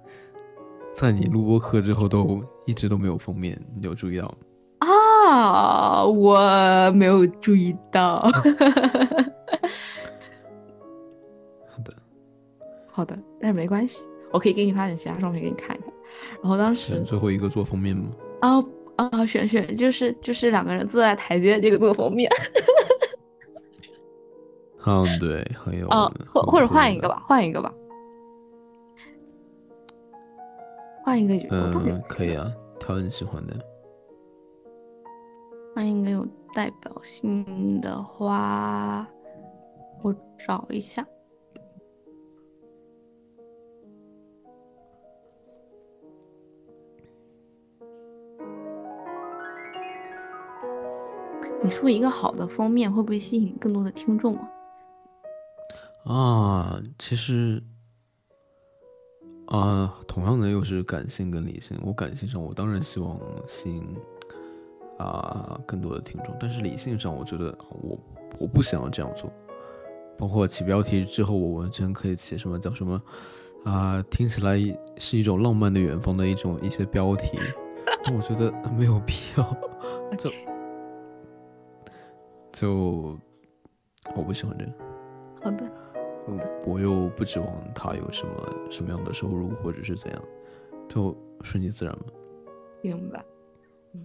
[0.93, 4.37] 在你录播课之后都一直都没有封面，你有注意到吗？
[4.81, 6.39] 啊，我
[6.95, 8.21] 没有注意到。
[11.69, 11.95] 好的，
[12.91, 15.93] 好的，但是没关系，我可以给你发点其他照片给你看一看。
[16.43, 18.09] 然后当时选最后一个做封面吗？
[18.41, 18.63] 啊
[18.97, 22.31] 啊，选选就是就是两个人坐在台阶这个做封面。
[24.87, 27.09] 嗯，对，很有啊，或或者换一个。
[27.09, 27.73] 吧，换一个吧，
[31.03, 33.57] 换一个嗯，性可以啊，挑你喜欢的。
[35.75, 39.09] 换一个有代表性的话，
[40.03, 41.07] 我找一下。
[51.63, 54.51] 你说一个好的封面会不会吸引更多的听众啊？
[56.05, 57.63] 啊，其实
[59.51, 61.77] 啊，同样的又是感性跟理性。
[61.85, 63.85] 我感性上，我当然希望吸引
[64.99, 67.99] 啊更多的听众，但是理性上，我觉得我
[68.39, 69.31] 我不想要这样做。
[70.17, 73.03] 包括起标题之后，我完全可以起什么叫什么
[73.65, 74.57] 啊，听起来
[74.99, 77.39] 是一种浪漫的远方的一种一些标题，
[78.05, 79.57] 但我觉得没有必要，
[80.17, 80.31] 就
[82.53, 83.19] 就
[84.15, 84.73] 我不喜欢这个。
[85.43, 85.65] 好的，
[86.29, 88.33] 嗯，我又不指望他有什么
[88.71, 90.23] 什么样的收入，或者是怎样，
[90.89, 92.07] 就顺其自然吧。
[92.83, 93.25] 明白。
[93.95, 94.05] 嗯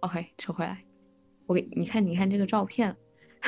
[0.00, 0.82] ，OK，扯回来，
[1.46, 2.94] 我给你看，你看这个照片，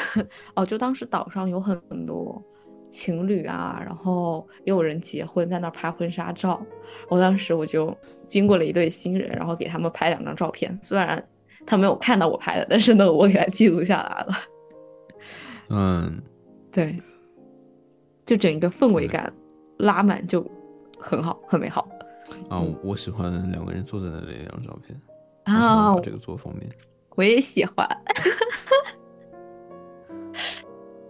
[0.55, 2.43] 哦，就当时岛上有很多
[2.89, 6.61] 情侣啊，然后也有人结婚，在那儿拍婚纱照。
[7.09, 11.25] 我当时我就经过了一对新人，然后给他们拍两张照片，虽然
[11.65, 14.33] 他没有看到我拍的，但是呢，我给他记录下来了。
[15.69, 16.21] 嗯，
[16.73, 17.01] 对，
[18.31, 19.33] 就整个氛围感
[19.79, 20.49] 拉满，就
[21.01, 21.89] 很好，很美好
[22.49, 25.01] 啊，嗯我喜欢两个人坐在那里那张照片，
[25.47, 25.99] 啊！
[25.99, 26.65] 这个做封面。
[27.17, 27.85] 我也喜欢。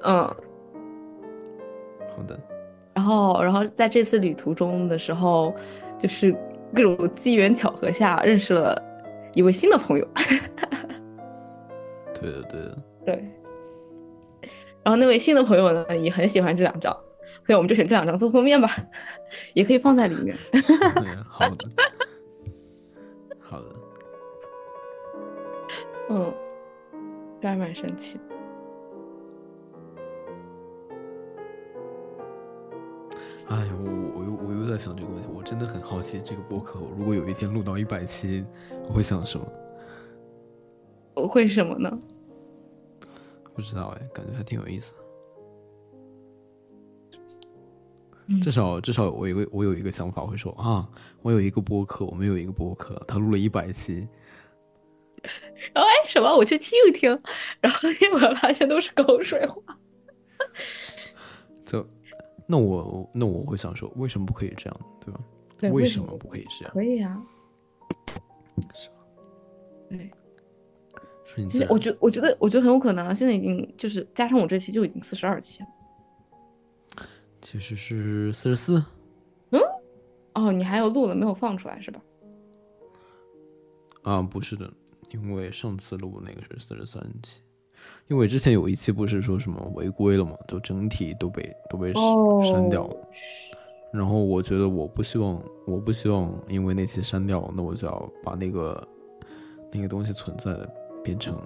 [0.03, 0.27] 嗯，
[2.09, 2.41] 好的，
[2.95, 5.55] 然后，然后在这次旅途中的时候，
[5.99, 6.35] 就是
[6.75, 8.83] 各种机缘巧合下认识了
[9.35, 10.09] 一位新的朋友。
[12.19, 13.15] 对的对的，对。
[14.83, 16.97] 然后那位新的朋友呢，也很喜欢这两张，
[17.45, 18.69] 所以我们就选这两张做封面吧，
[19.55, 20.37] 也可以放在里面。
[21.29, 21.67] 好的，
[23.41, 23.67] 好的。
[26.11, 26.35] 嗯，
[27.41, 28.25] 这还蛮神奇的。
[33.49, 38.45] 哎呀，我我又我又在想这个问题，我真的很好奇，这个播客如果有一天录到一百期，
[38.89, 39.47] 我会想什么？
[41.15, 41.99] 我会什么呢？
[43.55, 44.99] 不知道哎，感觉还挺有意思的。
[48.41, 50.89] 至少至少我有个我有一个想法，会说啊，
[51.23, 54.07] 我有一个播客，我们有一个播客，他录了一百期，
[55.73, 56.33] 然后哎，什么？
[56.37, 57.11] 我去听一听，
[57.61, 59.61] 然后结果发现都是口水话。
[61.65, 61.85] 就
[62.47, 65.21] 那我那我会想说，为什么不可以这样，对吧？
[65.59, 66.73] 对，为什什么不可以这样？
[66.73, 67.21] 可以啊？
[68.75, 68.95] 是吧？
[69.89, 70.11] 对，
[71.25, 75.69] 顺其实我觉我觉得我觉得很有可能啊，现在已经就是加上我这期就已经四十二期了。
[77.43, 78.85] 其实是四十四，
[79.51, 79.61] 嗯
[80.35, 82.01] 哦，你还有录了没有放出来是吧？
[84.03, 84.71] 啊，不是的，
[85.11, 87.41] 因为上次录那个是四十三期，
[88.09, 92.97] 因为之前有一期不是说什么违规了嘛，就整体都被都被哦删掉了。
[93.93, 98.89] 然后我觉得我不希望，我不希望因为那期删掉，那我就要把那个
[99.73, 100.73] 那个东西存在的
[101.03, 101.37] 变成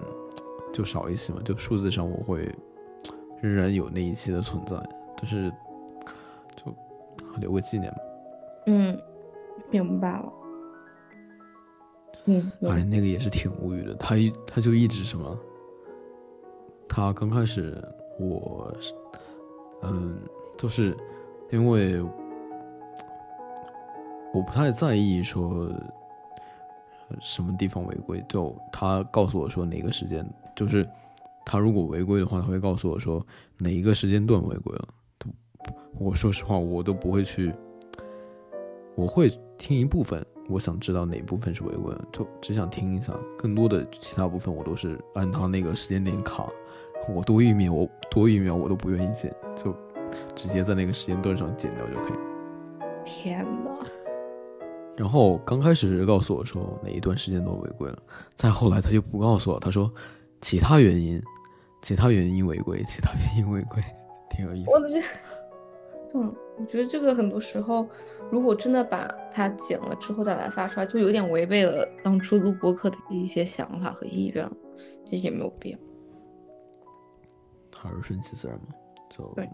[0.73, 2.55] 就少一些嘛，就数字上我会
[3.41, 4.77] 仍然有那一期的存在，
[5.17, 5.57] 但是就
[7.39, 7.99] 留个纪念嘛。
[8.67, 8.99] 嗯，
[9.71, 10.33] 明白了。
[12.27, 15.39] 嗯，哎，那个也是挺无语的，他一他就一直什么，
[16.89, 17.77] 他刚开始
[18.19, 18.95] 我是，
[19.83, 20.19] 嗯，
[20.57, 20.97] 就是
[21.51, 22.01] 因为
[24.33, 25.69] 我不太在意说
[27.11, 30.89] 呃什么地方违规，就他告诉我说哪个时间，就是
[31.45, 33.25] 他如果违规的话，他会告诉我说
[33.59, 34.89] 哪一个时间段违规了。
[35.99, 37.53] 我说实话，我都不会去，
[38.95, 43.13] 我会听一部分，我想知道哪部分是违规，就只想听一下。
[43.39, 46.49] 更多的其他部分，我都是按他那个时间点卡，
[47.09, 49.75] 我多一秒，我多一秒我都不愿意剪，就
[50.35, 52.19] 直接在那个时间段上剪掉就可以。
[53.05, 53.71] 天呐。
[54.97, 57.99] 然后刚开始告诉我说哪一段时间段违规了，
[58.35, 59.93] 再后来他就不告诉我，他说
[60.41, 61.21] 其他原因，
[61.83, 63.83] 其他原因违规，其他原因违规，
[64.31, 64.71] 挺有意思。
[64.71, 65.03] 我觉得，
[66.15, 67.89] 嗯，我觉得这个很多时候，
[68.31, 74.49] 如果真的把它剪了之后再把它发出来，就有点违背了当初录播客的一些想法和意愿，
[75.05, 75.79] 这些没有必要。
[77.77, 78.69] 还是顺其自然嘛，
[79.11, 79.47] 就对。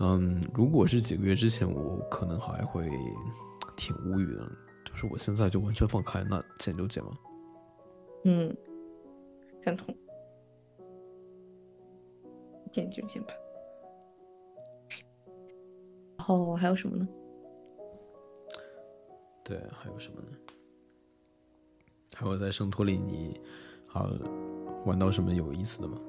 [0.00, 2.90] 嗯，如果是几个月之前，我可能还会
[3.76, 4.42] 挺无语的。
[4.84, 7.10] 就是我现在就完全放开，那剪就剪嘛。
[8.24, 8.56] 嗯，
[9.64, 9.94] 赞同，
[12.74, 13.32] 剪就先吧。
[16.18, 17.06] 然后还有什么呢？
[19.44, 20.28] 对，还有什么呢？
[22.14, 23.40] 还有在圣托里尼
[23.92, 24.10] 啊
[24.84, 26.00] 玩到什么有意思的吗？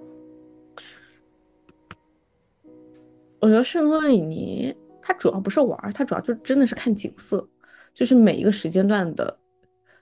[3.42, 7.48] 我觉得圣托里尼它主要不是玩，它主要就真的是看景色，
[7.94, 9.38] 就是每一个时间段的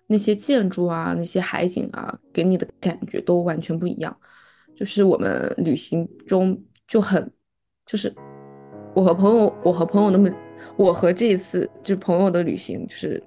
[0.07, 4.15] 那些建筑啊、那些海景啊，给你的感觉都完全不一样。
[4.75, 7.31] 就是我们旅行中就很，
[7.85, 8.13] 就是
[8.95, 10.29] 我和朋友，我和朋友那么，
[10.77, 13.21] 我和这一次就朋友的旅行就是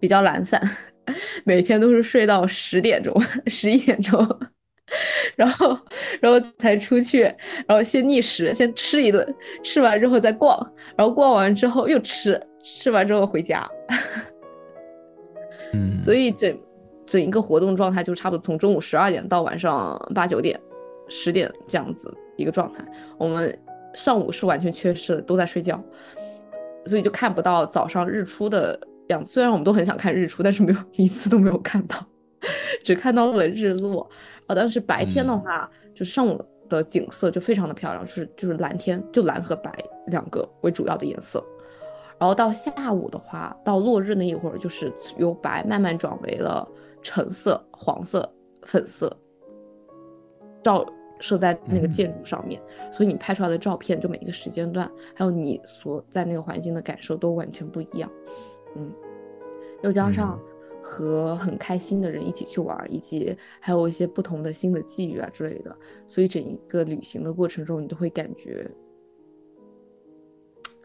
[0.00, 0.60] 比较懒散，
[1.44, 3.14] 每天都是睡到十点钟、
[3.46, 4.26] 十一点钟。
[5.34, 5.76] 然后，
[6.20, 7.22] 然后才出去，
[7.66, 10.56] 然后先觅食，先吃一顿，吃完之后再逛，
[10.96, 13.68] 然后逛完之后又吃，吃完之后回家。
[15.74, 16.56] 嗯，所以整
[17.06, 20.60] 整一个活动状态就差不多从中午十二点到晚上八九点、
[21.08, 22.84] 十点这样子一个状态。
[23.16, 23.56] 我们
[23.94, 25.82] 上午是完全缺失的，都在睡觉，
[26.84, 28.78] 所以就看不到早上日出的
[29.08, 29.32] 样子。
[29.32, 31.96] 虽然我们都很想看日出，但是没有 一次都没有看到，
[32.84, 34.08] 只看到了日落。
[34.46, 39.72] 啊，但是白天的话，就上午的景色就非常的漂亮，就是就是蓝天，就蓝和白
[40.06, 41.42] 两个为主要的颜色。
[42.18, 46.66] 然后到下午的话，到落日那一会儿，就是由白慢慢转为了
[47.08, 48.28] 橙色、黄色、
[48.62, 49.16] 粉色，
[50.60, 50.84] 照
[51.20, 52.60] 射在那个建筑上面，
[52.90, 58.10] 所以你拍出来的照片，就每一个时间段，还有你所在那个环境的感受都完全不一样。
[58.74, 58.92] 嗯，
[59.84, 60.36] 又加上。
[60.88, 65.76] 和很开心的人一起去玩，以及还有一些不同的新的际遇啊之类的，
[66.06, 68.70] 所以整一个旅行的过程中，你都会感觉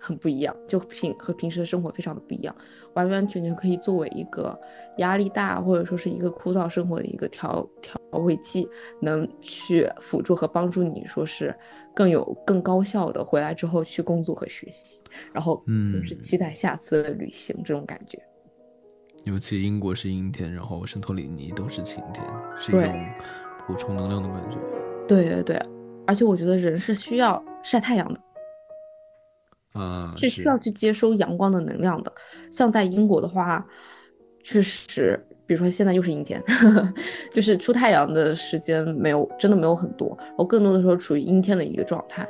[0.01, 2.55] 很不一样，就平和平时的生活非常的不一样，
[2.95, 4.59] 完完全全可以作为一个
[4.97, 8.67] 压力大或者说是一个枯燥生活的一个调调味剂，
[8.99, 11.55] 能去辅助和帮助你说是
[11.93, 14.99] 更有更高效的回来之后去工作和学习，
[15.31, 18.19] 然后嗯，是期待下次的旅行这种感觉。
[19.25, 22.25] 尤其英国是阴天，然后圣托里尼都是晴天，
[22.59, 23.05] 是一种
[23.67, 24.57] 补充能量的感觉。
[25.07, 25.61] 对对对，
[26.07, 28.19] 而且我觉得人是需要晒太阳的，
[29.73, 32.11] 啊，是需要去接收阳光的能量的。
[32.51, 33.65] 像在英国的话，
[34.43, 36.41] 确实，比如说现在又是阴天，
[37.31, 42.27] 就是出太阳的时间没有，真的没有很多，然后更多的时候处于阴天的一个状态，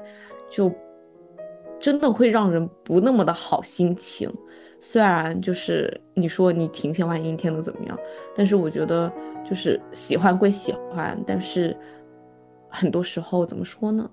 [0.49, 0.71] 就
[1.79, 4.31] 真的会让人不那么的好心情。
[4.83, 7.97] 虽然就是你说你挺喜欢阴天的怎么样，
[8.35, 9.11] 但是我觉得
[9.43, 11.77] 就是喜欢归喜欢，但是
[12.67, 14.09] 很多时候怎么说呢，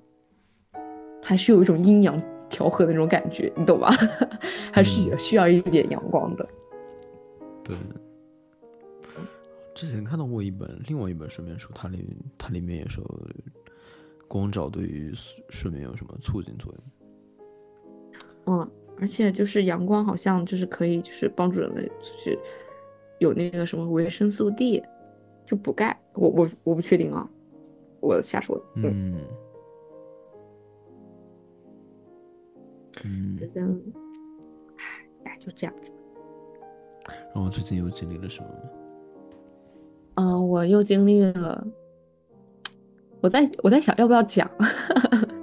[1.22, 3.90] 还是有一种阴阳调和的那种感觉，你懂吧？
[4.72, 6.48] 还是需要一点阳光的。
[7.64, 7.76] 对，
[9.74, 13.04] 之前看到过一本另外一本睡眠书，它里它里面也说
[14.26, 15.12] 光照对于
[15.48, 16.72] 睡眠有什么促进作
[18.46, 18.58] 用？
[18.58, 18.70] 嗯。
[19.00, 22.36] 而且就是阳光好像就是可以就是帮助人类去
[23.20, 24.82] 有那个什么维生素 D，
[25.46, 25.96] 就补钙。
[26.14, 27.24] 我我我不确定啊，
[28.00, 28.60] 我瞎说。
[28.74, 29.20] 嗯嗯，
[33.02, 33.82] 反正
[35.24, 35.92] 哎就这样子。
[37.34, 38.48] 然后最近又经历了什么？
[40.16, 41.66] 嗯，我又经历了，
[43.20, 44.50] 我在我在想要不要讲，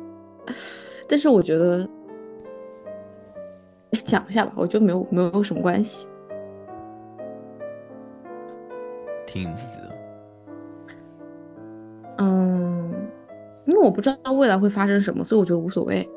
[1.08, 1.88] 但是我觉得。
[4.04, 6.08] 讲一下吧，我觉得没有没有什么关系。
[9.26, 9.96] 听你自己的。
[12.18, 12.94] 嗯，
[13.66, 16.08] 因为我不知道未来会发生什么，所以我觉得无所谓。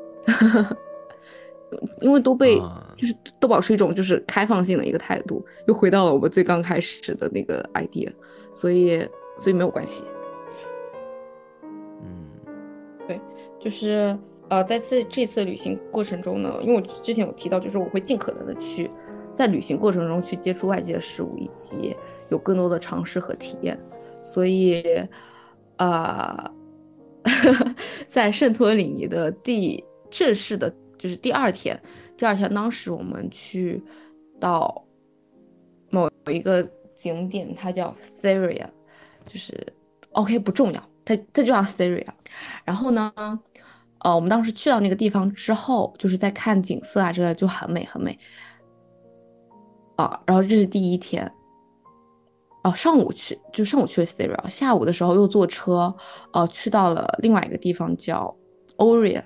[2.01, 2.57] 因为都被
[2.97, 8.11] 就是都保持一种就是开放性的一个态度，又回到了我们最刚开始的那个 idea，
[8.53, 10.03] 所以所以没有关系。
[12.03, 12.27] 嗯，
[13.07, 13.21] 对，
[13.59, 14.17] 就是
[14.49, 18.89] 呃，在次这次旅行过程中呢，因为我之前有提到，就是我会尽可能的去
[19.33, 21.95] 在旅行过程中去接触外界事物，以及
[22.29, 23.79] 有更多的尝试和体验，
[24.21, 24.83] 所以
[25.77, 26.51] 啊，
[28.09, 31.81] 在圣托里尼的第正式的，就是第二天。
[32.15, 33.81] 第二天，当时我们去
[34.41, 34.85] 到
[35.89, 36.61] 某一个
[36.97, 38.65] 景点，它叫 Syria，
[39.25, 39.55] 就是
[40.11, 42.05] OK 不重要，它它就叫 Syria。
[42.65, 43.13] 然后呢，
[43.99, 48.19] 呃，我们当时去到那个地方之后，就是在看景色啊之类，就很美很美。
[49.95, 51.31] 啊，然后这是第一天。
[52.65, 55.95] 哦，上午去就上午去了 Syria，下午的时候又坐车，
[56.33, 58.35] 呃，去到了另外一个地方叫
[58.75, 59.23] Oria。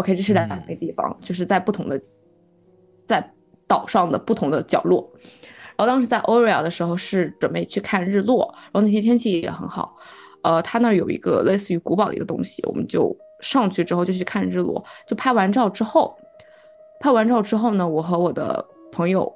[0.00, 2.00] OK，这是两个地方，就是在不同的，
[3.06, 3.32] 在
[3.66, 5.12] 岛上的不同的角落。
[5.76, 9.94] 然后当时在 Oria 的时候是准备去看日落，然后那天天气也很好。
[10.42, 14.82] 呃，他那儿有一个类似于古堡的一个东西，我们就上去之后就去看日落。
[15.06, 16.16] 就拍完照之后，
[16.98, 19.30] 拍完照之后呢，我和我的朋友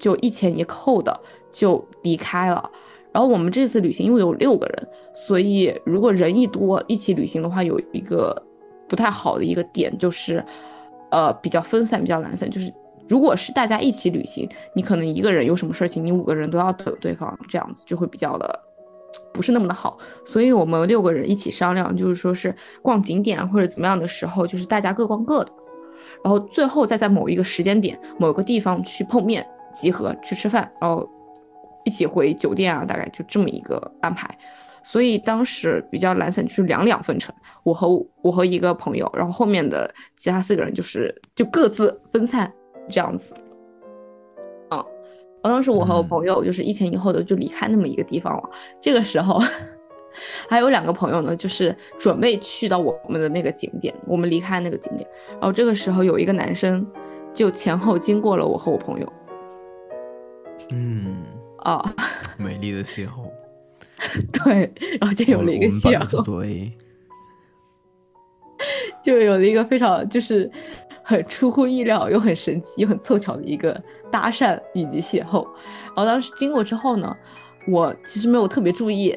[0.00, 1.16] 就一前一后的
[1.52, 2.68] 就离开了。
[3.12, 8.44] 然后我们这次旅行因为有六个人，所以如果人一多一起旅行的话，有一个。
[8.88, 10.44] 不太好的一个点就是，
[11.10, 12.50] 呃，比较分散，比较懒散。
[12.50, 12.72] 就是
[13.08, 18.60] 如果是大家一起旅行，你可能一个人有什么事情，你五个人都要等对方，这样子就会比较的
[19.32, 19.98] 不是那么的好。
[20.24, 25.52] 所以我们六个人一起商量，就是说是逛景点或者怎么样的时候，就是大家各逛各的，
[26.24, 31.08] 然后最后再在某一个时间点、某个地方去碰面集合去吃饭，然后
[31.84, 34.28] 一起回酒店啊，大概就这么一个安排。
[34.90, 37.86] 所以当时比较懒散，就是两两分成，我和
[38.22, 42.50] 我和一个朋友，然后后面的其他四个人就是就各自分散
[42.88, 43.34] 这样子。
[44.70, 44.82] 嗯，
[45.42, 48.50] 当时我和我朋友就是一前一后的就离开那么一个地方了。
[48.80, 49.38] 这个时候
[50.48, 55.06] 还有两个朋友呢，就是准备去到我们的那个景点，我们离开那个景点。
[55.32, 56.86] 然后这个时候有一个男生
[57.34, 59.12] 就前后经过了我和我朋友。
[60.72, 61.18] 嗯，
[61.58, 61.94] 啊，
[62.38, 63.30] 美丽的邂逅。
[64.32, 66.72] 对，然后就有了一个邂逅，
[69.02, 70.48] 就有了一个非常就是
[71.02, 73.80] 很出乎意料又很神奇又很凑巧的一个
[74.10, 75.44] 搭讪以及邂逅。
[75.86, 77.16] 然后当时经过之后呢，
[77.66, 79.16] 我其实没有特别注意，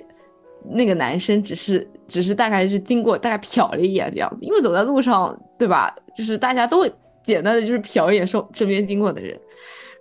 [0.65, 6.91] 那个男生只是只是大概是经过大概瞟了一眼这样子，因为走在路上对吧，就是大家都会
[7.23, 9.39] 简单的就是瞟一眼说身边经过的人。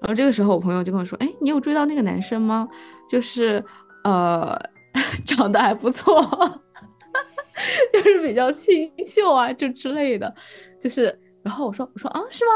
[0.00, 2.66] 然后这个时候我朋友就跟我说：“哎，你有注意到那个男生吗？
[3.10, 3.62] 就是。”
[4.04, 4.58] 呃，
[5.26, 6.22] 长得还不错，
[7.92, 10.32] 就是比较清秀啊，就之类的，
[10.78, 12.50] 就是，然后我说，我说啊，是吗？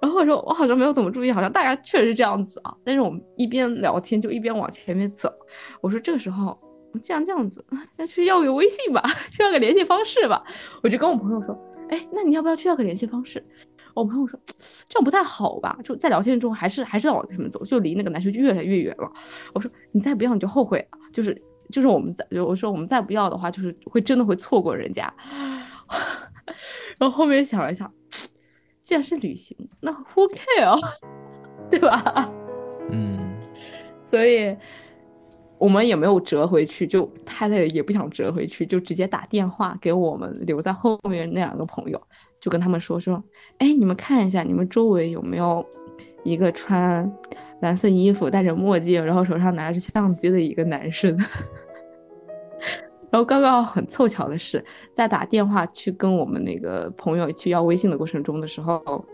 [0.00, 2.74] 然后我说，我好像没有怎么注意，好像大家确实是这样子啊。
[2.84, 5.32] 但是我们一边聊天就一边往前面走。
[5.80, 6.58] 我说这个时候，
[7.02, 7.64] 既然这样子，
[7.96, 10.42] 那去要个微信吧， 去要个联系方式吧。
[10.82, 11.56] 我就跟我朋友说，
[11.90, 13.44] 哎，那你要不要去要个联系方式？
[13.98, 14.38] 我朋友说
[14.88, 19.10] 这样不太好吧，就在聊天中还是还是在往前面走，就离那个男生越来越远了。
[19.52, 25.12] 我说你再不要你就后悔了，就是就是我们再我说我们再不要的话，就是会真的会错过人家。
[26.98, 27.90] 然后后面想了一下，
[28.82, 30.78] 既然是旅行，那 who care，
[31.70, 32.30] 对吧？
[32.90, 33.36] 嗯，
[34.04, 34.56] 所以
[35.58, 42.00] 我们也没有折回去，就太累了也不想折回去，就直接打电话给我们留在后面那两个朋友。
[42.40, 43.20] 就跟他们说说，
[43.58, 45.66] 哎，你们看一下，你们周围有没有
[46.22, 47.12] 一个穿
[47.60, 51.18] 蓝色衣服、戴着墨镜，然后手上拿着相机的一个男生？
[53.10, 59.04] 然后刚刚很凑巧的是，在打电话去跟我们那个朋友去要微信的过程中的时候，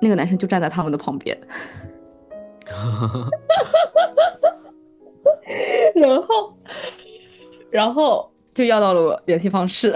[0.00, 1.38] 那个男生就站在他们的旁边，
[2.66, 4.56] 哈哈哈哈哈
[5.94, 6.56] 然后，
[7.70, 9.94] 然后就要到了我联系方式。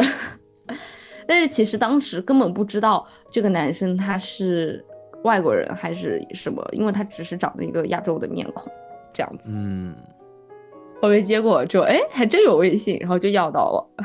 [1.26, 4.84] 但是其实当时根本不知道这个男生他是
[5.22, 8.70] 外国人还是什么，因为他只是长了一个亚洲的面孔，
[9.12, 9.54] 这样子。
[9.56, 9.94] 嗯。
[11.00, 14.04] 后面结果就哎，还真有微信，然后就要到了。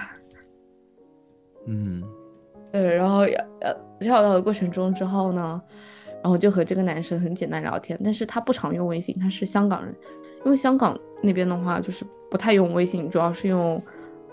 [1.68, 2.04] 嗯。
[2.72, 5.60] 对，然后要要要到的过程中之后呢，
[6.22, 9.96] 然后就和这个男生很简单聊天，但是他不常用微信，他是香港人，
[10.46, 13.82] 因为香港那边的话就是不太用微信，主要是用。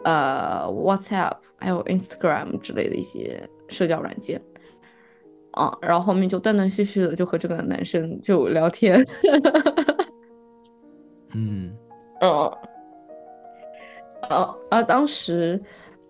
[0.05, 4.41] 呃，WhatsApp 还有 Instagram 之类的一些社交软件，
[5.51, 9.05] 啊，然后后面就断断续续的就和这个男生就聊天，
[11.35, 11.77] 嗯，
[12.21, 12.59] 呃，
[14.31, 15.61] 呃，呃，当时，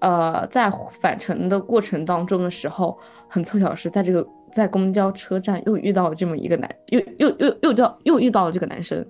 [0.00, 0.70] 呃，在
[1.00, 2.98] 返程的过程当中的时候，
[3.30, 9.02] 很凑巧是在这个在公交车站又遇到了这么一个男，又又又又叫又遇到了这个男生。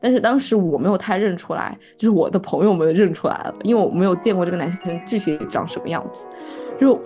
[0.00, 6.28] 但是当时我没有太认出来，就是我的朋友们认出来了，因为我没有见过这个男生具体长什么样子，
[6.80, 7.00] 就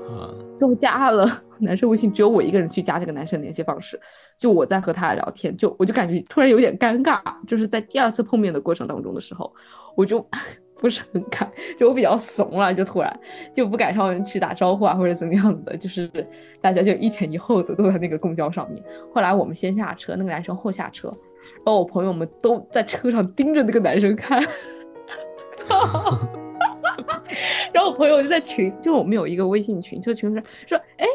[0.57, 1.27] 就加了
[1.59, 3.99] 男生微信，只有我一个人去加这个男生联系方式，
[4.37, 9.51] 就我在和他聊天，就我就感觉突然有点尴尬，就是在第二次碰面的过程当中的时候，
[9.95, 10.27] 我就
[10.77, 13.21] 不是很敢，就我比较怂了，就突然
[13.55, 16.11] 就不敢上去打招呼啊或者怎么样子的，就是
[16.61, 18.83] 大家就一前一后的坐在那个公交上面，
[19.15, 21.15] 后来我们先下车，那个男生后下车。
[21.63, 24.43] 然后我朋友们都在车上盯着那个男生看，
[27.73, 31.07] 然后我朋友就在群，就我们有一个微信群，就群说说，哎，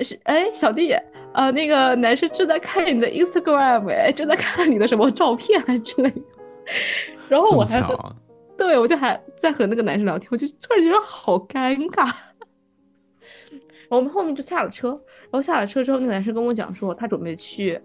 [0.00, 0.92] 是哎小弟，
[1.32, 6.22] 呃，那个男生正在看你的 Instagram，哎，正在看你的什么照片啊之类的。
[7.28, 7.80] 然后我还
[8.58, 12.12] 对我就还在和那个男生聊天，我就突然觉得好尴尬。
[13.88, 14.88] 我们后面就下了车，
[15.30, 17.80] 然后下了车之后，那个男生跟我讲说，他准备去，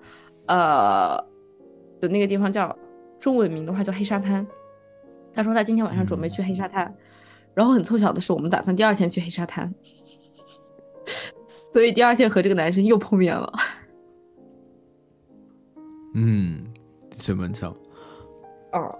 [0.48, 1.29] 呃。
[2.00, 2.76] 的那个地方叫
[3.20, 4.46] 中文名的话叫黑沙滩，
[5.34, 6.94] 他说他今天晚上准备去黑沙滩，
[7.54, 9.74] 然后很凑巧的是我们打算第二天去黑沙滩，
[11.48, 13.54] 所以第二天和这个男生又碰面了。
[16.16, 16.64] 嗯，
[17.10, 17.76] 的确蛮巧。
[18.74, 18.98] 哦，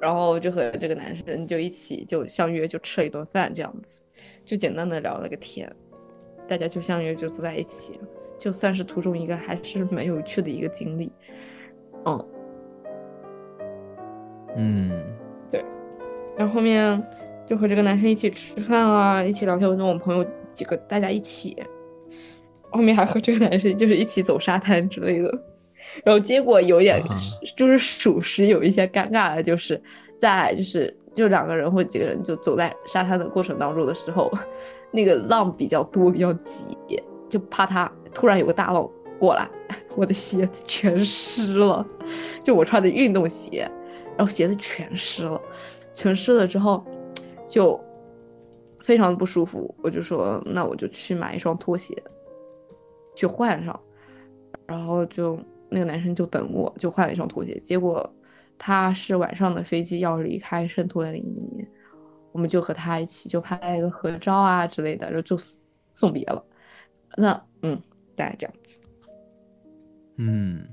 [0.00, 4.02] 然后就和这个男生就一起就相约就吃了一顿饭这样子，
[4.44, 5.70] 就简单的聊了个天，
[6.46, 7.98] 大家就相约就坐在一起，
[8.38, 11.10] 就算是途中一个还是蛮有趣的一个经历。
[12.06, 12.26] 嗯，
[14.56, 14.90] 嗯，
[15.50, 15.64] 对，
[16.36, 17.02] 然后后面
[17.46, 21.56] 就和这个男生一起吃饭啊，一起聊天，我跟我朋友几个大家一起，
[22.70, 25.30] 后面还和这个男生就是一起走沙滩之类的，
[26.04, 27.02] 然后结果有点
[27.56, 29.80] 就是属实有一些尴尬的，就是
[30.18, 34.32] 在就是就两个人或几个人就走在沙滩的过程当中的时候，
[34.90, 36.76] 那个浪比较多比较急，
[37.28, 38.88] 就怕他突然有个大浪
[39.24, 39.48] 过来。
[39.96, 41.86] 我的鞋子全湿了，
[42.42, 43.70] 就我穿的运动鞋，
[44.16, 45.40] 然后鞋子全湿了，
[45.92, 46.84] 全湿了之后
[47.46, 47.80] 就
[48.80, 49.72] 非常的不舒服。
[49.82, 51.96] 我就说，那我就去买一双拖鞋
[53.14, 53.80] 去换上，
[54.66, 55.38] 然后就
[55.68, 57.56] 那个男生就等我，就换了一双拖鞋。
[57.60, 58.12] 结果
[58.58, 61.64] 他是晚上的飞机要离开圣托里尼，
[62.32, 65.36] 我们就和他一起就拍了一个合照啊之类的，然后就
[65.92, 66.44] 送别了。
[67.16, 67.80] 那嗯，
[68.16, 68.80] 大概这样子。
[70.16, 70.68] 嗯，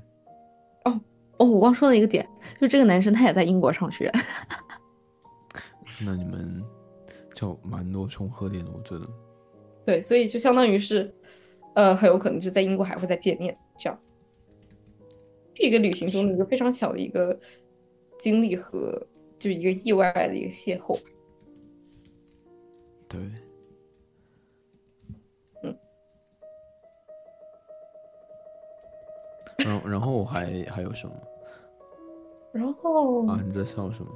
[0.84, 1.00] 哦
[1.38, 2.26] 哦，我忘说了一个点，
[2.60, 4.10] 就这个男生他也在英国上学。
[6.04, 6.62] 那你们
[7.34, 9.08] 就蛮多重合点的，我觉得。
[9.84, 11.12] 对，所以就相当于是，
[11.74, 13.98] 呃，很有可能就在英国还会再见面，这样。
[15.54, 17.38] 这一个旅行中的一个非常小的一个
[18.18, 19.04] 经历和
[19.38, 20.98] 就一个意外的一个邂逅。
[23.08, 23.20] 对。
[29.64, 31.12] 然后，然后我还还有什么？
[32.52, 34.10] 然后啊，你在笑什么？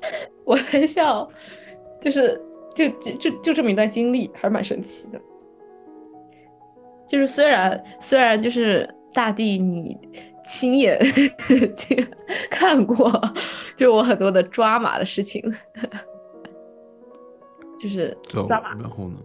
[0.44, 1.28] 我在笑，
[2.00, 2.40] 就是
[2.74, 5.20] 就就就就这么一段经历，还是蛮神奇的。
[7.08, 9.96] 就是虽然虽然就是大地，你
[10.44, 10.98] 亲眼
[12.50, 13.10] 看过，
[13.76, 15.42] 就我很多的抓马的事情，
[17.80, 19.16] 就是抓马，然后呢？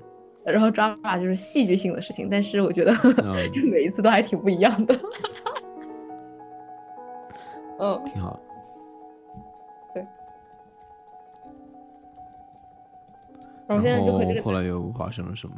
[0.44, 2.94] 然后抓马就是戏剧性的事情，但是我觉得
[3.54, 5.00] 就 每一次都还挺不一样的。
[7.80, 8.40] 嗯，挺好。
[9.94, 10.06] 对。
[13.68, 15.56] 然后现在就和这个后来又发生了什么？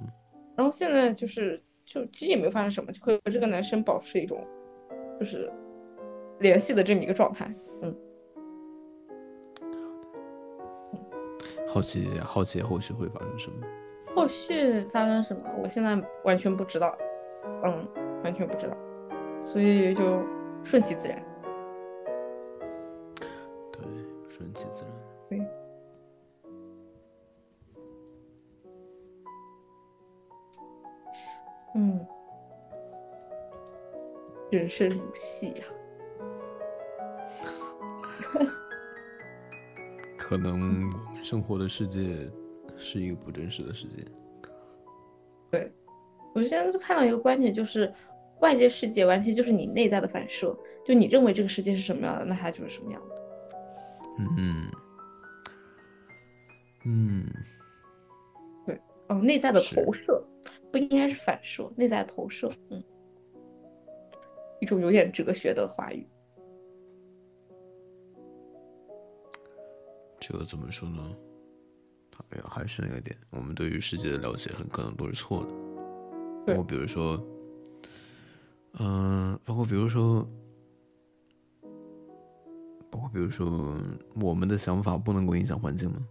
[0.56, 4.46] 然后现在就是就其实也没有发生什么，就和这个男生保持一种
[5.20, 5.52] 就是
[6.40, 7.54] 联系的这么一个状态。
[7.82, 7.96] 嗯。
[11.68, 13.58] 好奇好奇后续会发生什么？
[14.16, 16.96] 后续发生什么，我现在完全不知道，
[17.64, 17.88] 嗯，
[18.24, 18.78] 完全不知道，
[19.42, 20.04] 所以就
[20.64, 21.22] 顺其自然。
[23.72, 23.82] 对，
[24.30, 24.94] 顺其自然。
[25.30, 25.42] 对。
[31.76, 32.06] 嗯，
[34.52, 35.66] 人生如戏呀。
[40.20, 40.92] 可能我们
[41.24, 42.30] 生活的世界。
[42.84, 44.04] 是一个不真实的世界。
[45.50, 45.72] 对，
[46.36, 47.92] 我现在就看到一个观点，就是
[48.42, 50.56] 外界世界完全就是你内在的反射。
[50.86, 53.16] 就你认为这个世界是什么样的，那它就是什么样的。
[54.20, 54.70] 嗯
[56.86, 57.26] 嗯，
[58.66, 58.78] 对，
[59.08, 60.22] 哦，内在的投射
[60.70, 62.84] 不应该是反射，内在的投射，嗯，
[64.60, 66.06] 一种有点哲学的话语。
[70.20, 71.16] 这个怎么说呢？
[72.46, 75.50] 还是那个点，我们对于世界的了解很可能都是错的。
[76.46, 77.22] 包括比如说，
[78.80, 80.28] 嗯，包括比如说，
[82.92, 83.78] 包括比如说，
[84.16, 86.06] 我们的想法不能够影响环境吗？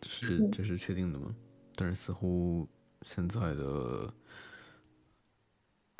[0.00, 1.34] 这是这是确定的吗？
[1.74, 2.66] 但是似乎
[3.02, 4.14] 现在的，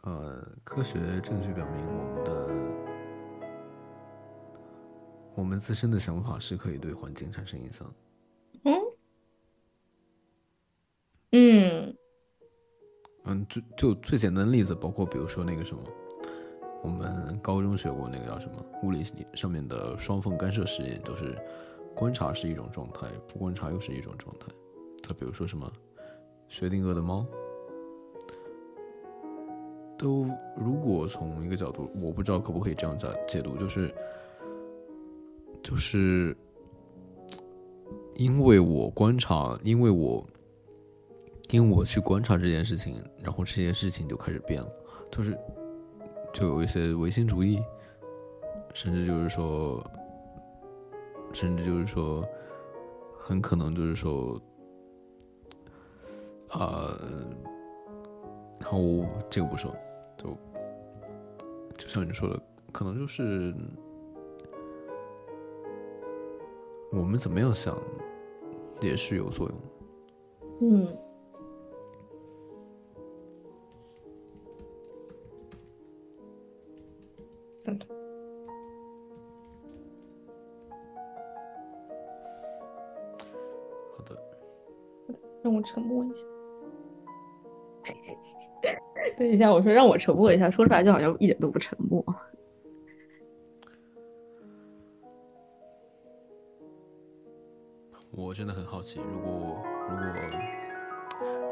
[0.04, 2.65] 呃，科学证据表明，我们的
[5.36, 7.94] 我们自身的想法是可以对环境产生影响。
[8.64, 8.74] 嗯
[11.32, 11.96] 嗯
[13.24, 15.82] 嗯，就就最简单的例子，包括比如说那个什么，
[16.82, 19.04] 我们高中学过那个叫什么物理
[19.34, 21.36] 上面的双缝干涉实验，就是
[21.94, 24.46] 观察是一种状态，不观察又是一种状态。
[25.02, 25.70] 再比如说什么
[26.48, 27.26] 薛定谔的猫，
[29.98, 33.92] 都如果从一个角度，我不知道可不可以这样解解读，就是
[35.66, 36.36] 就是
[38.14, 40.24] 因为我观察，因为我。
[41.50, 44.68] 因为我去观察这件事情，然后这件事情就开始变了，
[45.12, 45.38] 就是
[46.32, 47.62] 就有一些唯心主义，
[48.74, 49.80] 甚至就是说，
[51.32, 52.28] 甚至就是说，
[53.16, 54.42] 很可能就是说，
[56.50, 56.98] 呃，
[58.58, 59.72] 然后这个不说，
[60.18, 60.36] 就
[61.78, 63.54] 就像你说的，可能就是
[66.96, 67.76] 我们怎么样想
[68.80, 69.58] 也是有作用，
[70.62, 70.96] 嗯。
[83.96, 84.16] 好的，
[85.42, 86.24] 让我沉默一下。
[89.18, 92.02] 等一下，我说让我沉默一下，说出来就好像一点都不沉默。
[98.16, 100.14] 我真的很好奇，如果如果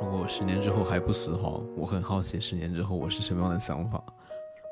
[0.00, 4.02] 如果十年之后还不死的话，我很好奇十年之后我是什么样的想法。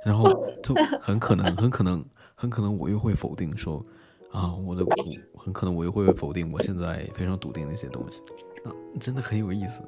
[0.02, 0.24] 然后
[0.64, 2.02] 就很可能，很可能，
[2.34, 3.84] 很可能我又会否定说，
[4.30, 4.82] 啊，我的，
[5.36, 8.22] 很可能我又会否定我现在非常笃定的一些东西，
[8.64, 9.82] 啊，真的很有意思，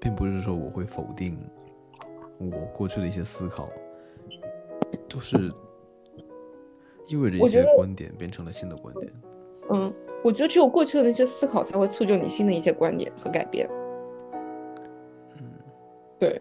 [0.00, 1.38] 并不是说我会否定
[2.38, 3.68] 我过去的一些思考，
[5.06, 5.52] 就是
[7.06, 9.12] 意味着一些观点变成了新的观点。
[9.70, 9.92] 嗯，
[10.24, 13.68] 我觉得只有过去的那些思考才会促就你新的一些观点和改变。
[15.36, 15.52] 嗯，
[16.18, 16.40] 对。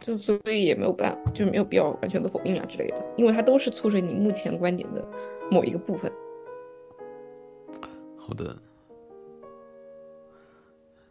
[0.00, 5.02] 就所以也没有办，就没有必要完全的否定啊之类的，因为它都是促成你目前观点的
[5.50, 6.12] 某一个部分。
[8.18, 8.54] 好的，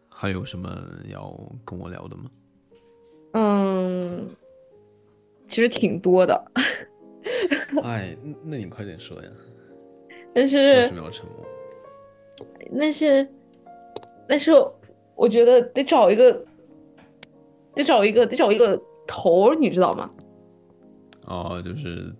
[0.07, 0.69] 还有什么
[1.09, 1.35] 要
[1.65, 2.29] 跟我聊的吗？
[3.33, 4.29] 嗯，
[5.47, 6.51] 其实挺多的。
[7.83, 9.29] 哎，那你快点说呀。
[10.35, 11.43] 但是为什么要沉默？
[12.79, 13.27] 但是，
[14.27, 14.51] 但是
[15.15, 16.45] 我觉得得找一个。
[17.75, 20.07] 得找一个，得找一个头，你知道吗？
[21.25, 22.13] 哦，就是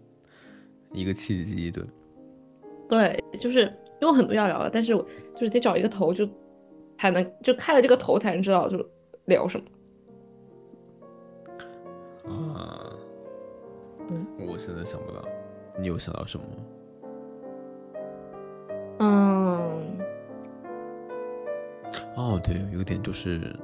[0.92, 1.84] 一个契机，对。
[2.90, 3.62] 对，就是
[4.02, 4.96] 因为很多要聊的，但是
[5.36, 6.28] 就是得找一个头，就
[6.98, 8.84] 才能就开了这个头，才能知道就
[9.26, 9.66] 聊什么。
[12.32, 12.96] 啊，
[14.10, 15.24] 嗯，我现在想不到，
[15.78, 16.64] 你有想到什么吗？
[22.24, 23.56] 哦，对，有一点就是。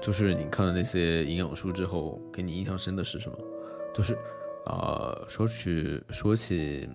[0.00, 3.38] 就是你看了那些营养书之后，给你印象深的是什么？
[3.94, 4.18] 就是，
[4.66, 6.88] 啊，说起说起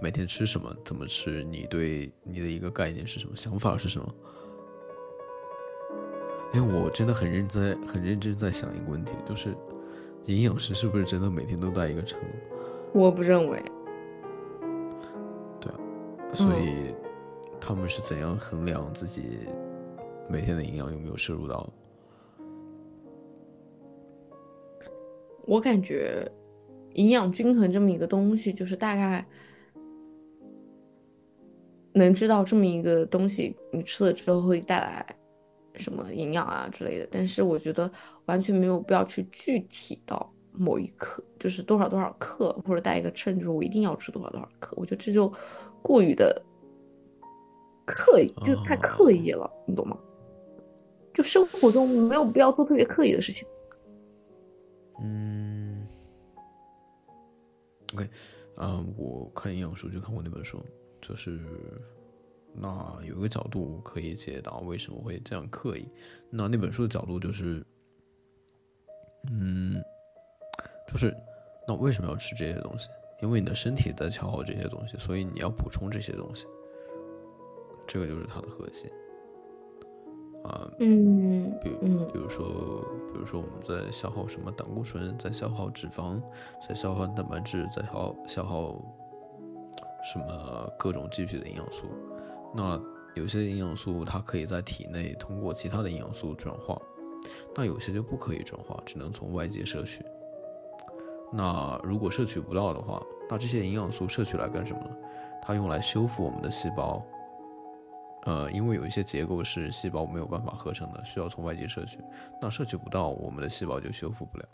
[0.00, 3.34] 每天吃什么，怎么吃，你对你的一个概念是什么？
[3.34, 4.14] 想法是什么？
[6.52, 9.52] 因为我真的很认真，很认真在想一个问题，就是
[10.26, 12.16] 营养师是不是真的每天都带一个秤？
[12.92, 13.60] 我不认为。
[15.60, 15.78] 对啊，
[16.32, 16.94] 所以
[17.60, 19.48] 他们是怎样衡量自己
[20.28, 21.68] 每天的营养有没有摄入到？
[25.46, 26.26] 我感觉，
[26.94, 29.24] 营养均衡这么一个东西，就是大概
[31.92, 35.06] 能知道这么一个东西，你吃了之后会带来
[35.74, 37.06] 什么营养啊之类的。
[37.10, 37.90] 但是我觉得
[38.24, 44.74] 完全没有必要去具体到某一克，就是多少多少克，或者带一个秤，就是我一定要吃多少多少克。
[44.78, 45.30] 我觉得这就
[45.82, 46.42] 过于的
[47.84, 49.98] 刻意，就太刻意了，你懂吗？
[51.14, 53.46] 就生活中没有必要做特别刻意的事情。
[55.00, 55.86] 嗯
[57.94, 58.10] ，OK，
[58.56, 60.60] 啊，我看营养书就看过那本书，
[61.00, 61.40] 就是
[62.52, 65.88] 那有一个角度可以解答为什么会这样刻意。
[66.30, 67.64] 那那本书的角度就是，
[69.30, 69.82] 嗯，
[70.88, 71.16] 就是
[71.66, 72.88] 那为什么要吃这些东西？
[73.22, 76.46] 因为你的身体在消耗这些东西，所以你要补充这些东西。
[77.86, 78.90] 这个就是它的核心。
[80.44, 82.46] 啊，嗯比嗯比如说，
[83.12, 86.20] 比如说我们在消耗什么胆固醇，在消耗脂肪，
[86.68, 88.78] 在消耗蛋白质，在消消耗
[90.12, 91.86] 什么各种具体的营养素。
[92.54, 92.78] 那
[93.14, 96.78] 有些营养素它可以在体内通过其他的营养素转化，
[97.56, 100.04] 那有些就不可以转化，只能从外界摄取。
[101.32, 104.90] 那如果摄取不到的话，那这些营养素摄取来干什么呢？
[105.40, 107.02] 它用来修复我们的细胞。
[108.24, 111.98] 呃，因为有一些结构是细胞没有办法合成的，需要从外界摄取。
[112.40, 114.44] 那摄取不到，我们的细胞就修复不了，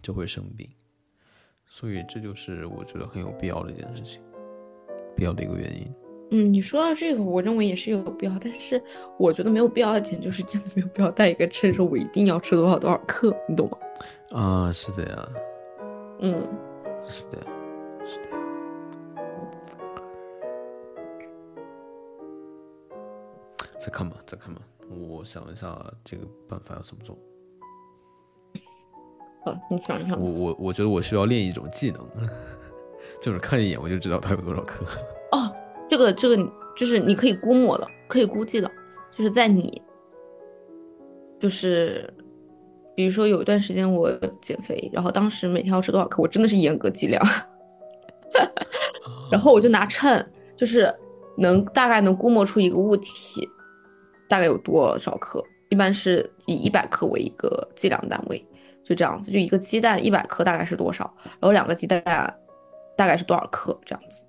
[0.00, 0.68] 就会生病。
[1.66, 4.22] 所以这就是我觉得很有必要的一件事情，
[5.16, 5.92] 必要的一个原因。
[6.30, 8.82] 嗯，你说到这个，我认为也是有必要，但是
[9.18, 13.78] 我觉得没有必要的点就是真的没有必要带一个秤，说我一定要吃多少多少克，你懂吗？
[14.30, 15.28] 啊，是的呀，
[16.20, 16.46] 嗯，
[17.06, 17.38] 是的，
[18.06, 18.37] 是的
[23.88, 24.60] 再看吧，再看吧，
[25.10, 27.16] 我想一下这个办法要怎么做。
[29.42, 32.06] 好，你想一想我，我我觉得我需要练一种技能，
[33.22, 34.84] 就是看一眼我就知道它有多少克。
[35.32, 35.50] 哦，
[35.88, 36.36] 这个这个
[36.76, 38.70] 就是你可以估摸的，可以估计的，
[39.10, 39.80] 就是在你，
[41.40, 42.12] 就是
[42.94, 44.12] 比如说有一段时间我
[44.42, 47.26] 减肥，然后当时每天要吃多少克，我真的是严格计量，
[49.32, 50.22] 然后我就拿秤，
[50.54, 50.94] 就是
[51.38, 53.48] 能大概能估摸出一个物体
[54.28, 58.44] 大概有多少克，一般是以一百克为一个计量单位，
[58.84, 62.02] 就这样子，就一个鸡蛋一百克大概是多少，然后两个鸡蛋
[62.96, 64.26] 大概是多少克这样子。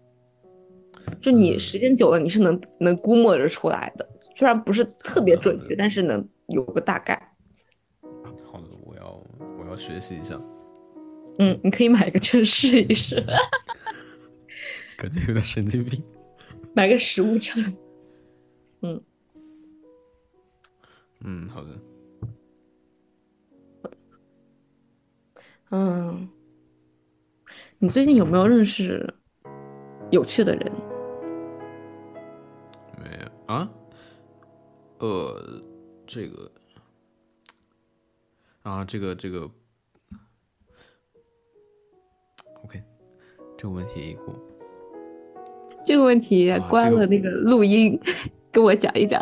[1.20, 7.20] 就你时间久了，你是能能估摸着出来的，虽然不是特别准确，但是能有个大概。
[8.46, 9.24] 好的，我要
[9.58, 10.40] 我要学习一下，
[11.40, 13.16] 嗯，你可以买一个秤试一试，
[14.98, 16.04] 感觉有点神经病。
[16.76, 17.62] 买个食物秤。
[18.82, 19.02] 嗯，
[21.50, 21.70] 好的。
[25.72, 26.28] 嗯，
[27.78, 29.14] 你最近有没有认识
[30.12, 30.74] 有趣的人？
[32.98, 33.70] 没有啊？
[35.00, 35.62] 呃，
[36.08, 36.52] 这个
[38.64, 39.50] 啊，这个这个
[42.64, 42.82] ，OK，
[43.58, 44.34] 这个问题过。
[45.86, 48.00] 这个问题关了那个录音，
[48.52, 49.22] 跟我讲一讲。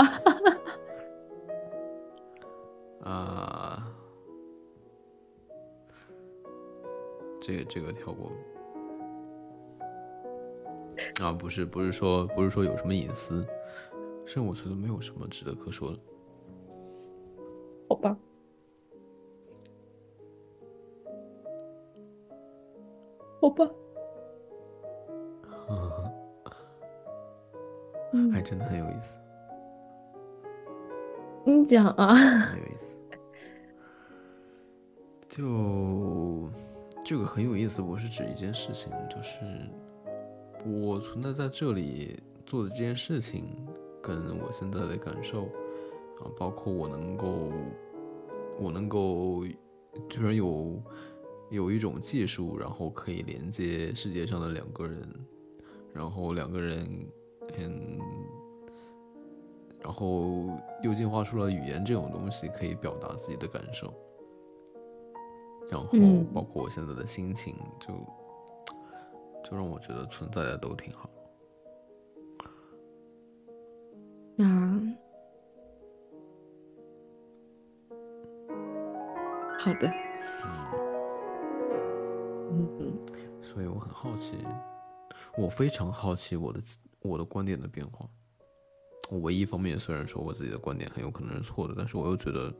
[7.48, 8.30] 这个这个跳过。
[11.22, 13.48] 啊，不是不是说不是说有什么隐私，
[14.26, 15.98] 是我觉得没有什么值得可说的。
[17.88, 18.18] 好吧，
[23.40, 23.72] 好吧。
[28.12, 29.18] 嗯还真的很有意思，
[31.46, 32.14] 你讲啊。
[32.52, 32.98] 很有意思。
[35.30, 36.50] 就
[37.08, 39.40] 这个很有意思，我是指一件事情，就是
[40.66, 43.46] 我存在在这里做的这件事情，
[44.04, 45.46] 跟我现在的感受
[46.20, 47.50] 啊，包括我能够，
[48.60, 49.46] 我能够
[50.10, 50.84] 居然有
[51.50, 55.08] 有一种技术，然后可以连接世界上的两个人，
[55.94, 57.08] 然后两个人，
[57.58, 57.98] 嗯。
[59.82, 63.94] 然后又进化出了语言这种东西，可以表达自己的感受。
[65.70, 67.94] 然后嗯包括我现在的心情，就
[69.44, 71.10] 就让我觉得存在的都挺好。
[74.36, 74.46] 那，
[79.60, 79.92] 好的。
[82.50, 82.98] 嗯
[83.42, 84.38] 所以我很好奇，
[85.38, 86.62] 我非常好奇我的
[87.02, 88.08] 我的观点的变化。
[89.10, 92.54] 我一方面虽然说我自己的观点很有可能是错的，但是我又觉得，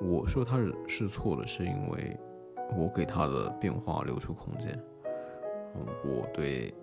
[0.00, 2.16] 我说他是是错的，是因为
[2.76, 4.78] 我给他的变化留出空间。
[5.74, 6.74] 嗯，我对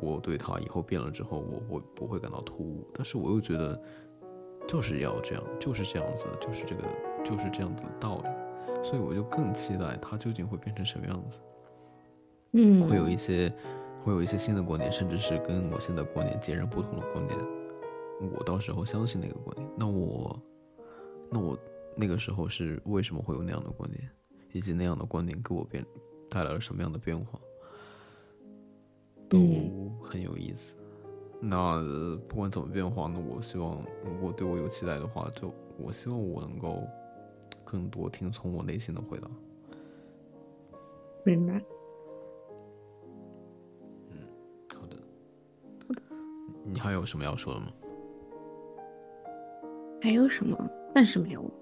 [0.00, 2.86] 我对他以后变了之后，我我不会感到突兀？
[2.94, 3.80] 但是我又觉得
[4.66, 6.82] 就是要这样，就是这样子，就是这个
[7.24, 11.38] 就是这样子的道理，所以我就更期待他究竟会变成什么样子。
[12.52, 13.52] 嗯，会有一些
[14.04, 17.38] 会有一些新的观点，甚至是跟我现在观点截然不同的观点。
[18.38, 20.40] 我到时候相信那个观点，那我
[21.28, 21.58] 那我
[21.96, 24.08] 那个时候是为什么会有那样的观点，
[24.52, 25.84] 以及那样的观点给我变
[26.30, 27.38] 带来了什么样的变化，
[29.28, 30.76] 都嗯很有意思。
[31.40, 36.82] 那呃不管怎么变化那，我希望如果对我有期待的话，就我希望我能够
[37.64, 39.28] 更多听从我内心的回答。
[41.24, 41.60] 明白。
[44.10, 44.18] 嗯
[44.74, 44.96] 好的，
[46.64, 47.72] 你还有什么要说的吗？
[50.00, 50.56] 还有什么？
[50.94, 51.54] 暂时没有了。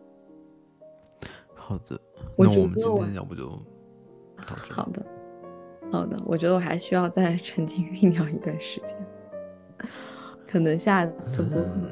[1.70, 2.00] 好的，
[2.34, 3.48] 我那我们今天要不就
[4.38, 4.74] 到这。
[4.74, 5.06] 好的，
[5.92, 8.96] 好的，我觉得我还需要再 沉浸酝酿一段时间，
[10.48, 11.88] 可能下次嗯，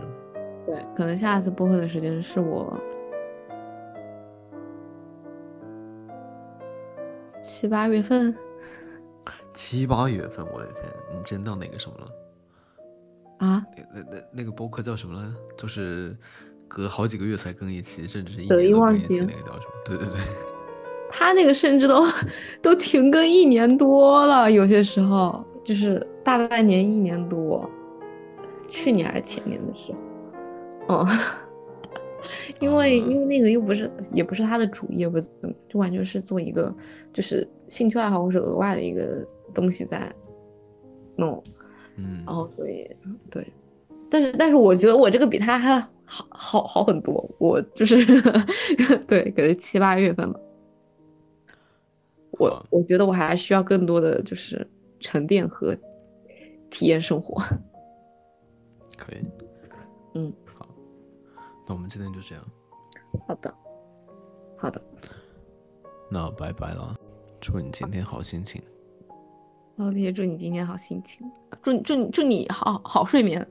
[0.66, 2.76] 对，可能下次播客的时间是我
[7.40, 8.36] 七八月份，
[9.54, 10.84] 七八月份，我的天，
[11.14, 13.46] 你真到那个什么了？
[13.46, 15.34] 啊，那那那那个播客叫什么来着？
[15.56, 16.18] 就是
[16.68, 19.72] 隔好几个月才更一期，甚至是一年都更一期形那个叫什么？
[19.86, 20.16] 对对对，
[21.10, 22.04] 他那个甚至都
[22.62, 27.68] 都停更一年多了，有些时候就是大半年、一年多，
[28.68, 29.92] 去年还是前年的时
[30.86, 31.08] 候，哦，
[32.60, 36.74] 因为因为那个又不是也不是他的主业，不是怎么，就完全是做一个
[37.12, 40.12] 就是兴趣爱好或者额外的一个东西在
[41.16, 41.42] 弄，
[41.96, 42.88] 嗯，然后所以
[43.30, 43.46] 对，
[44.10, 47.96] 但是但是我觉得我这个比他还好好好很多，我就是
[49.06, 50.40] 对，可能七八月份吧。
[52.32, 54.66] 我我觉得我还需要更多的就是
[55.00, 55.76] 沉淀和
[56.70, 57.42] 体验生活。
[58.96, 59.18] 可以，
[60.14, 60.66] 嗯，好
[61.66, 62.44] 那我们今天就这样，
[63.26, 63.54] 好的，
[64.56, 64.80] 好的，
[66.10, 66.96] 那拜拜了，
[67.40, 68.62] 祝你今天好心情。
[69.76, 71.30] 老铁，祝你今天好心情，
[71.62, 73.46] 祝你祝你祝你好好睡眠。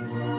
[0.00, 0.37] 你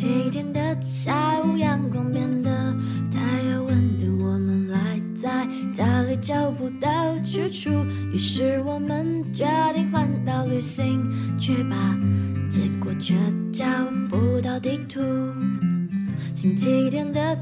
[0.00, 2.74] 星期天的下午，阳光变得
[3.12, 3.20] 太
[3.52, 4.78] 有温度，我们赖
[5.20, 7.68] 在家里找不到去处，
[8.10, 9.44] 于是我们决
[9.74, 11.02] 定换到旅行
[11.38, 11.76] 去吧，
[12.48, 13.14] 结果却
[13.52, 13.66] 找
[14.08, 15.02] 不到地图。
[16.34, 17.36] 星期天的。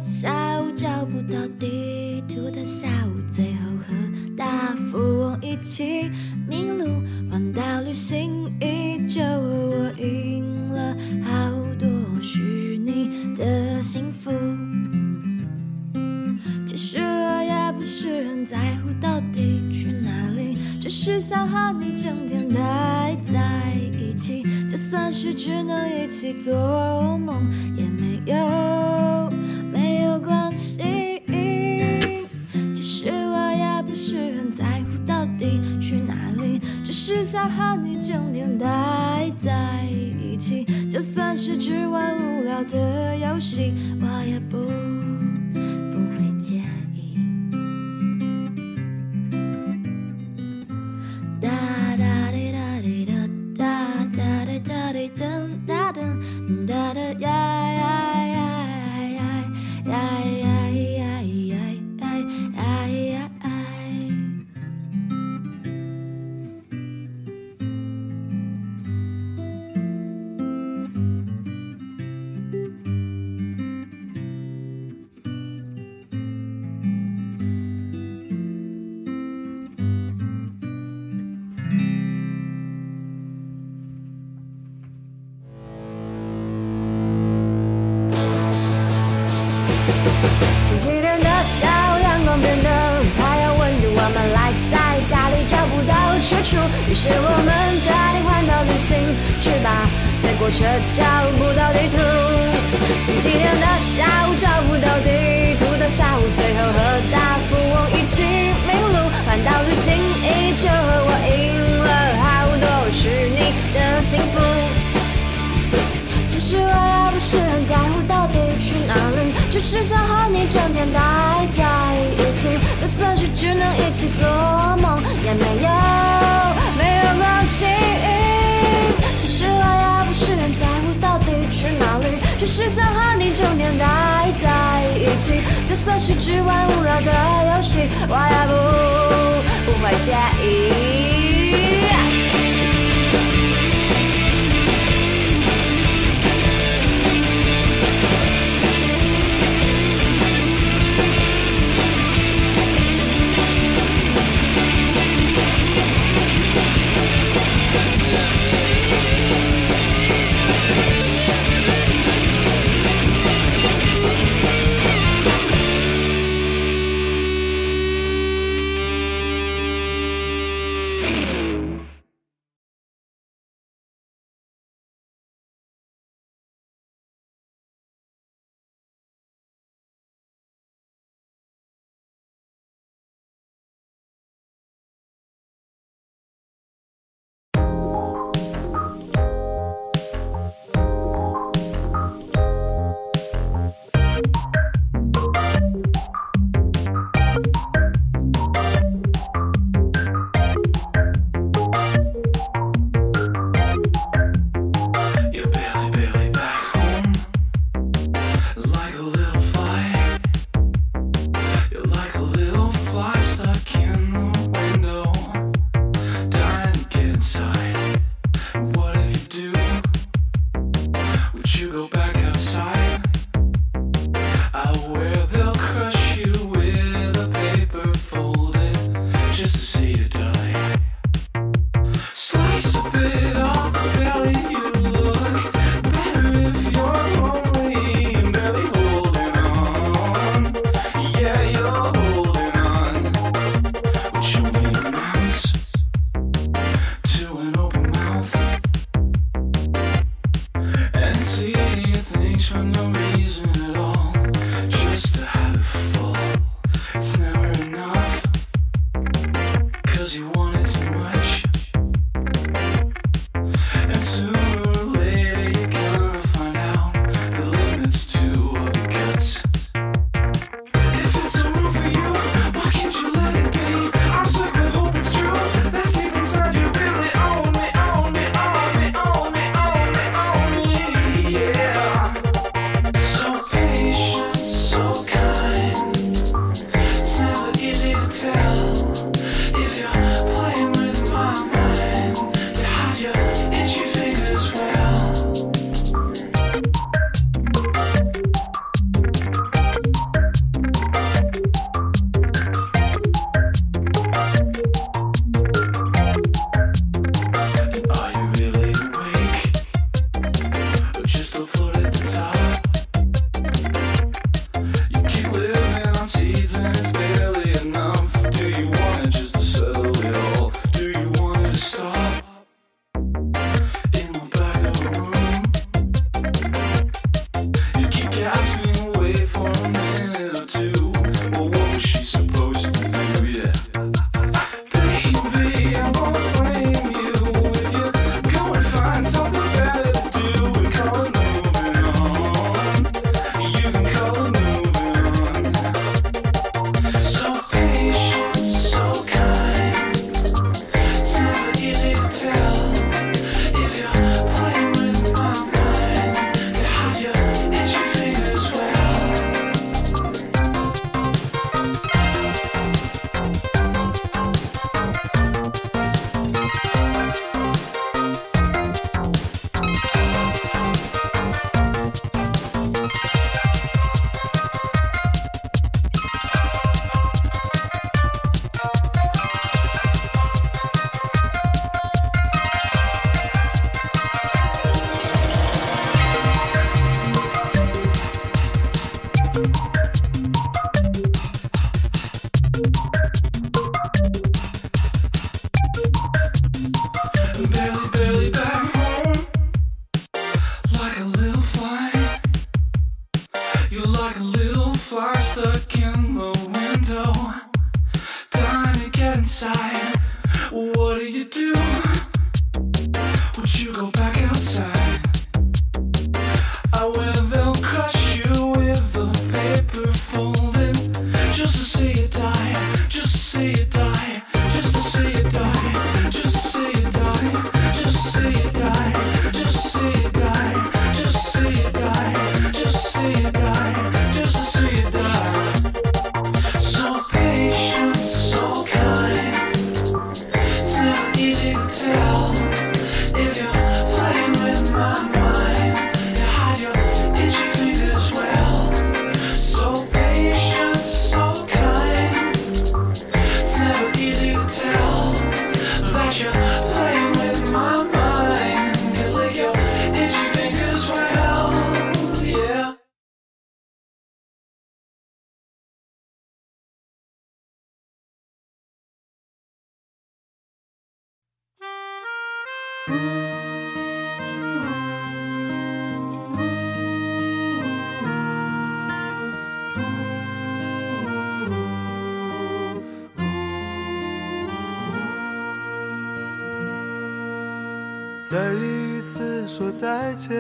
[488.31, 490.37] 再一次说再见，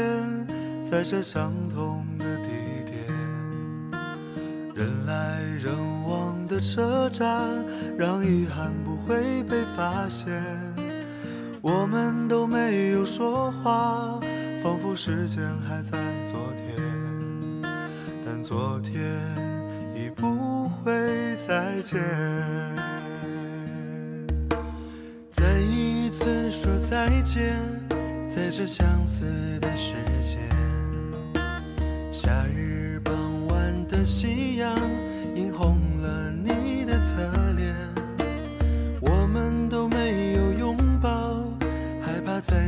[0.84, 2.50] 在这相同的地
[2.84, 3.06] 点，
[4.74, 5.72] 人来人
[6.06, 7.48] 往的车站，
[7.96, 10.67] 让遗憾不会被发现。
[11.60, 14.20] 我们都没有说话，
[14.62, 16.76] 仿佛时间还在昨天，
[18.24, 19.02] 但昨天
[19.94, 20.92] 已不会
[21.46, 22.00] 再见。
[25.32, 27.56] 再一次说再见，
[28.28, 29.24] 在这相似
[29.60, 30.38] 的时间。
[32.12, 33.14] 夏日傍
[33.48, 34.76] 晚的夕阳
[35.34, 36.30] 映红了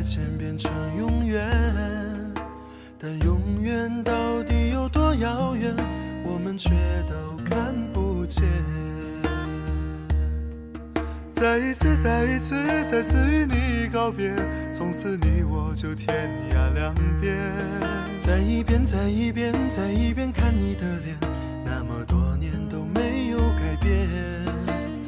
[0.00, 1.46] 再见变成永远。
[2.98, 5.76] 但永远到底有多遥远，
[6.24, 6.70] 我们却
[7.06, 8.42] 都看不见。
[11.34, 12.54] 再一次，再一次，
[12.90, 14.34] 再次与你告别，
[14.72, 17.36] 从此你我就天涯两边。
[18.20, 21.14] 再一遍，再一遍，再一遍看你的脸，
[21.62, 22.49] 那么多年。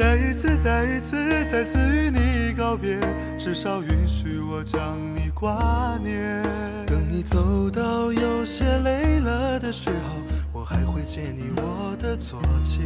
[0.02, 2.98] 再一次，再一次，再次与你告别，
[3.38, 6.42] 至少允许我将你挂念。
[6.88, 10.16] 等你走到有些累了的时候，
[10.52, 12.82] 我还会借你我的左肩。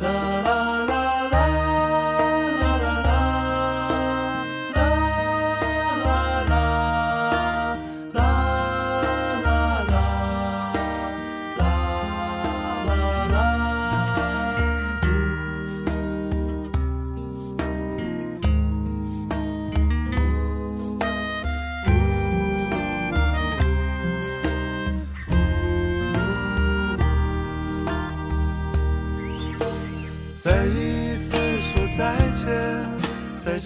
[0.00, 1.35] 啦啦啦啦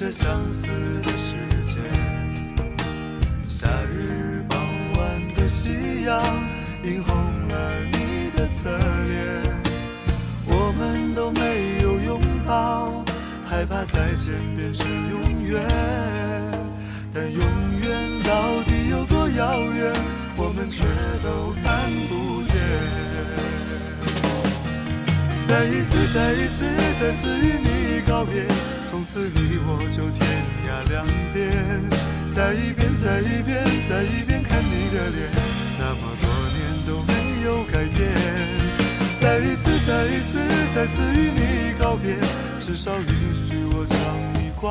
[0.01, 0.67] 这相似
[1.03, 1.77] 的时间。
[3.51, 4.59] 夏日傍
[4.97, 6.19] 晚的夕阳
[6.83, 7.15] 映红
[7.49, 9.45] 了你的侧脸。
[10.47, 13.05] 我们都没有拥抱，
[13.47, 15.61] 害怕再见便是永远。
[17.13, 17.43] 但永
[17.83, 19.93] 远到底有多遥远，
[20.35, 20.83] 我们却
[21.23, 21.77] 都看
[22.09, 22.55] 不见。
[25.47, 26.65] 再一次，再一次，
[26.99, 28.47] 再次与你告别，
[29.01, 30.21] 从此你我就天
[30.69, 31.01] 涯两
[31.33, 31.49] 边。
[32.37, 35.25] 再一遍，再一遍，再一遍看你的脸，
[35.79, 38.05] 那么多年都没有改变。
[39.19, 40.37] 再一次，再一次，
[40.75, 42.15] 再次与你告别，
[42.61, 43.97] 至少允许我将
[44.35, 44.69] 你挂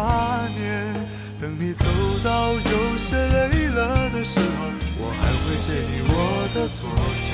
[0.56, 0.94] 念。
[1.42, 1.86] 等你走
[2.24, 4.46] 到有些累了的时候，
[5.00, 6.14] 我还会借你我
[6.54, 6.86] 的左
[7.18, 7.34] 肩。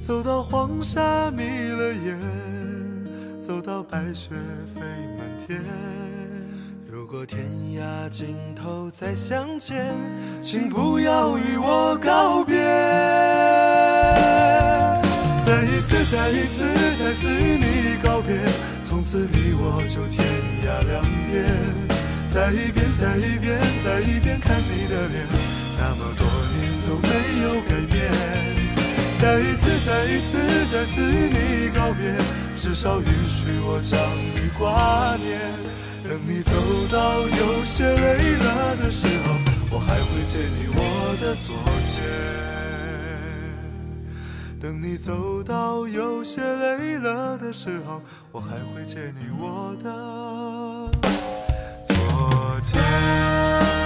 [0.00, 2.18] 走到黄沙迷了眼，
[3.50, 4.30] 走到白雪
[4.72, 4.80] 飞
[5.18, 5.60] 满天。
[6.88, 7.40] 如果天
[7.74, 9.92] 涯尽头再相见，
[10.40, 12.54] 请不要与我告别。
[15.44, 16.62] 再一次，再一次，
[16.96, 18.38] 再次与你告别，
[18.88, 20.24] 从此你我就天
[20.62, 21.42] 涯两边。
[22.32, 25.26] 再一遍，再一遍，再一遍看你的脸，
[25.76, 26.22] 那么多
[26.54, 27.98] 年都没有改变。
[29.18, 30.38] 再一次，再一次，
[30.70, 32.14] 再次与你告别，
[32.62, 33.98] 至少允许我将
[34.34, 35.40] 你挂念
[36.04, 36.52] 等你走
[36.92, 39.34] 到有些累了的时候
[39.70, 42.04] 我还会借你我的左肩
[44.60, 49.90] 等你走到有些累了的时候我还会借你我的
[51.88, 53.79] 左肩